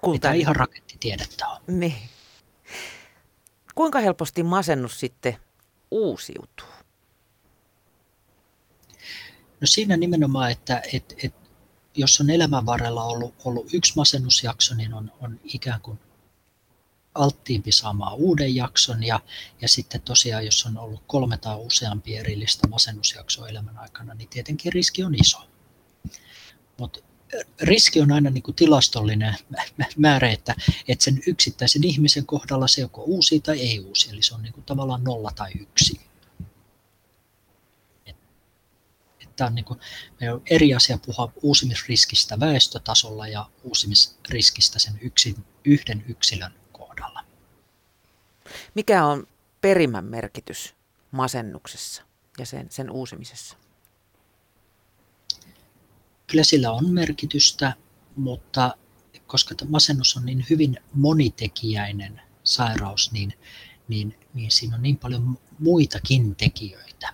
Kulta. 0.01 0.15
Mitä 0.15 0.34
ihan 0.34 0.55
rakettitiedettä 0.55 1.47
on. 1.47 1.61
Niin. 1.68 2.09
Kuinka 3.76 3.99
helposti 3.99 4.43
masennus 4.43 4.99
sitten 4.99 5.38
uusiutuu? 5.91 6.77
No 9.62 9.68
siinä 9.68 9.97
nimenomaan, 9.97 10.51
että 10.51 10.82
et, 10.93 11.14
et, 11.24 11.34
jos 11.95 12.22
on 12.22 12.30
elämän 12.30 12.66
varrella 12.66 13.03
ollut, 13.03 13.36
ollut 13.45 13.74
yksi 13.74 13.93
masennusjakso, 13.95 14.76
niin 14.76 14.93
on, 14.93 15.12
on 15.22 15.39
ikään 15.43 15.82
kuin 15.82 15.99
alttiimpi 17.16 17.72
saamaan 17.72 18.14
uuden 18.14 18.55
jakson 18.55 19.03
ja, 19.03 19.20
ja 19.62 19.68
sitten 19.68 20.01
tosiaan, 20.01 20.45
jos 20.45 20.66
on 20.66 20.78
ollut 20.78 21.03
kolme 21.08 21.38
tai 21.38 21.55
useampi 21.55 22.16
erillistä 22.16 22.68
masennusjaksoa 22.68 23.47
elämän 23.47 23.78
aikana, 23.78 24.14
niin 24.14 24.30
tietenkin 24.30 24.74
riski 24.74 25.03
on 25.03 25.16
iso. 25.16 25.38
Mutta 26.78 26.99
riski 27.62 28.01
on 28.01 28.12
aina 28.12 28.30
niin 28.30 28.43
kuin 28.43 28.55
tilastollinen 28.55 29.36
määrä, 29.97 30.32
että, 30.32 30.55
että 30.88 31.03
sen 31.03 31.22
yksittäisen 31.28 31.84
ihmisen 31.84 32.26
kohdalla 32.26 32.68
se 32.68 32.82
joko 32.82 33.03
uusi 33.03 33.39
tai 33.39 33.60
ei 33.60 33.80
uusi, 33.80 34.10
eli 34.10 34.22
se 34.22 34.36
on 34.36 34.41
niin 34.41 34.53
kuin 34.53 34.64
tavallaan 34.64 35.03
nolla 35.03 35.32
tai 35.36 35.51
yksi. 35.60 36.07
Tämä 39.38 39.48
on, 39.48 39.56
niin 39.56 39.66
kuin, 39.66 39.80
on 40.34 40.42
eri 40.50 40.74
asia 40.74 40.98
puhua 41.06 41.32
uusimisriskistä 41.42 42.40
väestötasolla 42.40 43.28
ja 43.28 43.50
uusimisriskistä 43.64 44.80
sen 44.80 45.00
yksin, 45.02 45.46
yhden 45.66 46.06
yksilön 46.08 46.54
kohdalla. 46.72 47.24
Mikä 48.76 49.06
on 49.06 49.28
perimän 49.62 50.06
merkitys 50.06 50.76
masennuksessa 51.12 52.04
ja 52.40 52.46
sen, 52.46 52.68
sen 52.70 52.92
uusimisessa? 52.92 53.58
Kyllä 56.28 56.44
sillä 56.44 56.72
on 56.72 56.90
merkitystä, 56.90 57.74
mutta 58.16 58.78
koska 59.28 59.56
masennus 59.70 60.18
on 60.18 60.26
niin 60.26 60.46
hyvin 60.50 60.78
monitekijäinen 60.94 62.22
sairaus, 62.44 63.12
niin, 63.12 63.34
niin, 63.88 64.20
niin 64.34 64.52
siinä 64.52 64.76
on 64.76 64.82
niin 64.82 64.98
paljon 64.98 65.40
muitakin 65.60 66.36
tekijöitä. 66.36 67.14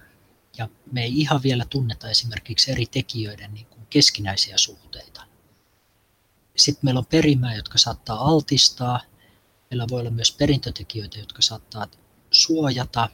Ja 0.58 0.70
me 0.92 1.04
ei 1.04 1.20
ihan 1.20 1.44
vielä 1.44 1.66
tunneta 1.70 2.10
esimerkiksi 2.10 2.72
eri 2.72 2.86
tekijöiden 2.86 3.54
niin 3.54 3.66
kuin 3.66 3.86
keskinäisiä 3.90 4.58
suhteita. 4.58 5.24
Sitten 6.56 6.86
meillä 6.86 7.00
on 7.00 7.06
perimää, 7.06 7.56
jotka 7.56 7.78
saattaa 7.78 8.18
altistaa. 8.18 9.02
Meillä 9.70 9.88
voi 9.90 10.00
olla 10.00 10.12
myös 10.12 10.32
perintötekijöitä, 10.32 11.20
jotka 11.20 11.42
saattaa 11.42 11.88
suojata. 12.32 13.10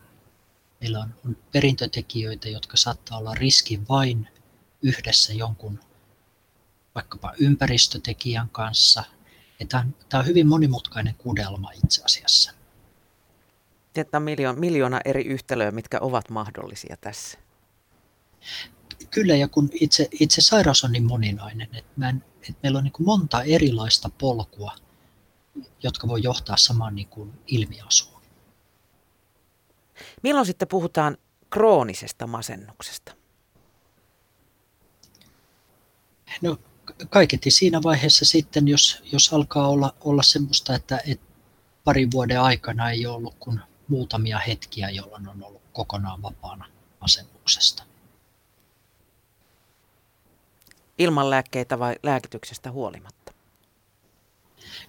Meillä 0.81 0.99
on, 0.99 1.15
on 1.25 1.37
perintötekijöitä, 1.51 2.49
jotka 2.49 2.77
saattaa 2.77 3.17
olla 3.17 3.35
riski 3.35 3.81
vain 3.89 4.27
yhdessä 4.81 5.33
jonkun 5.33 5.79
vaikkapa 6.95 7.33
ympäristötekijän 7.39 8.49
kanssa. 8.49 9.03
Tämä 9.69 9.83
on, 9.83 9.95
tämä 10.09 10.19
on 10.19 10.27
hyvin 10.27 10.47
monimutkainen 10.47 11.15
kudelma 11.15 11.71
itse 11.71 12.03
asiassa. 12.03 12.59
Että 14.00 14.18
on 14.18 14.24
miljoona, 14.24 14.60
miljoona 14.60 15.00
eri 15.06 15.26
yhtälöä, 15.26 15.72
mitkä 15.72 15.97
ovat 16.02 16.30
mahdollisia 16.30 16.97
tässä. 17.02 17.38
Kyllä, 19.10 19.36
ja 19.36 19.47
kun 19.47 19.70
itse, 19.74 20.08
itse 20.12 20.41
sairaus 20.41 20.84
on 20.84 20.91
niin 20.91 21.04
moninainen, 21.04 21.76
että, 21.76 21.91
mä 21.95 22.10
en, 22.10 22.24
että 22.36 22.60
meillä 22.64 22.78
on 22.78 22.84
niin 22.84 22.93
monta 23.00 23.43
erilaista 23.43 24.10
polkua, 24.18 24.76
jotka 25.84 26.08
voi 26.08 26.24
johtaa 26.24 26.58
samaan 26.58 26.95
niin 26.95 27.08
kuin 27.08 27.34
ilmiasuun. 27.47 28.22
Milloin 30.24 30.45
sitten 30.45 30.68
puhutaan 30.68 31.18
kroonisesta 31.50 32.28
masennuksesta? 32.28 33.14
No 36.41 36.58
kaiketi 37.10 37.52
siinä 37.52 37.84
vaiheessa 37.84 38.26
sitten, 38.26 38.68
jos, 38.68 39.04
jos 39.12 39.34
alkaa 39.34 39.68
olla, 39.68 39.95
olla 40.02 40.24
semmoista, 40.24 40.76
että, 40.76 41.02
että 41.08 41.26
parin 41.84 42.12
vuoden 42.12 42.41
aikana 42.41 42.91
ei 42.91 43.06
ollut 43.06 43.36
kuin 43.39 43.60
muutamia 43.89 44.39
hetkiä, 44.39 44.89
jolloin 44.89 45.27
on 45.27 45.43
ollut 45.43 45.61
kokonaan 45.73 46.21
vapaana 46.21 46.65
masennuksesta. 47.01 47.83
Ilman 50.97 51.29
lääkkeitä 51.29 51.79
vai 51.79 51.95
lääkityksestä 52.03 52.71
huolimatta? 52.71 53.33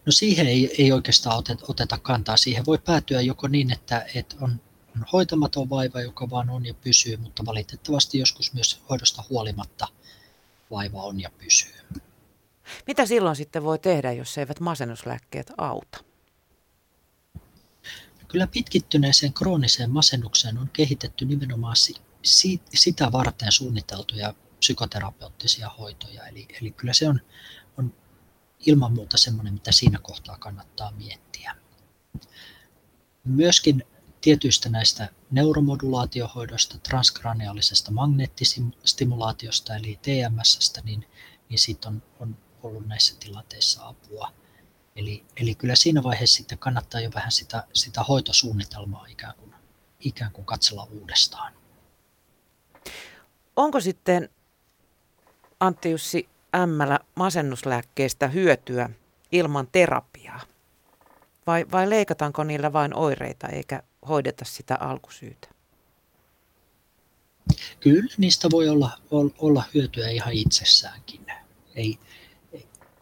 No 0.06 0.12
siihen 0.12 0.46
ei, 0.46 0.74
ei 0.78 0.92
oikeastaan 0.92 1.44
oteta 1.68 1.98
kantaa. 1.98 2.36
Siihen 2.36 2.66
voi 2.66 2.78
päätyä 2.78 3.20
joko 3.20 3.48
niin, 3.48 3.72
että, 3.72 4.06
että 4.14 4.36
on, 4.40 4.60
on 4.96 5.06
hoitamaton 5.12 5.70
vaiva, 5.70 6.00
joka 6.00 6.30
vaan 6.30 6.50
on 6.50 6.66
ja 6.66 6.74
pysyy, 6.74 7.16
mutta 7.16 7.46
valitettavasti 7.46 8.18
joskus 8.18 8.52
myös 8.52 8.82
hoidosta 8.90 9.24
huolimatta 9.30 9.88
vaiva 10.70 11.02
on 11.02 11.20
ja 11.20 11.30
pysyy. 11.38 11.74
Mitä 12.86 13.06
silloin 13.06 13.36
sitten 13.36 13.64
voi 13.64 13.78
tehdä, 13.78 14.12
jos 14.12 14.38
eivät 14.38 14.60
masennuslääkkeet 14.60 15.52
auta? 15.58 16.09
Kyllä 18.30 18.46
pitkittyneeseen 18.46 19.32
krooniseen 19.32 19.90
masennukseen 19.90 20.58
on 20.58 20.70
kehitetty 20.72 21.24
nimenomaan 21.24 21.76
sitä 22.74 23.12
varten 23.12 23.52
suunniteltuja 23.52 24.34
psykoterapeuttisia 24.58 25.68
hoitoja. 25.68 26.26
Eli, 26.26 26.48
eli 26.60 26.70
kyllä 26.70 26.92
se 26.92 27.08
on, 27.08 27.20
on 27.78 27.94
ilman 28.66 28.92
muuta 28.92 29.18
semmoinen, 29.18 29.54
mitä 29.54 29.72
siinä 29.72 29.98
kohtaa 30.02 30.38
kannattaa 30.38 30.90
miettiä. 30.90 31.56
Myöskin 33.24 33.82
tietyistä 34.20 34.68
näistä 34.68 35.08
neuromodulaatiohoidoista, 35.30 36.78
transkraniaalisesta 36.78 37.90
magneettistimulaatiosta 37.90 39.76
eli 39.76 39.98
TMSstä, 40.02 40.80
niin, 40.84 41.06
niin 41.48 41.58
siitä 41.58 41.88
on, 41.88 42.02
on 42.20 42.36
ollut 42.62 42.86
näissä 42.86 43.14
tilanteissa 43.20 43.88
apua. 43.88 44.32
Eli, 44.96 45.24
eli 45.36 45.54
kyllä 45.54 45.74
siinä 45.74 46.02
vaiheessa 46.02 46.36
sitten 46.36 46.58
kannattaa 46.58 47.00
jo 47.00 47.10
vähän 47.14 47.32
sitä, 47.32 47.64
sitä 47.72 48.02
hoitosuunnitelmaa 48.02 49.06
ikään 49.06 49.34
kuin, 49.34 49.54
ikään 50.00 50.32
kuin 50.32 50.44
katsella 50.44 50.88
uudestaan. 50.90 51.52
Onko 53.56 53.80
sitten 53.80 54.28
Antti 55.60 55.90
Jussi 55.90 56.28
Ämmälä 56.54 56.98
masennuslääkkeestä 57.14 58.28
hyötyä 58.28 58.90
ilman 59.32 59.68
terapiaa? 59.72 60.40
Vai, 61.46 61.66
vai 61.72 61.90
leikataanko 61.90 62.44
niillä 62.44 62.72
vain 62.72 62.94
oireita 62.94 63.48
eikä 63.48 63.82
hoideta 64.08 64.44
sitä 64.44 64.76
alkusyytä? 64.80 65.48
Kyllä 67.80 68.14
niistä 68.18 68.48
voi 68.50 68.68
olla, 68.68 68.90
olla 69.38 69.64
hyötyä 69.74 70.08
ihan 70.08 70.32
itsessäänkin. 70.32 71.26
Ei, 71.74 71.98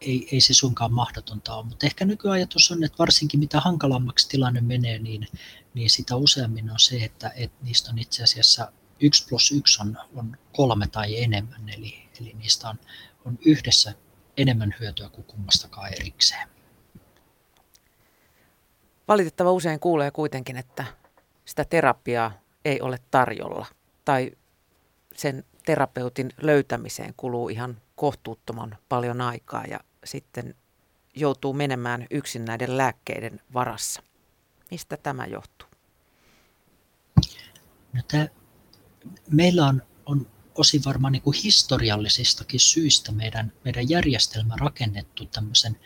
ei, 0.01 0.27
ei 0.31 0.41
se 0.41 0.53
suinkaan 0.53 0.93
mahdotonta 0.93 1.55
ole, 1.55 1.65
mutta 1.65 1.85
ehkä 1.85 2.05
nykyajatus 2.05 2.71
on, 2.71 2.83
että 2.83 2.97
varsinkin 2.97 3.39
mitä 3.39 3.59
hankalammaksi 3.59 4.29
tilanne 4.29 4.61
menee, 4.61 4.99
niin, 4.99 5.27
niin 5.73 5.89
sitä 5.89 6.15
useammin 6.15 6.71
on 6.71 6.79
se, 6.79 6.95
että, 7.03 7.31
että 7.35 7.57
niistä 7.65 7.91
on 7.91 7.99
itse 7.99 8.23
asiassa 8.23 8.71
1 8.99 9.27
plus 9.29 9.51
1 9.51 9.81
on, 9.81 9.97
on 10.15 10.37
kolme 10.53 10.87
tai 10.87 11.23
enemmän, 11.23 11.69
eli, 11.69 12.09
eli 12.21 12.33
niistä 12.37 12.69
on, 12.69 12.79
on 13.25 13.39
yhdessä 13.45 13.93
enemmän 14.37 14.75
hyötyä 14.79 15.09
kuin 15.09 15.25
kummastakaan 15.25 15.93
erikseen. 15.93 16.49
Valitettava 19.07 19.51
usein 19.51 19.79
kuulee 19.79 20.11
kuitenkin, 20.11 20.57
että 20.57 20.85
sitä 21.45 21.65
terapiaa 21.65 22.31
ei 22.65 22.81
ole 22.81 22.99
tarjolla. 23.11 23.65
Tai 24.05 24.31
sen 25.15 25.43
terapeutin 25.65 26.29
löytämiseen 26.41 27.13
kuluu 27.17 27.49
ihan 27.49 27.81
kohtuuttoman 27.95 28.77
paljon 28.89 29.21
aikaa 29.21 29.65
ja 29.65 29.79
sitten 30.09 30.55
joutuu 31.15 31.53
menemään 31.53 32.07
yksin 32.11 32.45
näiden 32.45 32.77
lääkkeiden 32.77 33.41
varassa. 33.53 34.03
Mistä 34.71 34.97
tämä 34.97 35.25
johtuu? 35.25 35.67
No 37.93 38.01
tämä, 38.07 38.27
meillä 39.31 39.65
on, 39.65 39.81
on 40.05 40.27
osin 40.55 40.81
varmaan 40.85 41.13
niin 41.13 41.21
kuin 41.21 41.37
historiallisistakin 41.43 42.59
syistä 42.59 43.11
meidän, 43.11 43.53
meidän 43.63 43.89
järjestelmä 43.89 44.55
rakennettu 44.59 45.25
tämmöisen 45.25 45.79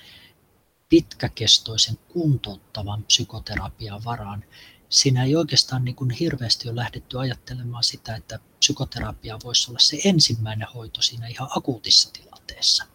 pitkäkestoisen 0.90 1.98
kuntouttavan 1.98 3.04
psykoterapian 3.04 4.04
varaan. 4.04 4.44
Siinä 4.90 5.24
ei 5.24 5.36
oikeastaan 5.36 5.86
niin 5.86 5.96
kuin 5.96 6.12
hirveästi 6.12 6.70
ole 6.70 6.76
lähdetty 6.76 7.20
ajattelemaan 7.20 7.84
sitä, 7.84 8.16
että 8.16 8.40
psykoterapia 8.60 9.40
voisi 9.44 9.72
olla 9.72 9.80
se 9.80 9.98
ensimmäinen 10.06 10.68
hoito 10.74 11.02
siinä 11.02 11.28
ihan 11.28 11.50
akuutissa 11.56 12.12
tilanteessa. 12.12 12.93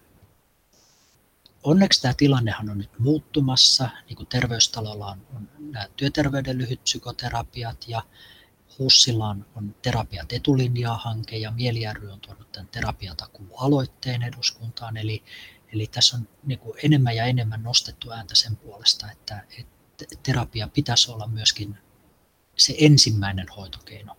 Onneksi 1.69 2.03
tämä 2.03 2.15
tilannehan 2.17 2.71
on 2.71 2.79
nyt 2.79 2.99
muuttumassa, 2.99 3.91
niin 4.09 4.17
kuin 4.17 4.27
terveystalolla 4.27 5.07
on, 5.07 5.27
on 5.37 5.49
nämä 5.59 5.89
työterveyden 5.97 6.59
lyhytpsykoterapiat 6.59 7.85
ja 7.89 8.03
HUSilla 8.79 9.29
on, 9.29 9.47
on 9.55 9.75
terapiat 9.83 10.33
etulinjaa-hanke 10.33 11.37
ja 11.37 11.51
Mieli 11.51 11.81
ry 11.93 12.11
on 12.11 12.21
tuonut 12.21 12.53
tämän 12.53 12.69
terapiatakuu-aloitteen 12.69 14.23
eduskuntaan. 14.23 14.97
Eli, 14.97 15.23
eli 15.73 15.87
tässä 15.87 16.17
on 16.17 16.29
niin 16.45 16.59
kuin 16.59 16.79
enemmän 16.85 17.17
ja 17.17 17.25
enemmän 17.25 17.63
nostettu 17.63 18.11
ääntä 18.11 18.35
sen 18.35 18.57
puolesta, 18.57 19.11
että, 19.11 19.45
että 19.59 20.05
terapia 20.23 20.69
pitäisi 20.69 21.11
olla 21.11 21.27
myöskin 21.27 21.79
se 22.57 22.75
ensimmäinen 22.79 23.47
hoitokeino. 23.57 24.17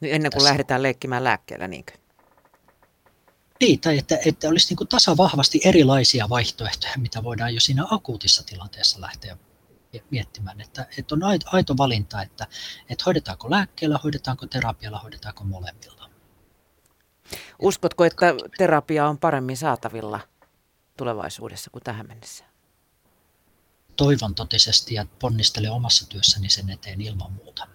Niin 0.00 0.14
ennen 0.14 0.30
kuin 0.32 0.38
tässä. 0.38 0.48
lähdetään 0.48 0.82
leikkimään 0.82 1.24
lääkkeellä, 1.24 1.68
niinkö? 1.68 2.05
Niin, 3.60 3.80
tai 3.80 3.98
että, 3.98 4.18
että 4.26 4.48
olisi 4.48 4.68
niin 4.68 4.76
kuin 4.76 4.88
tasavahvasti 4.88 5.60
erilaisia 5.64 6.28
vaihtoehtoja, 6.28 6.92
mitä 6.96 7.22
voidaan 7.24 7.54
jo 7.54 7.60
siinä 7.60 7.84
akuutissa 7.90 8.42
tilanteessa 8.42 9.00
lähteä 9.00 9.36
miettimään. 10.10 10.60
Että, 10.60 10.86
että 10.98 11.14
on 11.14 11.20
aito 11.46 11.76
valinta, 11.76 12.22
että, 12.22 12.46
että 12.88 13.04
hoidetaanko 13.06 13.50
lääkkeellä, 13.50 14.00
hoidetaanko 14.04 14.46
terapialla, 14.46 14.98
hoidetaanko 14.98 15.44
molemmilla. 15.44 16.10
Uskotko, 17.62 18.04
että 18.04 18.34
terapia 18.58 19.08
on 19.08 19.18
paremmin 19.18 19.56
saatavilla 19.56 20.20
tulevaisuudessa 20.96 21.70
kuin 21.70 21.84
tähän 21.84 22.06
mennessä? 22.08 22.44
toivon 23.96 24.34
totisesti 24.34 24.94
ja 24.94 25.06
ponnistelen 25.18 25.72
omassa 25.72 26.08
työssäni 26.08 26.50
sen 26.50 26.70
eteen 26.70 27.00
ilman 27.00 27.32
muuta. 27.32 27.68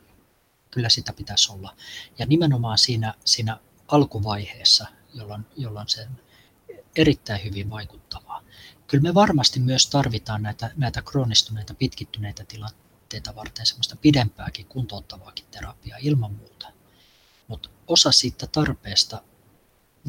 Kyllä 0.72 0.90
sitä 0.90 1.14
pitäisi 1.14 1.52
olla. 1.52 1.76
Ja 2.20 2.26
nimenomaan 2.26 2.78
siinä, 2.78 3.14
siinä 3.26 3.58
alkuvaiheessa, 3.88 4.88
jolloin, 5.14 5.46
jolloin 5.58 5.88
se 5.90 6.08
erittäin 6.96 7.44
hyvin 7.44 7.70
vaikuttavaa. 7.70 8.44
Kyllä 8.88 9.02
me 9.02 9.14
varmasti 9.14 9.60
myös 9.60 9.88
tarvitaan 9.88 10.42
näitä, 10.42 10.72
näitä 10.78 11.02
kroonistuneita, 11.02 11.74
pitkittyneitä 11.74 12.46
tilanteita 12.46 13.36
varten 13.36 13.66
semmoista 13.66 13.96
pidempääkin 13.96 14.66
kuntouttavaakin 14.66 15.46
terapiaa 15.52 15.98
ilman 16.02 16.34
muuta. 16.34 16.68
Mutta 17.48 17.70
osa 17.88 18.12
siitä 18.12 18.48
tarpeesta 18.48 19.22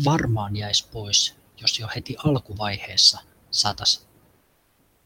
varmaan 0.05 0.57
jäisi 0.57 0.88
pois, 0.92 1.36
jos 1.61 1.78
jo 1.78 1.88
heti 1.94 2.16
alkuvaiheessa 2.24 3.20
saataisiin 3.50 4.07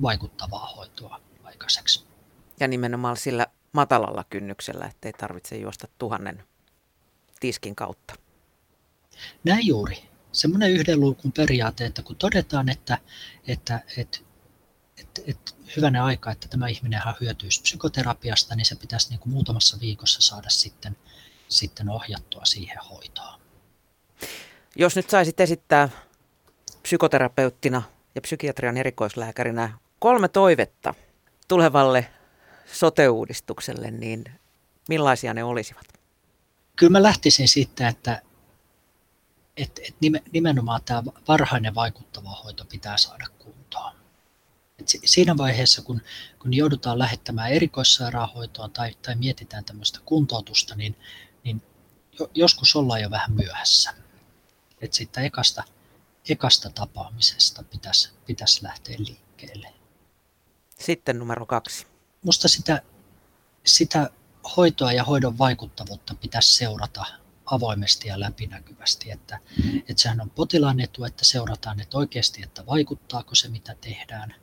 vaikuttavaa 0.02 0.74
hoitoa 0.76 1.20
aikaiseksi. 1.44 2.04
Ja 2.60 2.68
nimenomaan 2.68 3.16
sillä 3.16 3.46
matalalla 3.72 4.24
kynnyksellä, 4.30 4.86
ettei 4.86 5.12
tarvitse 5.12 5.56
juosta 5.56 5.88
tuhannen 5.98 6.44
tiskin 7.40 7.76
kautta. 7.76 8.14
Näin 9.44 9.66
juuri. 9.66 10.04
Semmoinen 10.32 10.70
yhden 10.70 11.00
luukun 11.00 11.32
periaate, 11.32 11.86
että 11.86 12.02
kun 12.02 12.16
todetaan, 12.16 12.68
että, 12.68 12.98
että, 13.46 13.80
että, 13.96 14.18
että, 14.98 15.22
että 15.26 15.52
hyvänä 15.76 16.04
aika, 16.04 16.30
että 16.30 16.48
tämä 16.48 16.68
ihminen 16.68 17.02
hyötyisi 17.20 17.62
psykoterapiasta, 17.62 18.56
niin 18.56 18.64
se 18.64 18.74
pitäisi 18.76 19.10
niin 19.10 19.20
kuin 19.20 19.32
muutamassa 19.32 19.80
viikossa 19.80 20.22
saada 20.22 20.50
sitten, 20.50 20.96
sitten 21.48 21.88
ohjattua 21.88 22.44
siihen 22.44 22.78
hoitoon. 22.90 23.40
Jos 24.76 24.96
nyt 24.96 25.10
saisit 25.10 25.40
esittää 25.40 25.88
psykoterapeuttina 26.82 27.82
ja 28.14 28.20
psykiatrian 28.20 28.76
erikoislääkärinä 28.76 29.78
kolme 29.98 30.28
toivetta 30.28 30.94
tulevalle 31.48 32.10
sote-uudistukselle, 32.72 33.90
niin 33.90 34.24
millaisia 34.88 35.34
ne 35.34 35.44
olisivat? 35.44 35.84
Kyllä 36.76 36.90
mä 36.92 37.02
lähtisin 37.02 37.48
siitä, 37.48 37.88
että, 37.88 38.22
että, 39.56 39.80
että 39.88 40.06
nimenomaan 40.32 40.80
tämä 40.84 41.02
varhainen 41.28 41.74
vaikuttava 41.74 42.30
hoito 42.30 42.64
pitää 42.64 42.96
saada 42.96 43.26
kuntoon. 43.38 43.92
Et 44.78 44.88
siinä 45.04 45.36
vaiheessa, 45.36 45.82
kun, 45.82 46.02
kun 46.38 46.54
joudutaan 46.54 46.98
lähettämään 46.98 47.52
erikoissairaanhoitoon 47.52 48.70
tai, 48.70 48.94
tai 49.02 49.14
mietitään 49.14 49.64
tämmöistä 49.64 50.00
kuntoutusta, 50.04 50.74
niin, 50.74 50.96
niin 51.44 51.62
joskus 52.34 52.76
ollaan 52.76 53.02
jo 53.02 53.10
vähän 53.10 53.32
myöhässä. 53.32 53.94
Et 54.80 54.92
siitä 54.92 55.20
ekasta, 55.20 55.64
ekasta 56.28 56.70
tapaamisesta 56.70 57.62
pitäisi, 57.62 58.10
pitäisi 58.26 58.62
lähteä 58.62 58.96
liikkeelle. 58.98 59.72
Sitten 60.78 61.18
numero 61.18 61.46
kaksi. 61.46 61.86
Musta 62.22 62.48
sitä, 62.48 62.82
sitä 63.64 64.10
hoitoa 64.56 64.92
ja 64.92 65.04
hoidon 65.04 65.38
vaikuttavuutta 65.38 66.14
pitäisi 66.14 66.54
seurata 66.54 67.04
avoimesti 67.46 68.08
ja 68.08 68.20
läpinäkyvästi. 68.20 69.10
Että, 69.10 69.38
että 69.78 70.02
sehän 70.02 70.20
on 70.20 70.30
potilaan 70.30 70.80
etu, 70.80 71.04
että 71.04 71.24
seurataan 71.24 71.80
että 71.80 71.98
oikeasti, 71.98 72.42
että 72.42 72.66
vaikuttaako 72.66 73.34
se 73.34 73.48
mitä 73.48 73.76
tehdään. 73.80 74.34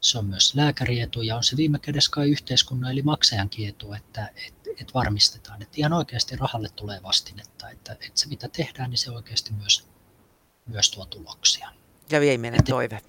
Se 0.00 0.18
on 0.18 0.26
myös 0.26 0.54
lääkärietu 0.54 1.22
ja 1.22 1.36
on 1.36 1.44
se 1.44 1.56
viime 1.56 1.78
kädessä 1.78 2.10
kai 2.10 2.30
yhteiskunnan 2.30 2.90
eli 2.90 3.02
maksajan 3.02 3.50
etu, 3.68 3.92
että, 3.92 4.30
että, 4.46 4.70
että 4.70 4.94
varmistetaan, 4.94 5.62
että 5.62 5.74
ihan 5.76 5.92
oikeasti 5.92 6.36
rahalle 6.36 6.68
tulee 6.68 7.02
vastinetta, 7.02 7.70
että, 7.70 7.92
että 7.92 8.20
se 8.20 8.28
mitä 8.28 8.48
tehdään, 8.48 8.90
niin 8.90 8.98
se 8.98 9.10
oikeasti 9.10 9.52
myös, 9.52 9.86
myös 10.66 10.90
tuo 10.90 11.06
tuloksia. 11.06 11.70
Ja 12.10 12.20
viimeinen 12.20 12.64
toive. 12.64 13.00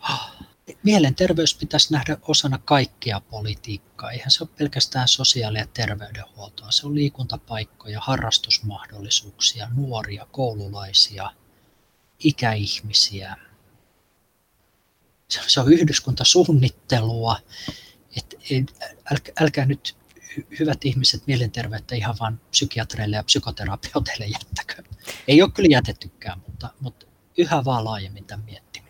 Ah, 0.00 0.47
mielenterveys 0.82 1.54
pitäisi 1.54 1.92
nähdä 1.92 2.16
osana 2.22 2.58
kaikkea 2.58 3.20
politiikkaa. 3.20 4.10
Eihän 4.10 4.30
se 4.30 4.44
ole 4.44 4.50
pelkästään 4.58 5.08
sosiaali- 5.08 5.58
ja 5.58 5.66
terveydenhuoltoa. 5.66 6.70
Se 6.70 6.86
on 6.86 6.94
liikuntapaikkoja, 6.94 8.00
harrastusmahdollisuuksia, 8.00 9.68
nuoria, 9.74 10.26
koululaisia, 10.32 11.30
ikäihmisiä. 12.18 13.36
Se 15.28 15.60
on 15.60 15.72
yhdyskuntasuunnittelua. 15.72 17.36
Et, 18.16 18.34
älkää, 19.12 19.34
älkää 19.40 19.66
nyt 19.66 19.96
hyvät 20.58 20.84
ihmiset 20.84 21.26
mielenterveyttä 21.26 21.94
ihan 21.94 22.16
vain 22.20 22.40
psykiatreille 22.50 23.16
ja 23.16 23.24
psykoterapeuteille 23.24 24.26
jättäkö. 24.26 24.82
Ei 25.28 25.42
ole 25.42 25.50
kyllä 25.50 25.68
jätettykään, 25.70 26.42
mutta, 26.46 26.70
mutta 26.80 27.06
yhä 27.38 27.64
vaan 27.64 27.84
laajemmin 27.84 28.24
tämän 28.24 28.44
miettimään. 28.44 28.87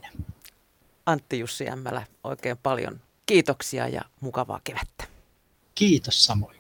Antti 1.09 1.39
Jussi 1.39 1.69
Ämmälä 1.69 2.07
oikein 2.25 2.57
paljon 2.63 3.01
kiitoksia 3.27 3.89
ja 3.89 4.03
mukavaa 4.21 4.61
kevättä. 4.65 5.05
Kiitos 5.75 6.25
samoin. 6.25 6.58